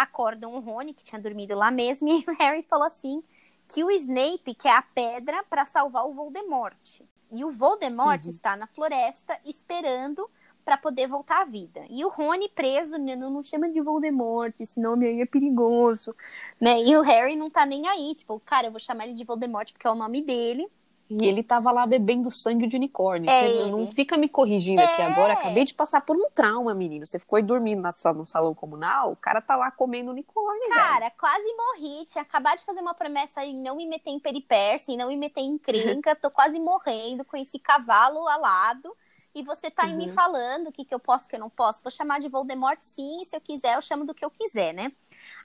Acordam 0.02 0.54
o 0.56 0.60
Rony, 0.60 0.93
que 0.93 1.04
tinha 1.04 1.22
dormido 1.22 1.56
lá 1.56 1.72
mesmo, 1.72 2.08
e 2.10 2.24
o 2.28 2.36
Harry 2.39 2.64
falou 2.64 2.86
assim: 2.86 3.24
que 3.68 3.84
o 3.84 3.91
Snape 3.91 4.54
quer 4.56 4.76
a 4.76 4.82
pedra 4.82 5.43
para 5.49 5.66
salvar 5.66 6.06
o 6.06 6.14
Voldemort. 6.14 7.02
E 7.32 7.45
o 7.45 7.52
Voldemort 7.52 8.26
Uhum. 8.26 8.30
está 8.30 8.56
na 8.56 8.68
floresta 8.68 9.39
esperando 9.45 10.30
para 10.66 10.78
poder 10.78 11.08
voltar 11.08 11.41
à 11.41 11.45
vida. 11.45 11.82
E 11.89 12.04
o 12.06 12.10
Rony 12.10 12.49
preso, 12.49 12.97
né, 12.97 13.16
não, 13.16 13.30
não 13.32 13.43
chama 13.43 13.70
de 13.70 13.82
Voldemort, 13.82 14.54
esse 14.60 14.80
nome 14.80 15.08
aí 15.08 15.22
é 15.22 15.26
perigoso, 15.26 16.16
né? 16.60 16.82
E 16.84 16.95
o 16.95 17.02
Harry 17.02 17.36
não 17.36 17.49
tá 17.49 17.66
nem 17.66 17.88
aí, 17.88 18.14
tipo, 18.16 18.39
cara, 18.41 18.68
eu 18.68 18.72
vou 18.72 18.80
chamar 18.80 19.06
ele 19.06 19.14
de 19.16 19.24
Voldemort 19.24 19.72
porque 19.72 19.88
é 19.88 19.91
o 19.91 19.95
nome 19.95 20.22
dele. 20.22 20.70
E 21.14 21.26
ele 21.28 21.43
tava 21.43 21.72
lá 21.72 21.86
bebendo 21.86 22.32
sangue 22.32 22.68
de 22.68 22.76
unicórnio. 22.78 23.30
É 23.30 23.39
Você 23.41 23.45
ele. 23.64 23.72
não 23.72 23.86
fica 23.86 24.16
me 24.16 24.30
corrigindo 24.30 24.82
aqui 24.82 25.01
É. 25.01 25.05
agora. 25.07 25.34
Acabei 25.34 25.66
de 25.66 25.74
passar 25.74 26.01
por 26.05 26.16
um 26.16 26.30
trauma, 26.34 26.74
menino. 26.74 27.05
Você 27.05 27.20
ficou 27.20 27.36
aí 27.36 27.43
dormindo 27.43 27.82
na 27.82 27.91
sua- 27.91 28.14
no 28.14 28.26
salão 28.26 28.55
comunal, 28.55 29.12
o 29.12 29.16
cara 29.18 29.41
tá 29.41 29.55
lá 29.57 29.70
comendo 29.72 30.12
unicórnio, 30.12 30.62
velho. 30.70 30.74
Cara, 30.74 31.12
quase 31.12 31.53
morri, 31.53 32.05
tinha 32.05 32.22
acabado 32.22 32.59
de 32.59 32.64
fazer 32.66 32.80
uma 32.80 32.93
promessa 32.93 33.43
em 33.43 33.62
não 33.62 33.76
me 33.76 33.86
meter 33.86 34.09
em 34.12 34.20
peripécia, 34.20 34.93
em 34.93 34.97
não 34.97 35.09
me 35.09 35.18
meter 35.18 35.41
em 35.41 35.51
encrenca, 35.55 36.16
tô 36.16 36.32
quase 36.32 36.59
morrendo 36.59 37.26
com 37.26 37.36
esse 37.36 37.59
cavalo 37.59 38.28
alado. 38.30 38.95
E 39.34 39.43
você 39.43 39.72
tá 39.72 39.84
aí 39.84 39.93
me 39.93 40.07
Uhum. 40.07 40.14
falando 40.14 40.68
o 40.68 40.72
que, 40.74 40.84
que 40.84 40.93
eu 40.93 40.99
posso, 40.99 41.26
o 41.26 41.30
que 41.30 41.36
eu 41.36 41.39
não 41.39 41.49
posso. 41.49 41.82
Vou 41.82 41.91
chamar 41.91 42.20
de 42.20 42.28
Voldemort, 42.28 42.80
sim, 42.82 43.24
se 43.26 43.36
eu 43.36 43.39
quiser, 43.39 43.76
eu 43.76 43.82
chamo 43.82 44.05
do 44.05 44.14
que 44.14 44.24
eu 44.26 44.30
quiser, 44.30 44.74
né? 44.74 44.91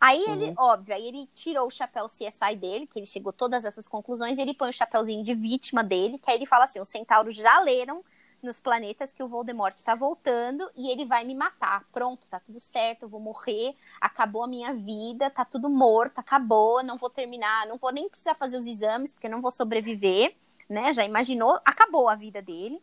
Aí 0.00 0.22
ele, 0.22 0.46
Uhum. 0.48 0.54
óbvio, 0.58 0.94
aí 0.94 1.06
ele 1.06 1.28
tirou 1.34 1.66
o 1.66 1.70
chapéu 1.70 2.06
CSI 2.06 2.56
dele, 2.56 2.86
que 2.86 2.98
ele 2.98 3.06
chegou 3.06 3.30
a 3.30 3.32
todas 3.32 3.64
essas 3.64 3.88
conclusões, 3.88 4.38
e 4.38 4.42
ele 4.42 4.54
põe 4.54 4.70
o 4.70 4.72
chapéuzinho 4.72 5.24
de 5.24 5.34
vítima 5.34 5.82
dele, 5.82 6.18
que 6.18 6.30
aí 6.30 6.36
ele 6.36 6.46
fala 6.46 6.64
assim: 6.64 6.80
os 6.80 6.88
centauros 6.88 7.34
já 7.34 7.60
leram 7.60 8.04
nos 8.42 8.60
planetas 8.60 9.12
que 9.12 9.22
o 9.22 9.28
Voldemort 9.28 9.74
tá 9.82 9.94
voltando 9.94 10.70
e 10.76 10.90
ele 10.90 11.04
vai 11.04 11.24
me 11.24 11.34
matar. 11.34 11.84
Pronto, 11.90 12.28
tá 12.28 12.38
tudo 12.38 12.60
certo, 12.60 13.02
eu 13.04 13.08
vou 13.08 13.18
morrer, 13.20 13.74
acabou 14.00 14.44
a 14.44 14.46
minha 14.46 14.72
vida, 14.74 15.30
tá 15.30 15.44
tudo 15.44 15.68
morto, 15.70 16.18
acabou, 16.18 16.82
não 16.82 16.96
vou 16.98 17.10
terminar, 17.10 17.66
não 17.66 17.78
vou 17.78 17.90
nem 17.92 18.08
precisar 18.08 18.34
fazer 18.34 18.58
os 18.58 18.66
exames, 18.66 19.10
porque 19.10 19.28
não 19.28 19.40
vou 19.40 19.50
sobreviver, 19.50 20.36
né? 20.68 20.92
Já 20.92 21.04
imaginou? 21.04 21.58
Acabou 21.64 22.08
a 22.08 22.14
vida 22.14 22.40
dele. 22.42 22.80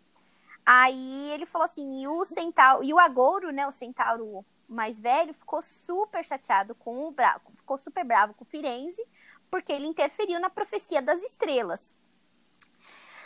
Aí 0.66 1.32
ele 1.32 1.46
falou 1.46 1.66
assim, 1.66 2.02
e 2.02 2.08
o 2.08 2.24
centauro, 2.24 2.84
e 2.84 2.94
o 2.94 3.00
agouro, 3.00 3.52
né, 3.52 3.68
o 3.68 3.72
centauro 3.72 4.46
mais 4.74 5.00
velho, 5.00 5.34
ficou 5.34 5.62
super 5.62 6.24
chateado 6.24 6.76
com 6.76 7.08
o 7.08 7.12
bravo, 7.12 7.52
ficou 7.54 7.78
super 7.78 8.04
bravo 8.04 8.34
com 8.34 8.44
o 8.44 8.48
Firenze, 8.48 9.04
porque 9.50 9.72
ele 9.72 9.88
interferiu 9.88 10.40
na 10.40 10.50
profecia 10.50 11.02
das 11.02 11.22
estrelas. 11.24 11.96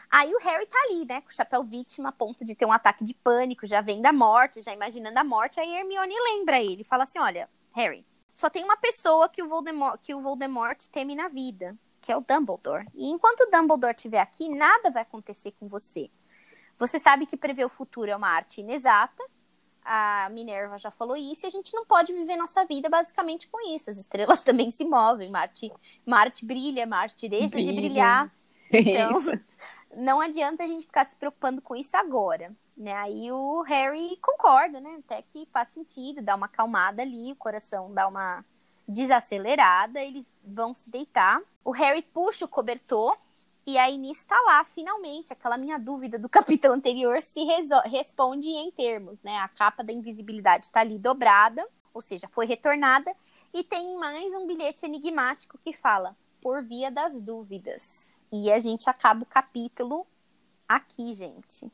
Aí 0.10 0.34
o 0.34 0.40
Harry 0.40 0.66
tá 0.66 0.78
ali, 0.86 1.06
né, 1.06 1.22
com 1.22 1.30
o 1.30 1.34
chapéu 1.34 1.64
vítima, 1.64 2.10
a 2.10 2.14
ponto 2.14 2.46
de 2.46 2.56
ter 2.56 2.66
um 2.66 2.72
ataque 2.72 3.04
de 3.04 3.14
pânico, 3.14 3.68
já 3.68 3.82
vem 3.82 4.02
da 4.02 4.14
morte, 4.14 4.62
já 4.62 4.74
imaginando 4.74 5.20
a 5.20 5.24
morte. 5.24 5.60
Aí 5.60 5.76
Hermione 5.76 6.16
lembra 6.20 6.62
ele, 6.62 6.84
fala 6.84 7.04
assim: 7.04 7.20
"Olha, 7.20 7.50
Harry, 7.74 8.06
só 8.34 8.50
tem 8.50 8.64
uma 8.64 8.78
pessoa 8.78 9.28
que 9.28 9.42
o 9.42 9.50
Voldemort, 9.50 10.00
que 10.02 10.14
o 10.14 10.22
Voldemort 10.22 10.80
teme 10.92 11.16
na 11.16 11.28
vida, 11.28 11.76
que 12.00 12.12
é 12.12 12.16
o 12.16 12.22
Dumbledore. 12.22 12.88
E 12.94 13.10
enquanto 13.10 13.42
o 13.42 13.50
Dumbledore 13.50 13.96
estiver 13.96 14.20
aqui, 14.20 14.48
nada 14.48 14.90
vai 14.92 15.02
acontecer 15.02 15.54
com 15.60 15.68
você. 15.68 16.10
Você 16.78 17.00
sabe 17.00 17.26
que 17.26 17.36
prever 17.36 17.66
o 17.66 17.70
futuro 17.70 18.12
é 18.12 18.16
uma 18.16 18.30
arte 18.30 18.62
inexata. 18.62 19.24
A 19.90 20.28
Minerva 20.32 20.78
já 20.78 20.92
falou 20.92 21.16
isso, 21.16 21.46
e 21.46 21.48
a 21.48 21.50
gente 21.50 21.74
não 21.74 21.86
pode 21.86 22.12
viver 22.12 22.36
nossa 22.36 22.66
vida 22.66 22.90
basicamente 22.90 23.48
com 23.48 23.74
isso. 23.74 23.90
As 23.90 23.98
estrelas 23.98 24.44
também 24.44 24.70
se 24.70 24.84
movem, 24.84 25.32
Marte, 25.32 25.72
Marte 26.06 26.46
brilha, 26.46 26.86
Marte 26.86 27.30
deixa 27.30 27.56
brilha. 27.56 27.72
de 27.72 27.80
brilhar. 27.80 28.32
Então, 28.70 29.12
isso. 29.12 29.32
não 29.96 30.20
adianta 30.20 30.62
a 30.62 30.68
gente 30.68 30.86
ficar 30.86 31.06
se 31.06 31.16
preocupando 31.16 31.62
com 31.62 31.74
isso 31.74 31.96
agora. 31.96 32.54
Né? 32.76 32.92
Aí 32.92 33.32
o 33.32 33.62
Harry 33.62 34.18
concorda, 34.22 34.82
né? 34.82 35.00
Até 35.00 35.22
que 35.22 35.48
faz 35.54 35.70
sentido, 35.70 36.22
dá 36.22 36.36
uma 36.36 36.48
acalmada 36.48 37.02
ali, 37.02 37.32
o 37.32 37.36
coração 37.38 37.94
dá 37.94 38.10
uma 38.10 38.44
desacelerada, 38.86 40.02
eles 40.02 40.28
vão 40.44 40.74
se 40.74 40.90
deitar. 40.90 41.42
O 41.64 41.72
Harry 41.72 42.02
puxa 42.02 42.44
o 42.44 42.48
cobertor 42.50 43.18
e 43.68 43.78
aí 43.78 43.98
nisso 43.98 44.26
tá 44.26 44.42
lá, 44.44 44.64
finalmente, 44.64 45.34
aquela 45.34 45.58
minha 45.58 45.78
dúvida 45.78 46.18
do 46.18 46.30
capítulo 46.30 46.74
anterior 46.74 47.22
se 47.22 47.44
responde 47.86 48.48
em 48.48 48.72
termos, 48.72 49.22
né? 49.22 49.38
A 49.40 49.50
capa 49.50 49.84
da 49.84 49.92
invisibilidade 49.92 50.72
tá 50.72 50.80
ali 50.80 50.98
dobrada, 50.98 51.68
ou 51.94 52.02
seja, 52.02 52.30
foi 52.30 52.46
retornada, 52.46 53.14
e 53.54 53.66
tem 53.66 53.98
mais 53.98 54.34
um 54.34 54.48
bilhete 54.48 54.86
enigmático 54.86 55.58
que 55.58 55.74
fala 55.74 56.16
por 56.42 56.64
via 56.64 56.90
das 56.90 57.20
dúvidas. 57.20 58.10
E 58.32 58.50
a 58.50 58.58
gente 58.58 58.90
acaba 58.90 59.24
o 59.24 59.26
capítulo 59.26 60.08
aqui, 60.66 61.14
gente, 61.14 61.70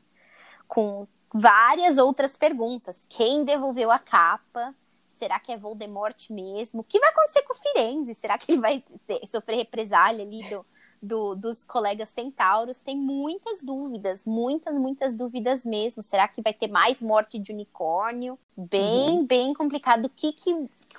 com 0.66 1.06
várias 1.32 1.98
outras 1.98 2.36
perguntas. 2.36 3.06
Quem 3.08 3.44
devolveu 3.44 3.92
a 3.92 4.00
capa? 4.00 4.74
Será 5.12 5.38
que 5.38 5.52
é 5.52 5.56
Voldemort 5.56 6.28
mesmo? 6.28 6.80
O 6.80 6.84
que 6.84 6.98
vai 6.98 7.10
acontecer 7.10 7.42
com 7.42 7.52
o 7.52 7.56
Firenze? 7.56 8.14
Será 8.14 8.36
que 8.36 8.50
ele 8.50 8.60
vai 8.60 8.84
sofrer 9.28 9.56
represália 9.56 10.24
ali 10.24 10.42
do, 10.50 10.66
do, 11.04 11.34
dos 11.34 11.64
colegas 11.64 12.08
centauros, 12.08 12.82
tem 12.82 12.96
muitas 12.96 13.62
dúvidas, 13.62 14.24
muitas, 14.24 14.76
muitas 14.76 15.14
dúvidas 15.14 15.64
mesmo. 15.64 16.02
Será 16.02 16.26
que 16.26 16.42
vai 16.42 16.52
ter 16.52 16.68
mais 16.68 17.00
morte 17.02 17.38
de 17.38 17.52
unicórnio? 17.52 18.38
Bem, 18.56 19.10
uhum. 19.10 19.26
bem 19.26 19.54
complicado. 19.54 20.06
O 20.06 20.10
que 20.10 20.32
que 20.32 20.52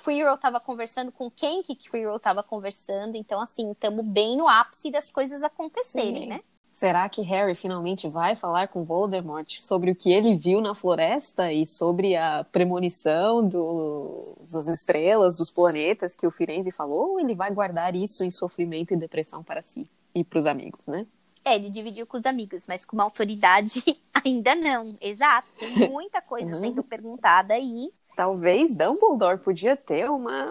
Quirrell 0.04 0.34
estava 0.34 0.60
conversando, 0.60 1.10
com 1.10 1.30
quem 1.30 1.62
que 1.62 1.74
Quirrell 1.74 2.16
estava 2.16 2.42
conversando. 2.42 3.16
Então, 3.16 3.40
assim, 3.40 3.72
estamos 3.72 4.04
bem 4.06 4.36
no 4.36 4.48
ápice 4.48 4.90
das 4.90 5.10
coisas 5.10 5.42
acontecerem, 5.42 6.22
Sim. 6.22 6.28
né? 6.28 6.40
Será 6.76 7.08
que 7.08 7.22
Harry 7.22 7.54
finalmente 7.54 8.06
vai 8.06 8.36
falar 8.36 8.68
com 8.68 8.84
Voldemort 8.84 9.50
sobre 9.58 9.90
o 9.90 9.96
que 9.96 10.12
ele 10.12 10.36
viu 10.36 10.60
na 10.60 10.74
floresta 10.74 11.50
e 11.50 11.66
sobre 11.66 12.14
a 12.14 12.44
premonição 12.52 13.42
do, 13.48 14.36
das 14.52 14.68
estrelas, 14.68 15.38
dos 15.38 15.48
planetas 15.48 16.14
que 16.14 16.26
o 16.26 16.30
Firenze 16.30 16.70
falou? 16.70 17.12
Ou 17.12 17.20
ele 17.20 17.34
vai 17.34 17.50
guardar 17.50 17.96
isso 17.96 18.22
em 18.22 18.30
sofrimento 18.30 18.92
e 18.92 18.96
depressão 18.98 19.42
para 19.42 19.62
si 19.62 19.88
e 20.16 20.24
para 20.24 20.38
os 20.38 20.46
amigos, 20.46 20.88
né? 20.88 21.06
É, 21.44 21.54
ele 21.54 21.70
dividiu 21.70 22.06
com 22.06 22.16
os 22.16 22.26
amigos, 22.26 22.66
mas 22.66 22.84
com 22.84 22.96
uma 22.96 23.04
autoridade 23.04 23.82
ainda 24.24 24.54
não. 24.54 24.96
Exato. 25.00 25.46
Tem 25.58 25.88
muita 25.88 26.20
coisa 26.20 26.54
uhum. 26.54 26.60
sendo 26.60 26.82
perguntada 26.82 27.54
aí 27.54 27.92
talvez 28.16 28.74
Dumbledore 28.74 29.38
podia 29.38 29.76
ter 29.76 30.10
uma, 30.10 30.46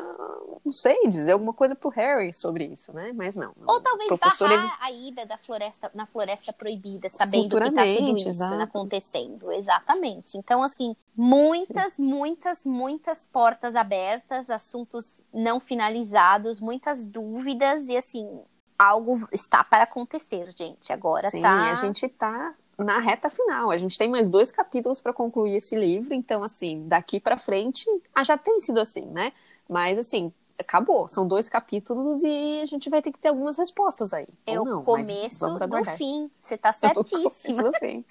não 0.63 0.72
sei, 0.72 1.09
dizer 1.09 1.32
alguma 1.32 1.51
coisa 1.51 1.76
pro 1.76 1.89
Harry 1.89 2.32
sobre 2.32 2.66
isso, 2.66 2.93
né? 2.93 3.11
Mas 3.13 3.36
não. 3.36 3.51
Ou 3.68 3.82
talvez 3.82 4.07
professor, 4.07 4.47
barrar 4.47 4.89
ele... 4.89 5.05
a 5.05 5.09
ida 5.09 5.26
da 5.26 5.38
floresta, 5.38 5.91
na 5.95 6.05
floresta 6.05 6.53
proibida, 6.53 7.09
sabendo 7.09 7.57
que 7.57 7.72
tá 7.72 7.84
tudo 7.84 8.18
isso 8.18 8.30
exato. 8.30 8.61
acontecendo. 8.61 9.51
Exatamente. 9.51 10.38
Então, 10.38 10.61
assim, 10.61 10.95
muitas, 11.18 11.97
muitas, 11.97 12.63
muitas 12.63 13.26
portas 13.26 13.76
abertas, 13.76 14.49
assuntos 14.51 15.24
não 15.34 15.59
finalizados, 15.59 16.59
muitas 16.59 17.03
dúvidas 17.03 17.88
e 17.88 17.97
assim, 17.97 18.43
algo 18.78 19.28
está 19.32 19.63
para 19.63 19.84
acontecer, 19.84 20.53
gente. 20.55 20.91
Agora 20.91 21.30
Sim, 21.30 21.41
tá. 21.41 21.71
a 21.71 21.76
gente 21.76 22.07
tá 22.09 22.53
na 22.78 22.99
reta 22.99 23.30
final. 23.30 23.71
A 23.71 23.78
gente 23.78 23.97
tem 23.97 24.09
mais 24.09 24.30
dois 24.30 24.51
capítulos 24.51 25.01
para 25.01 25.13
concluir 25.13 25.57
esse 25.57 25.76
livro, 25.76 26.13
então 26.13 26.43
assim, 26.43 26.88
daqui 26.88 27.19
para 27.19 27.38
frente, 27.38 27.86
ah, 28.13 28.23
já 28.23 28.38
tem 28.38 28.59
sido 28.61 28.80
assim, 28.80 29.05
né? 29.05 29.32
Mas 29.67 29.97
assim, 29.97 30.32
acabou. 30.59 31.07
São 31.07 31.28
dois 31.28 31.49
capítulos 31.49 32.21
e 32.23 32.61
a 32.61 32.65
gente 32.65 32.89
vai 32.89 33.01
ter 33.01 33.11
que 33.11 33.19
ter 33.19 33.30
algumas 33.30 33.57
respostas 33.57 34.13
aí. 34.13 34.28
É 34.45 34.59
o 34.59 34.84
começo 34.84 35.47
do 35.47 35.84
fim. 35.97 36.30
Você 36.39 36.57
tá 36.57 36.71
certíssima. 36.71 37.63
do 37.63 37.73
fim. 37.73 38.05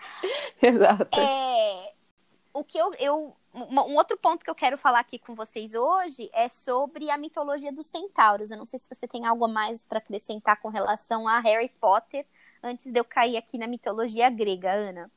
Exato. 0.60 1.18
É, 1.18 1.92
o 2.54 2.62
que 2.62 2.78
eu, 2.78 2.94
eu 2.94 3.36
um 3.52 3.96
outro 3.96 4.16
ponto 4.16 4.44
que 4.44 4.50
eu 4.50 4.54
quero 4.54 4.78
falar 4.78 5.00
aqui 5.00 5.18
com 5.18 5.34
vocês 5.34 5.74
hoje 5.74 6.28
é 6.32 6.48
sobre 6.48 7.10
a 7.10 7.18
mitologia 7.18 7.72
dos 7.72 7.86
centauros. 7.86 8.50
Eu 8.50 8.56
não 8.56 8.66
sei 8.66 8.78
se 8.78 8.88
você 8.88 9.06
tem 9.06 9.26
algo 9.26 9.44
a 9.44 9.48
mais 9.48 9.84
para 9.84 9.98
acrescentar 9.98 10.60
com 10.60 10.68
relação 10.68 11.28
a 11.28 11.38
Harry 11.40 11.68
Potter 11.80 12.26
antes 12.62 12.90
de 12.90 12.98
eu 12.98 13.04
cair 13.04 13.36
aqui 13.36 13.58
na 13.58 13.66
mitologia 13.66 14.28
grega, 14.30 14.72
Ana? 14.72 15.10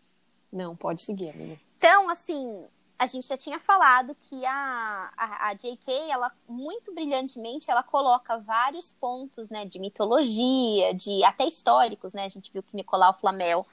Não, 0.51 0.75
pode 0.75 1.01
seguir, 1.01 1.29
amiga. 1.29 1.59
Então, 1.75 2.09
assim, 2.09 2.65
a 2.99 3.05
gente 3.07 3.27
já 3.27 3.37
tinha 3.37 3.59
falado 3.59 4.15
que 4.15 4.45
a, 4.45 5.11
a, 5.17 5.47
a 5.47 5.53
J.K., 5.53 6.11
ela, 6.11 6.31
muito 6.47 6.93
brilhantemente, 6.93 7.69
ela 7.69 7.83
coloca 7.83 8.37
vários 8.37 8.93
pontos, 8.93 9.49
né, 9.49 9.65
de 9.65 9.79
mitologia, 9.79 10.93
de 10.93 11.23
até 11.23 11.45
históricos, 11.45 12.13
né? 12.13 12.25
A 12.25 12.29
gente 12.29 12.51
viu 12.51 12.63
que 12.63 12.75
Nicolau 12.75 13.13
Flamel 13.13 13.65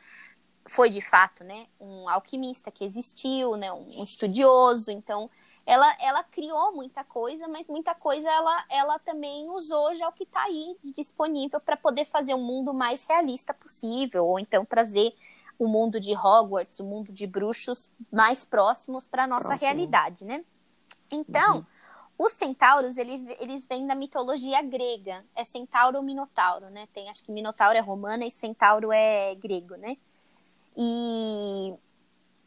foi, 0.67 0.89
de 0.89 1.01
fato, 1.01 1.45
né, 1.45 1.67
um 1.79 2.09
alquimista 2.09 2.71
que 2.71 2.85
existiu, 2.85 3.57
né, 3.57 3.73
um, 3.73 4.03
estudioso, 4.03 4.91
então 4.91 5.31
ela, 5.67 5.97
ela 6.01 6.23
criou 6.25 6.73
muita 6.73 7.05
coisa, 7.05 7.49
mas 7.49 7.69
muita 7.69 7.95
coisa 7.95 8.31
ela, 8.31 8.65
ela 8.71 8.99
também 8.99 9.49
usou 9.51 9.95
já 9.95 10.09
o 10.09 10.13
que 10.13 10.25
está 10.25 10.45
aí 10.45 10.77
disponível 10.85 11.61
para 11.61 11.77
poder 11.77 12.07
fazer 12.07 12.35
um 12.35 12.43
mundo 12.43 12.73
mais 12.75 13.05
realista 13.05 13.53
possível, 13.55 14.27
ou 14.27 14.39
então 14.39 14.65
trazer 14.65 15.15
o 15.59 15.69
mundo 15.69 16.01
de 16.01 16.15
Hogwarts, 16.15 16.81
o 16.81 16.85
mundo 16.85 17.13
de 17.13 17.27
bruxos 17.27 17.89
mais 18.13 18.45
próximos 18.45 19.07
para 19.07 19.25
a 19.25 19.27
nossa 19.27 19.49
Próximo. 19.49 19.71
realidade, 19.71 20.25
né? 20.25 20.45
Então, 21.11 21.59
uhum. 21.59 21.65
os 22.19 22.33
centauros, 22.33 22.97
ele, 22.97 23.37
eles 23.39 23.67
vêm 23.67 23.87
da 23.87 23.95
mitologia 23.95 24.61
grega. 24.63 25.25
É 25.35 25.45
centauro 25.45 25.99
ou 25.99 26.03
minotauro, 26.03 26.71
né? 26.71 26.89
Tem, 26.93 27.09
acho 27.09 27.23
que 27.23 27.31
minotauro 27.31 27.79
é 27.79 27.81
romana 27.81 28.27
e 28.27 28.33
centauro 28.33 28.91
é 28.91 29.35
grego, 29.37 29.77
né? 29.77 29.97
E 30.77 31.75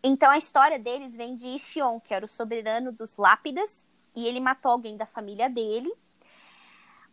então 0.03 0.29
a 0.29 0.37
história 0.37 0.79
deles 0.79 1.15
vem 1.15 1.35
de 1.35 1.47
Ixion, 1.47 1.99
que 1.99 2.13
era 2.13 2.25
o 2.25 2.29
soberano 2.29 2.91
dos 2.91 3.17
Lápidas, 3.17 3.83
e 4.15 4.27
ele 4.27 4.39
matou 4.39 4.71
alguém 4.71 4.95
da 4.95 5.05
família 5.05 5.49
dele. 5.49 5.91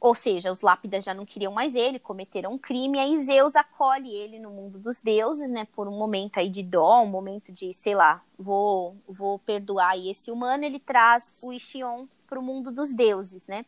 Ou 0.00 0.14
seja, 0.14 0.52
os 0.52 0.60
Lápidas 0.60 1.02
já 1.02 1.14
não 1.14 1.24
queriam 1.24 1.52
mais 1.52 1.74
ele, 1.74 1.98
cometeram 1.98 2.52
um 2.52 2.58
crime, 2.58 2.98
e 2.98 3.00
aí 3.00 3.24
Zeus 3.24 3.56
acolhe 3.56 4.14
ele 4.14 4.38
no 4.38 4.50
mundo 4.50 4.78
dos 4.78 5.00
deuses, 5.00 5.48
né, 5.48 5.66
por 5.72 5.88
um 5.88 5.96
momento 5.96 6.38
aí 6.38 6.50
de 6.50 6.62
dó, 6.62 7.02
um 7.02 7.06
momento 7.06 7.50
de, 7.50 7.72
sei 7.72 7.94
lá, 7.94 8.22
vou, 8.38 8.96
vou 9.08 9.38
perdoar 9.38 9.98
esse 9.98 10.30
humano, 10.30 10.62
ele 10.62 10.78
traz 10.78 11.40
o 11.42 11.52
Ixion 11.52 12.06
para 12.28 12.38
o 12.38 12.42
mundo 12.42 12.70
dos 12.70 12.92
deuses, 12.92 13.46
né? 13.46 13.64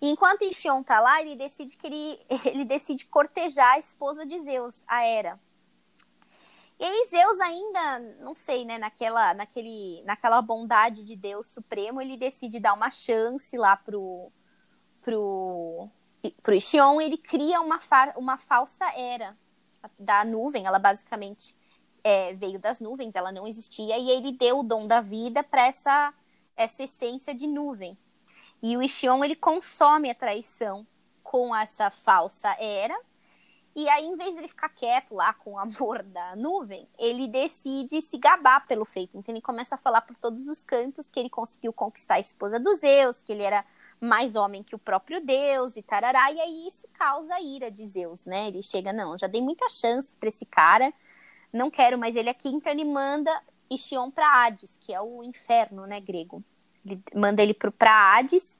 E 0.00 0.08
enquanto 0.08 0.42
Ixion 0.42 0.82
tá 0.82 1.00
lá, 1.00 1.20
ele 1.20 1.34
decide 1.34 1.76
que 1.76 1.86
ele, 1.86 2.20
ele 2.46 2.64
decide 2.64 3.04
cortejar 3.06 3.74
a 3.74 3.78
esposa 3.78 4.24
de 4.24 4.40
Zeus, 4.42 4.84
a 4.86 5.04
Hera, 5.04 5.40
e 6.78 6.84
aí 6.84 7.06
Zeus 7.08 7.40
ainda, 7.40 8.00
não 8.20 8.34
sei, 8.34 8.64
né, 8.64 8.78
naquela, 8.78 9.32
naquele, 9.34 10.02
naquela 10.04 10.42
bondade 10.42 11.04
de 11.04 11.16
Deus 11.16 11.46
supremo, 11.46 12.00
ele 12.00 12.16
decide 12.16 12.58
dar 12.58 12.74
uma 12.74 12.90
chance 12.90 13.56
lá 13.56 13.76
pro 13.76 14.32
pro 15.00 15.88
pro 16.42 16.54
Ixion, 16.54 17.00
ele 17.00 17.18
cria 17.18 17.60
uma, 17.60 17.80
far, 17.80 18.14
uma 18.16 18.38
falsa 18.38 18.84
era 18.96 19.36
da 19.98 20.24
nuvem, 20.24 20.66
ela 20.66 20.78
basicamente 20.78 21.54
é, 22.02 22.34
veio 22.34 22.58
das 22.58 22.80
nuvens, 22.80 23.14
ela 23.14 23.30
não 23.30 23.46
existia, 23.46 23.98
e 23.98 24.10
ele 24.10 24.32
deu 24.32 24.60
o 24.60 24.62
dom 24.62 24.86
da 24.86 25.00
vida 25.00 25.42
para 25.42 25.66
essa, 25.66 26.14
essa 26.56 26.82
essência 26.82 27.34
de 27.34 27.46
nuvem. 27.46 27.96
E 28.62 28.76
o 28.76 28.82
Ixion, 28.82 29.22
ele 29.22 29.36
consome 29.36 30.10
a 30.10 30.14
traição 30.14 30.86
com 31.22 31.54
essa 31.54 31.90
falsa 31.90 32.56
era, 32.58 32.98
E 33.76 33.88
aí, 33.88 34.04
em 34.04 34.16
vez 34.16 34.36
dele 34.36 34.46
ficar 34.46 34.68
quieto 34.68 35.14
lá 35.14 35.32
com 35.34 35.54
o 35.54 35.58
amor 35.58 36.02
da 36.04 36.36
nuvem, 36.36 36.88
ele 36.96 37.26
decide 37.26 38.00
se 38.00 38.16
gabar 38.16 38.66
pelo 38.68 38.84
feito. 38.84 39.18
Então, 39.18 39.34
ele 39.34 39.42
começa 39.42 39.74
a 39.74 39.78
falar 39.78 40.02
por 40.02 40.16
todos 40.16 40.46
os 40.46 40.62
cantos 40.62 41.08
que 41.08 41.18
ele 41.18 41.28
conseguiu 41.28 41.72
conquistar 41.72 42.14
a 42.14 42.20
esposa 42.20 42.60
dos 42.60 42.80
Zeus, 42.80 43.20
que 43.20 43.32
ele 43.32 43.42
era 43.42 43.64
mais 44.00 44.36
homem 44.36 44.62
que 44.62 44.76
o 44.76 44.78
próprio 44.78 45.20
Deus 45.20 45.76
e 45.76 45.82
tarará. 45.82 46.30
E 46.30 46.40
aí, 46.40 46.66
isso 46.68 46.86
causa 46.92 47.34
a 47.34 47.40
ira 47.40 47.68
de 47.68 47.84
Zeus, 47.88 48.24
né? 48.24 48.46
Ele 48.46 48.62
chega, 48.62 48.92
não, 48.92 49.18
já 49.18 49.26
dei 49.26 49.42
muita 49.42 49.68
chance 49.68 50.14
para 50.14 50.28
esse 50.28 50.46
cara, 50.46 50.92
não 51.52 51.68
quero 51.68 51.98
mais 51.98 52.14
ele 52.14 52.30
aqui. 52.30 52.48
Então, 52.48 52.72
ele 52.72 52.84
manda 52.84 53.42
Ixion 53.68 54.08
para 54.08 54.44
Hades, 54.44 54.76
que 54.76 54.94
é 54.94 55.00
o 55.00 55.24
inferno, 55.24 55.84
né, 55.84 56.00
grego. 56.00 56.44
Ele 56.86 57.02
manda 57.12 57.42
ele 57.42 57.54
para 57.54 57.90
Hades 57.90 58.56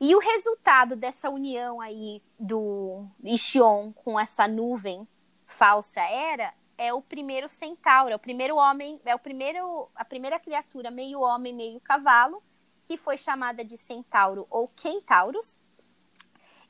e 0.00 0.14
o 0.14 0.18
resultado 0.18 0.94
dessa 0.94 1.28
união 1.28 1.80
aí 1.80 2.22
do 2.38 3.06
Ixion 3.22 3.92
com 3.92 4.18
essa 4.18 4.46
nuvem 4.46 5.06
falsa 5.44 6.00
era 6.00 6.54
é 6.76 6.94
o 6.94 7.02
primeiro 7.02 7.48
centauro, 7.48 8.12
é 8.12 8.16
o 8.16 8.20
primeiro 8.20 8.56
homem, 8.56 9.00
é 9.04 9.14
o 9.14 9.18
primeiro 9.18 9.90
a 9.96 10.04
primeira 10.04 10.38
criatura 10.38 10.90
meio 10.90 11.20
homem, 11.20 11.52
meio 11.52 11.80
cavalo, 11.80 12.40
que 12.84 12.96
foi 12.96 13.18
chamada 13.18 13.64
de 13.64 13.76
centauro 13.76 14.46
ou 14.48 14.68
kentauros. 14.68 15.56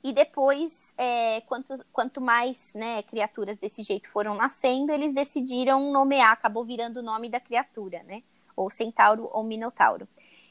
E 0.02 0.12
depois, 0.12 0.94
é, 0.96 1.40
quanto, 1.42 1.74
quanto 1.92 2.20
mais 2.20 2.72
né, 2.72 3.02
criaturas 3.02 3.58
desse 3.58 3.82
jeito 3.82 4.08
foram 4.08 4.34
nascendo, 4.34 4.92
eles 4.92 5.12
decidiram 5.12 5.92
nomear, 5.92 6.32
acabou 6.32 6.64
virando 6.64 6.98
o 6.98 7.02
nome 7.02 7.28
da 7.28 7.40
criatura, 7.40 8.02
né? 8.04 8.22
Ou 8.56 8.70
centauro 8.70 9.28
ou 9.32 9.42
minotauro. 9.42 10.08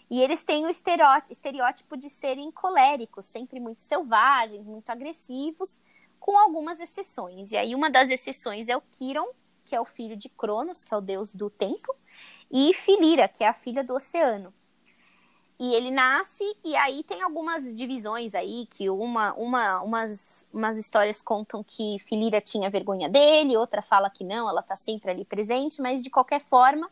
E 0.09 0.21
eles 0.21 0.41
têm 0.43 0.65
o 0.65 0.69
estereótipo 0.69 1.97
de 1.97 2.09
serem 2.09 2.49
coléricos, 2.51 3.25
sempre 3.25 3.59
muito 3.59 3.81
selvagens, 3.81 4.65
muito 4.65 4.89
agressivos, 4.89 5.79
com 6.19 6.37
algumas 6.37 6.79
exceções. 6.79 7.51
E 7.51 7.57
aí 7.57 7.75
uma 7.75 7.89
das 7.89 8.09
exceções 8.09 8.69
é 8.69 8.77
o 8.77 8.81
Quiron, 8.81 9.27
que 9.65 9.75
é 9.75 9.81
o 9.81 9.85
filho 9.85 10.15
de 10.15 10.29
Cronos, 10.29 10.83
que 10.83 10.93
é 10.93 10.97
o 10.97 11.01
deus 11.01 11.35
do 11.35 11.49
tempo, 11.49 11.93
e 12.49 12.73
Filira, 12.73 13.27
que 13.27 13.43
é 13.43 13.47
a 13.47 13.53
filha 13.53 13.83
do 13.83 13.93
oceano. 13.95 14.53
E 15.59 15.73
ele 15.73 15.89
nasce, 15.89 16.43
e 16.63 16.75
aí 16.75 17.03
tem 17.03 17.21
algumas 17.23 17.75
divisões 17.75 18.35
aí, 18.35 18.67
que 18.67 18.89
uma, 18.89 19.33
uma, 19.33 19.81
umas, 19.81 20.45
umas 20.53 20.77
histórias 20.77 21.19
contam 21.19 21.63
que 21.63 21.97
Filira 21.99 22.39
tinha 22.39 22.69
vergonha 22.69 23.09
dele, 23.09 23.57
outra 23.57 23.81
fala 23.81 24.09
que 24.09 24.23
não, 24.23 24.47
ela 24.47 24.61
tá 24.61 24.75
sempre 24.75 25.09
ali 25.09 25.25
presente, 25.25 25.81
mas 25.81 26.03
de 26.03 26.11
qualquer 26.11 26.41
forma, 26.41 26.89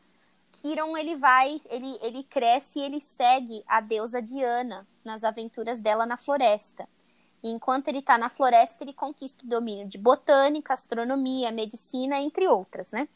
Kiron 0.56 0.98
ele 0.98 1.16
vai, 1.16 1.62
ele, 1.70 2.00
ele 2.02 2.24
cresce 2.24 2.80
e 2.80 2.82
ele 2.82 3.02
segue 3.02 3.64
a 3.68 3.82
deusa 3.82 4.22
Diana 4.22 4.86
nas 5.04 5.24
aventuras 5.24 5.80
dela 5.80 6.06
na 6.06 6.18
floresta. 6.18 6.88
E 7.44 7.50
enquanto 7.50 7.90
ele 7.90 8.00
está 8.00 8.18
na 8.18 8.30
floresta, 8.30 8.84
ele 8.84 8.94
conquista 8.94 9.46
o 9.46 9.50
domínio 9.50 9.88
de 9.88 9.98
botânica, 9.98 10.74
astronomia, 10.74 11.52
medicina, 11.52 12.20
entre 12.20 12.48
outras, 12.48 12.92
né? 12.92 13.08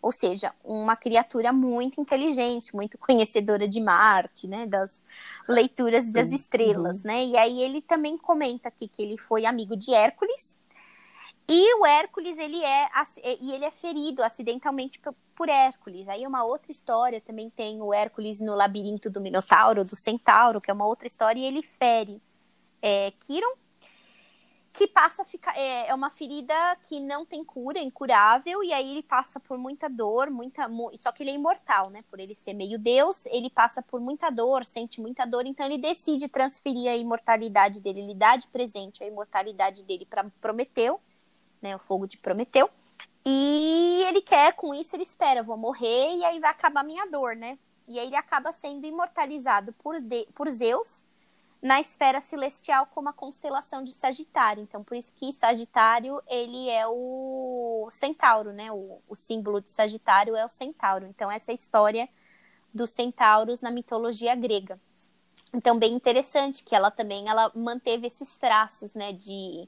Ou 0.00 0.12
seja, 0.12 0.52
uma 0.62 0.94
criatura 0.94 1.50
muito 1.50 1.98
inteligente, 2.00 2.76
muito 2.76 2.98
conhecedora 2.98 3.66
de 3.66 3.80
Marte, 3.80 4.46
né? 4.46 4.66
Das 4.66 5.02
leituras 5.48 6.12
das 6.12 6.30
estrelas, 6.30 6.98
uhum. 6.98 7.06
né? 7.06 7.24
E 7.24 7.36
aí 7.36 7.62
ele 7.62 7.80
também 7.80 8.18
comenta 8.18 8.68
aqui 8.68 8.86
que 8.86 9.02
ele 9.02 9.16
foi 9.16 9.46
amigo 9.46 9.74
de 9.74 9.94
Hércules, 9.94 10.56
e 11.48 11.74
o 11.74 11.84
Hércules, 11.84 12.38
ele 12.38 12.62
é, 12.64 12.88
e 13.40 13.52
ele 13.52 13.64
é 13.64 13.70
ferido 13.70 14.22
acidentalmente 14.22 15.00
por 15.34 15.48
Hércules. 15.48 16.08
Aí 16.08 16.24
é 16.24 16.28
uma 16.28 16.44
outra 16.44 16.72
história, 16.72 17.20
também 17.20 17.50
tem 17.50 17.82
o 17.82 17.92
Hércules 17.92 18.40
no 18.40 18.54
labirinto 18.54 19.10
do 19.10 19.20
Minotauro, 19.20 19.84
do 19.84 19.94
Centauro, 19.94 20.60
que 20.60 20.70
é 20.70 20.74
uma 20.74 20.86
outra 20.86 21.06
história, 21.06 21.38
e 21.38 21.44
ele 21.44 21.62
fere 21.62 22.22
é, 22.80 23.12
que 24.74 24.88
passa 24.88 25.22
a 25.22 25.24
ficar. 25.24 25.56
É, 25.56 25.88
é, 25.88 25.94
uma 25.94 26.10
ferida 26.10 26.54
que 26.88 26.98
não 26.98 27.24
tem 27.24 27.44
cura, 27.44 27.78
incurável, 27.78 28.62
e 28.64 28.72
aí 28.72 28.90
ele 28.90 29.02
passa 29.02 29.38
por 29.38 29.56
muita 29.56 29.88
dor, 29.88 30.30
muita. 30.30 30.68
Só 30.98 31.12
que 31.12 31.22
ele 31.22 31.30
é 31.30 31.34
imortal, 31.34 31.90
né? 31.90 32.02
Por 32.10 32.18
ele 32.18 32.34
ser 32.34 32.54
meio 32.54 32.78
Deus, 32.78 33.24
ele 33.26 33.48
passa 33.48 33.80
por 33.80 34.00
muita 34.00 34.30
dor, 34.30 34.64
sente 34.64 35.00
muita 35.00 35.24
dor, 35.24 35.46
então 35.46 35.64
ele 35.64 35.78
decide 35.78 36.26
transferir 36.26 36.90
a 36.90 36.96
imortalidade 36.96 37.80
dele, 37.80 38.00
ele 38.00 38.14
dá 38.14 38.36
de 38.36 38.48
presente 38.48 39.04
a 39.04 39.06
imortalidade 39.06 39.84
dele 39.84 40.04
para 40.04 40.24
Prometeu 40.40 41.00
né, 41.64 41.74
o 41.74 41.78
fogo 41.78 42.06
de 42.06 42.18
Prometeu. 42.18 42.70
E 43.24 44.04
ele 44.06 44.20
quer, 44.20 44.52
com 44.52 44.74
isso, 44.74 44.94
ele 44.94 45.02
espera, 45.02 45.42
vou 45.42 45.56
morrer 45.56 46.14
e 46.14 46.24
aí 46.24 46.38
vai 46.38 46.50
acabar 46.50 46.84
minha 46.84 47.06
dor, 47.06 47.34
né? 47.34 47.58
E 47.88 47.98
aí 47.98 48.06
ele 48.06 48.16
acaba 48.16 48.52
sendo 48.52 48.86
imortalizado 48.86 49.72
por, 49.72 49.98
de, 49.98 50.26
por 50.34 50.50
Zeus 50.50 51.02
na 51.62 51.80
esfera 51.80 52.20
celestial 52.20 52.86
como 52.94 53.08
a 53.08 53.12
constelação 53.14 53.82
de 53.82 53.94
Sagitário. 53.94 54.62
Então, 54.62 54.84
por 54.84 54.94
isso 54.94 55.10
que 55.14 55.32
Sagitário, 55.32 56.22
ele 56.26 56.68
é 56.68 56.86
o 56.86 57.88
centauro, 57.90 58.52
né? 58.52 58.70
O, 58.70 59.00
o 59.08 59.16
símbolo 59.16 59.62
de 59.62 59.70
Sagitário 59.70 60.36
é 60.36 60.44
o 60.44 60.48
centauro. 60.48 61.06
Então, 61.06 61.30
essa 61.30 61.50
é 61.50 61.52
a 61.52 61.54
história 61.54 62.06
dos 62.74 62.90
centauros 62.90 63.62
na 63.62 63.70
mitologia 63.70 64.34
grega. 64.34 64.78
Então, 65.54 65.78
bem 65.78 65.94
interessante 65.94 66.62
que 66.62 66.74
ela 66.74 66.90
também 66.90 67.26
ela 67.28 67.50
manteve 67.54 68.06
esses 68.06 68.36
traços, 68.36 68.94
né, 68.94 69.12
de 69.12 69.66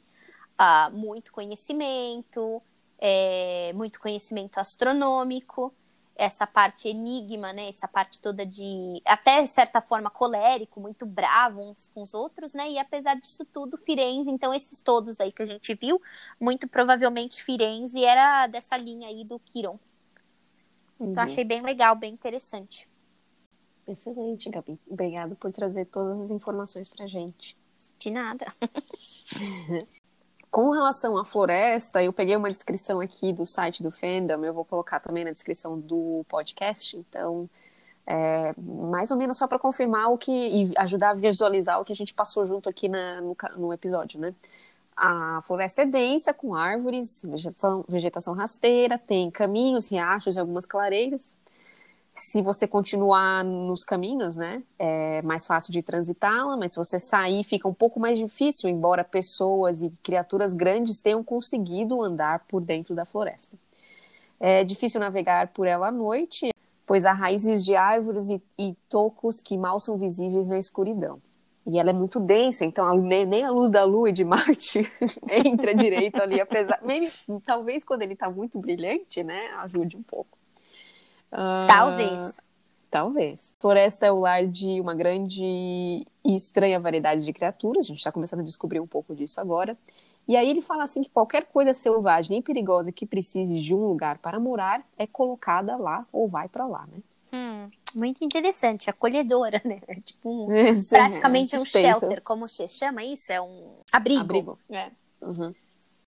uh, 0.60 0.94
muito 0.94 1.32
conhecimento, 1.32 2.62
é, 2.98 3.72
muito 3.74 4.00
conhecimento 4.00 4.58
astronômico, 4.58 5.72
essa 6.16 6.46
parte 6.46 6.88
enigma, 6.88 7.52
né? 7.52 7.68
Essa 7.68 7.86
parte 7.86 8.20
toda 8.20 8.44
de, 8.44 9.02
até 9.04 9.42
de 9.42 9.48
certa 9.48 9.82
forma, 9.82 10.10
colérico, 10.10 10.80
muito 10.80 11.04
bravo 11.04 11.60
uns 11.60 11.88
com 11.88 12.00
os 12.00 12.14
outros, 12.14 12.54
né? 12.54 12.70
E 12.70 12.78
apesar 12.78 13.14
disso 13.16 13.44
tudo, 13.44 13.76
Firenze, 13.76 14.30
então 14.30 14.52
esses 14.54 14.80
todos 14.80 15.20
aí 15.20 15.30
que 15.30 15.42
a 15.42 15.46
gente 15.46 15.74
viu, 15.74 16.00
muito 16.40 16.66
provavelmente 16.66 17.44
Firenze 17.44 18.02
era 18.02 18.46
dessa 18.46 18.76
linha 18.76 19.08
aí 19.08 19.24
do 19.24 19.38
Quiron. 19.38 19.78
Então, 20.98 21.22
uhum. 21.22 21.30
Achei 21.30 21.44
bem 21.44 21.60
legal, 21.60 21.94
bem 21.94 22.14
interessante. 22.14 22.88
Excelente, 23.86 24.48
Gabi. 24.48 24.80
Obrigada 24.88 25.34
por 25.34 25.52
trazer 25.52 25.84
todas 25.84 26.24
as 26.24 26.30
informações 26.30 26.88
pra 26.88 27.06
gente. 27.06 27.54
De 27.98 28.10
nada. 28.10 28.46
Com 30.56 30.70
relação 30.70 31.18
à 31.18 31.24
floresta, 31.26 32.02
eu 32.02 32.14
peguei 32.14 32.34
uma 32.34 32.50
descrição 32.50 32.98
aqui 32.98 33.30
do 33.30 33.44
site 33.44 33.82
do 33.82 33.90
Fandom, 33.90 34.42
eu 34.42 34.54
vou 34.54 34.64
colocar 34.64 34.98
também 34.98 35.22
na 35.22 35.30
descrição 35.30 35.78
do 35.78 36.24
podcast, 36.30 36.96
então, 36.96 37.46
é, 38.06 38.54
mais 38.56 39.10
ou 39.10 39.18
menos 39.18 39.36
só 39.36 39.46
para 39.46 39.58
confirmar 39.58 40.10
o 40.10 40.16
que 40.16 40.32
e 40.32 40.72
ajudar 40.78 41.10
a 41.10 41.14
visualizar 41.14 41.78
o 41.78 41.84
que 41.84 41.92
a 41.92 41.94
gente 41.94 42.14
passou 42.14 42.46
junto 42.46 42.70
aqui 42.70 42.88
na, 42.88 43.20
no, 43.20 43.36
no 43.58 43.70
episódio, 43.70 44.18
né? 44.18 44.34
A 44.96 45.42
floresta 45.44 45.82
é 45.82 45.84
densa, 45.84 46.32
com 46.32 46.54
árvores, 46.54 47.20
vegetação, 47.22 47.84
vegetação 47.86 48.32
rasteira, 48.32 48.96
tem 48.96 49.30
caminhos, 49.30 49.90
riachos 49.90 50.36
e 50.36 50.40
algumas 50.40 50.64
clareiras 50.64 51.36
se 52.16 52.40
você 52.40 52.66
continuar 52.66 53.44
nos 53.44 53.84
caminhos, 53.84 54.36
né, 54.36 54.62
é 54.78 55.20
mais 55.22 55.46
fácil 55.46 55.72
de 55.72 55.82
transitá-la, 55.82 56.56
mas 56.56 56.72
se 56.72 56.78
você 56.78 56.98
sair 56.98 57.44
fica 57.44 57.68
um 57.68 57.74
pouco 57.74 58.00
mais 58.00 58.18
difícil, 58.18 58.70
embora 58.70 59.04
pessoas 59.04 59.82
e 59.82 59.92
criaturas 60.02 60.54
grandes 60.54 61.00
tenham 61.00 61.22
conseguido 61.22 62.02
andar 62.02 62.44
por 62.48 62.62
dentro 62.62 62.94
da 62.94 63.04
floresta. 63.04 63.58
É 64.40 64.64
difícil 64.64 64.98
navegar 64.98 65.48
por 65.48 65.66
ela 65.66 65.88
à 65.88 65.92
noite, 65.92 66.50
pois 66.86 67.04
há 67.04 67.12
raízes 67.12 67.62
de 67.62 67.74
árvores 67.74 68.30
e, 68.30 68.42
e 68.58 68.74
tocos 68.88 69.40
que 69.40 69.58
mal 69.58 69.78
são 69.78 69.98
visíveis 69.98 70.48
na 70.48 70.58
escuridão. 70.58 71.20
E 71.66 71.78
ela 71.78 71.90
é 71.90 71.92
muito 71.92 72.20
densa, 72.20 72.64
então 72.64 72.86
a, 72.86 72.94
nem 72.94 73.42
a 73.42 73.50
luz 73.50 73.70
da 73.70 73.84
lua 73.84 74.10
e 74.10 74.12
de 74.12 74.24
Marte 74.24 74.90
entra 75.44 75.74
direito 75.74 76.22
ali, 76.22 76.40
apesar. 76.40 76.80
talvez 77.44 77.84
quando 77.84 78.02
ele 78.02 78.12
está 78.14 78.30
muito 78.30 78.58
brilhante, 78.60 79.22
né, 79.24 79.48
ajude 79.58 79.96
um 79.96 80.02
pouco. 80.02 80.35
Talvez. 81.30 82.28
Uh, 82.28 82.34
talvez. 82.90 83.54
Floresta 83.58 84.06
é 84.06 84.12
o 84.12 84.20
lar 84.20 84.46
de 84.46 84.80
uma 84.80 84.94
grande 84.94 85.42
e 85.42 86.34
estranha 86.34 86.80
variedade 86.80 87.24
de 87.24 87.32
criaturas. 87.32 87.86
A 87.86 87.88
gente 87.88 87.98
está 87.98 88.12
começando 88.12 88.40
a 88.40 88.44
descobrir 88.44 88.80
um 88.80 88.86
pouco 88.86 89.14
disso 89.14 89.40
agora. 89.40 89.76
E 90.28 90.36
aí 90.36 90.48
ele 90.48 90.60
fala 90.60 90.82
assim 90.82 91.02
que 91.02 91.10
qualquer 91.10 91.46
coisa 91.46 91.72
selvagem 91.72 92.38
e 92.38 92.42
perigosa 92.42 92.90
que 92.90 93.06
precise 93.06 93.60
de 93.60 93.74
um 93.74 93.86
lugar 93.86 94.18
para 94.18 94.40
morar 94.40 94.84
é 94.98 95.06
colocada 95.06 95.76
lá 95.76 96.04
ou 96.12 96.28
vai 96.28 96.48
para 96.48 96.66
lá, 96.66 96.84
né? 96.90 96.98
Hum, 97.32 97.70
muito 97.94 98.24
interessante, 98.24 98.90
acolhedora, 98.90 99.60
né? 99.64 99.80
É 99.86 99.94
tipo 100.02 100.46
um, 100.46 100.52
é, 100.52 100.74
praticamente 100.88 101.54
é, 101.54 101.60
um 101.60 101.64
shelter, 101.64 102.20
como 102.22 102.48
você 102.48 102.66
chama 102.66 103.04
isso? 103.04 103.32
É 103.32 103.40
um 103.40 103.68
abrigo. 103.92 104.20
Abrigo. 104.20 104.58
É. 104.68 104.90
Uhum. 105.20 105.54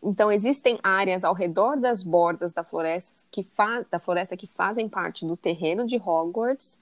Então, 0.02 0.32
existem 0.32 0.80
áreas 0.84 1.24
ao 1.24 1.34
redor 1.34 1.78
das 1.78 2.04
bordas 2.04 2.54
da 2.54 2.64
floresta 2.64 3.28
que, 3.32 3.46
da 3.90 4.00
floresta 4.00 4.38
que 4.38 4.48
fazem 4.48 4.88
parte 4.88 5.26
do 5.26 5.36
terreno 5.36 5.86
de 5.86 5.98
Hogwarts, 5.98 6.80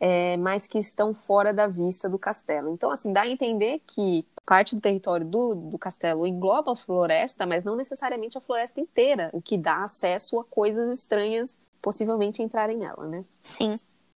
é, 0.00 0.36
mas 0.36 0.66
que 0.66 0.78
estão 0.78 1.14
fora 1.14 1.52
da 1.52 1.68
vista 1.68 2.08
do 2.08 2.18
castelo. 2.18 2.70
Então, 2.70 2.90
assim, 2.90 3.12
dá 3.12 3.22
a 3.22 3.28
entender 3.28 3.80
que 3.86 4.26
parte 4.44 4.74
do 4.74 4.80
território 4.80 5.24
do, 5.24 5.54
do 5.54 5.78
castelo 5.78 6.26
engloba 6.26 6.72
a 6.72 6.76
floresta, 6.76 7.46
mas 7.46 7.64
não 7.64 7.76
necessariamente 7.76 8.36
a 8.36 8.40
floresta 8.40 8.80
inteira, 8.80 9.30
o 9.32 9.40
que 9.40 9.56
dá 9.56 9.84
acesso 9.84 10.38
a 10.38 10.44
coisas 10.44 10.98
estranhas 10.98 11.58
possivelmente 11.80 12.42
entrarem 12.42 12.78
nela, 12.78 13.06
né? 13.06 13.24
Sim, 13.42 13.76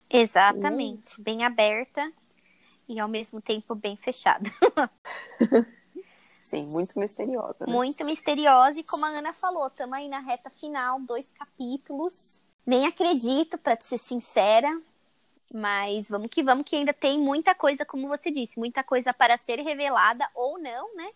exatamente. 0.08 1.20
Bem 1.20 1.44
aberta 1.44 2.02
e 2.88 2.98
ao 2.98 3.08
mesmo 3.08 3.40
tempo 3.40 3.74
bem 3.74 3.96
fechada. 3.96 4.50
Sim, 6.46 6.68
muito 6.68 6.96
misteriosa. 7.00 7.66
Né? 7.66 7.72
Muito 7.72 8.04
misteriosa, 8.04 8.78
e 8.78 8.84
como 8.84 9.04
a 9.04 9.08
Ana 9.08 9.32
falou, 9.32 9.66
estamos 9.66 9.94
aí 9.94 10.08
na 10.08 10.20
reta 10.20 10.48
final, 10.48 11.00
dois 11.00 11.32
capítulos. 11.32 12.38
Nem 12.64 12.86
acredito, 12.86 13.58
para 13.58 13.76
ser 13.80 13.98
sincera, 13.98 14.80
mas 15.52 16.08
vamos 16.08 16.28
que 16.30 16.44
vamos, 16.44 16.64
que 16.64 16.76
ainda 16.76 16.94
tem 16.94 17.18
muita 17.18 17.52
coisa, 17.52 17.84
como 17.84 18.06
você 18.06 18.30
disse, 18.30 18.60
muita 18.60 18.84
coisa 18.84 19.12
para 19.12 19.36
ser 19.38 19.58
revelada 19.58 20.24
ou 20.36 20.56
não, 20.56 20.94
né? 20.94 21.08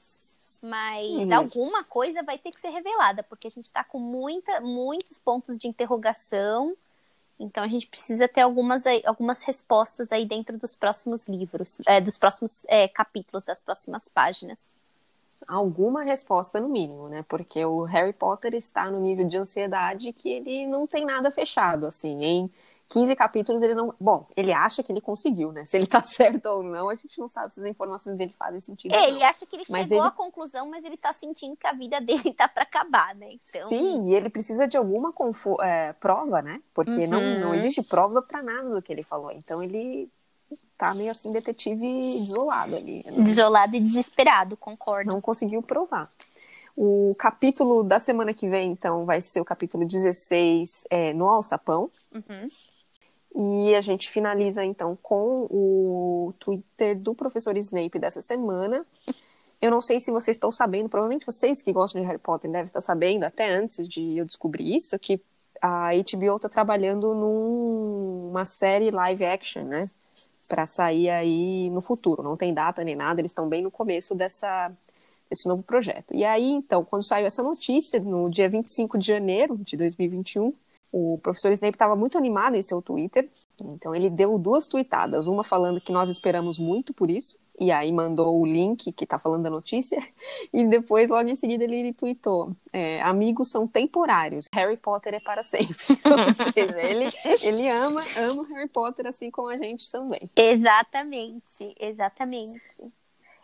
Mas 0.64 1.07
uhum. 1.07 1.35
alguma 1.35 1.85
coisa 1.85 2.24
vai 2.24 2.37
ter 2.37 2.51
que 2.51 2.61
ser 2.61 2.70
revelada, 2.70 3.22
porque 3.22 3.47
a 3.47 3.51
gente 3.51 3.66
está 3.66 3.85
com 3.85 4.01
muita, 4.01 4.61
muitos 4.61 5.16
pontos 5.16 5.57
de 5.57 5.68
interrogação. 5.68 6.76
Então 7.39 7.62
a 7.62 7.68
gente 7.68 7.87
precisa 7.87 8.26
ter 8.26 8.41
algumas, 8.41 8.83
algumas 9.05 9.45
respostas 9.45 10.11
aí 10.11 10.26
dentro 10.26 10.59
dos 10.59 10.74
próximos 10.74 11.26
livros, 11.26 11.78
é, 11.87 12.01
dos 12.01 12.18
próximos 12.18 12.64
é, 12.66 12.89
capítulos, 12.89 13.45
das 13.45 13.62
próximas 13.62 14.09
páginas. 14.09 14.80
Alguma 15.47 16.03
resposta 16.03 16.61
no 16.61 16.68
mínimo, 16.68 17.09
né? 17.09 17.24
Porque 17.28 17.64
o 17.64 17.82
Harry 17.82 18.12
Potter 18.12 18.55
está 18.55 18.91
no 18.91 19.01
nível 19.01 19.26
de 19.26 19.36
ansiedade 19.36 20.12
que 20.12 20.28
ele 20.28 20.66
não 20.66 20.86
tem 20.86 21.05
nada 21.05 21.30
fechado, 21.30 21.86
assim, 21.86 22.22
em 22.22 22.51
15 22.91 23.14
capítulos 23.14 23.62
ele 23.62 23.74
não. 23.74 23.95
Bom, 24.01 24.26
ele 24.36 24.53
acha 24.53 24.82
que 24.82 24.91
ele 24.91 25.01
conseguiu, 25.01 25.53
né? 25.53 25.64
Se 25.64 25.76
ele 25.76 25.86
tá 25.86 26.03
certo 26.05 26.47
ou 26.47 26.62
não, 26.62 26.88
a 26.88 26.95
gente 26.95 27.18
não 27.18 27.28
sabe 27.28 27.55
se 27.55 27.61
as 27.61 27.66
informações 27.66 28.16
dele 28.16 28.34
fazem 28.36 28.61
sentido. 28.61 28.95
É, 28.95 29.09
ele 29.09 29.22
acha 29.22 29.47
que 29.47 29.57
ele 29.57 29.64
mas 29.70 29.84
chegou 29.84 29.99
ele... 29.99 30.09
à 30.09 30.11
conclusão, 30.11 30.68
mas 30.68 30.84
ele 30.84 30.97
tá 30.97 31.12
sentindo 31.12 31.57
que 31.57 31.66
a 31.66 31.72
vida 31.72 32.01
dele 32.03 32.34
tá 32.34 32.49
para 32.49 32.64
acabar, 32.64 33.14
né? 33.14 33.32
Então... 33.32 33.68
Sim, 33.68 34.11
e 34.11 34.14
ele 34.14 34.28
precisa 34.28 34.66
de 34.66 34.76
alguma 34.76 35.14
é, 35.62 35.93
prova, 35.95 36.43
né? 36.43 36.61
Porque 36.74 36.91
uhum. 36.91 37.09
não, 37.09 37.20
não 37.41 37.55
existe 37.55 37.82
prova 37.82 38.20
para 38.20 38.43
nada 38.43 38.68
do 38.68 38.82
que 38.82 38.93
ele 38.93 39.05
falou. 39.05 39.30
Então 39.30 39.62
ele 39.62 40.11
tá 40.81 40.95
meio 40.95 41.11
assim, 41.11 41.31
detetive 41.31 42.20
desolado 42.20 42.74
ali. 42.74 43.05
Né? 43.05 43.22
Desolado 43.22 43.76
e 43.76 43.81
desesperado, 43.81 44.57
concordo. 44.57 45.11
Não 45.11 45.20
conseguiu 45.20 45.62
provar. 45.62 46.11
O 46.76 47.14
capítulo 47.18 47.83
da 47.83 47.99
semana 47.99 48.33
que 48.33 48.49
vem, 48.49 48.72
então, 48.72 49.05
vai 49.05 49.20
ser 49.20 49.41
o 49.41 49.45
capítulo 49.45 49.87
16 49.87 50.87
é, 50.89 51.12
no 51.12 51.26
Alçapão. 51.26 51.91
Uhum. 52.14 52.49
E 53.68 53.74
a 53.74 53.81
gente 53.81 54.11
finaliza 54.11 54.64
então 54.64 54.99
com 55.01 55.47
o 55.51 56.35
Twitter 56.39 56.99
do 56.99 57.14
professor 57.14 57.57
Snape 57.57 57.99
dessa 57.99 58.22
semana. 58.22 58.85
Eu 59.61 59.70
não 59.70 59.81
sei 59.81 60.01
se 60.01 60.11
vocês 60.11 60.37
estão 60.37 60.51
sabendo, 60.51 60.89
provavelmente 60.89 61.26
vocês 61.26 61.61
que 61.61 61.72
gostam 61.72 62.01
de 62.01 62.07
Harry 62.07 62.18
Potter 62.18 62.51
devem 62.51 62.64
estar 62.64 62.81
sabendo, 62.81 63.24
até 63.24 63.51
antes 63.51 63.87
de 63.87 64.16
eu 64.16 64.24
descobrir 64.24 64.74
isso, 64.74 64.99
que 64.99 65.20
a 65.61 65.91
HBO 65.91 66.37
está 66.37 66.49
trabalhando 66.49 67.14
numa 67.14 68.47
série 68.47 68.91
live 68.91 69.24
action, 69.24 69.64
né? 69.64 69.89
Para 70.51 70.67
sair 70.67 71.09
aí 71.09 71.71
no 71.71 71.81
futuro. 71.81 72.23
Não 72.23 72.37
tem 72.37 72.53
data 72.53 72.83
nem 72.83 72.97
nada, 72.97 73.21
eles 73.21 73.31
estão 73.31 73.49
bem 73.49 73.63
no 73.63 73.71
começo 73.71 74.15
dessa, 74.15 74.71
desse 75.31 75.49
novo 75.49 75.63
projeto. 75.63 76.13
E 76.13 76.25
aí, 76.25 76.51
então, 76.51 76.85
quando 76.85 77.05
saiu 77.05 77.27
essa 77.27 77.43
notícia, 77.43 78.01
no 78.01 78.29
dia 78.29 78.49
25 78.49 78.99
de 78.99 79.07
janeiro 79.07 79.57
de 79.57 79.77
2021, 79.77 80.53
o 80.93 81.19
professor 81.23 81.53
Snape 81.53 81.77
estava 81.77 81.95
muito 81.95 82.19
animado 82.19 82.57
em 82.57 82.63
seu 82.63 82.83
Twitter, 82.83 83.29
então 83.63 83.95
ele 83.95 84.11
deu 84.11 84.37
duas 84.39 84.67
tweetadas, 84.67 85.29
uma 85.29 85.45
falando 85.45 85.81
que 85.81 85.93
nós 85.93 86.09
esperamos 86.09 86.59
muito 86.59 86.93
por 86.93 87.09
isso, 87.09 87.39
e 87.61 87.71
aí 87.71 87.93
mandou 87.93 88.41
o 88.41 88.47
link 88.47 88.91
que 88.91 89.05
está 89.05 89.19
falando 89.19 89.43
da 89.43 89.51
notícia, 89.51 90.03
e 90.51 90.67
depois, 90.67 91.11
logo 91.11 91.29
em 91.29 91.37
seguida, 91.37 91.63
ele 91.63 91.93
tweetou: 91.93 92.57
é, 92.73 93.03
Amigos 93.03 93.51
são 93.51 93.69
temporários, 93.69 94.49
Harry 94.53 94.79
Potter 94.79 95.15
é 95.15 95.21
para 95.21 95.43
sempre. 95.43 95.77
Ou 96.11 96.53
seja, 96.53 96.81
ele, 96.81 97.07
ele 97.43 97.69
ama, 97.69 98.03
ama 98.17 98.49
Harry 98.49 98.69
Potter 98.69 99.07
assim 99.07 99.31
como 99.31 99.49
a 99.49 99.59
gente 99.59 99.91
também. 99.93 100.31
Exatamente, 100.35 101.75
exatamente. 101.79 102.61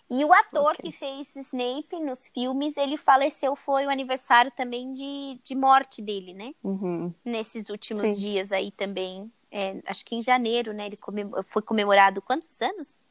E 0.08 0.24
o 0.24 0.32
ator 0.32 0.72
okay. 0.72 0.90
que 0.90 0.96
fez 0.96 1.34
Snape 1.34 1.98
nos 2.00 2.28
filmes, 2.28 2.76
ele 2.76 2.96
faleceu, 2.96 3.56
foi 3.56 3.86
o 3.86 3.90
aniversário 3.90 4.52
também 4.52 4.92
de, 4.92 5.40
de 5.42 5.54
morte 5.54 6.00
dele, 6.00 6.32
né? 6.32 6.54
Uhum. 6.62 7.12
Nesses 7.24 7.68
últimos 7.68 8.02
Sim. 8.02 8.16
dias 8.16 8.52
aí 8.52 8.70
também. 8.70 9.30
É, 9.50 9.80
acho 9.86 10.04
que 10.04 10.14
em 10.14 10.22
janeiro, 10.22 10.72
né? 10.72 10.86
Ele 10.86 10.96
comem 10.96 11.28
foi 11.46 11.60
comemorado 11.60 12.22
quantos 12.22 12.60
anos? 12.62 13.02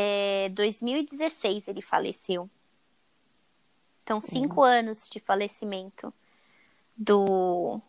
É, 0.00 0.48
2016 0.50 1.66
ele 1.66 1.82
faleceu. 1.82 2.48
Então, 4.04 4.20
cinco 4.20 4.60
uhum. 4.60 4.66
anos 4.66 5.08
de 5.10 5.18
falecimento 5.18 6.14
do, 6.96 7.80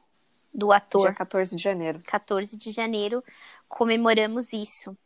do 0.52 0.72
ator. 0.72 1.02
Dia 1.02 1.14
14 1.14 1.56
de 1.56 1.62
janeiro. 1.62 2.02
14 2.04 2.58
de 2.58 2.72
janeiro, 2.72 3.24
comemoramos 3.68 4.52
isso. 4.52 4.98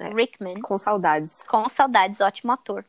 É, 0.00 0.08
Rickman. 0.08 0.60
Com 0.60 0.76
saudades. 0.76 1.44
Com 1.44 1.68
saudades, 1.68 2.20
ótimo 2.20 2.50
ator. 2.50 2.84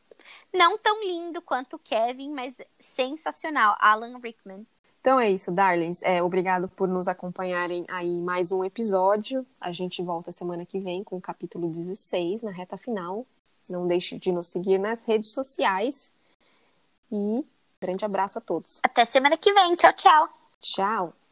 Não 0.52 0.76
tão 0.76 1.00
lindo 1.00 1.40
quanto 1.40 1.76
o 1.76 1.78
Kevin, 1.78 2.32
mas 2.32 2.56
sensacional. 2.80 3.76
Alan 3.78 4.18
Rickman. 4.18 4.66
Então 5.00 5.18
é 5.18 5.30
isso, 5.30 5.50
darlings. 5.52 6.02
É, 6.02 6.22
obrigado 6.22 6.68
por 6.68 6.88
nos 6.88 7.08
acompanharem 7.08 7.84
aí 7.88 8.20
mais 8.20 8.52
um 8.52 8.64
episódio. 8.64 9.46
A 9.60 9.70
gente 9.70 10.02
volta 10.02 10.32
semana 10.32 10.66
que 10.66 10.78
vem 10.80 11.04
com 11.04 11.16
o 11.16 11.20
capítulo 11.20 11.68
16, 11.68 12.42
na 12.42 12.50
reta 12.50 12.76
final. 12.76 13.26
Não 13.70 13.86
deixe 13.86 14.18
de 14.18 14.32
nos 14.32 14.48
seguir 14.48 14.78
nas 14.78 15.04
redes 15.04 15.30
sociais. 15.30 16.12
E 17.12 17.44
grande 17.80 18.04
abraço 18.04 18.38
a 18.38 18.40
todos. 18.40 18.80
Até 18.82 19.04
semana 19.04 19.36
que 19.36 19.52
vem. 19.52 19.74
Tchau, 19.76 19.92
tchau. 19.92 20.28
Tchau. 20.60 21.27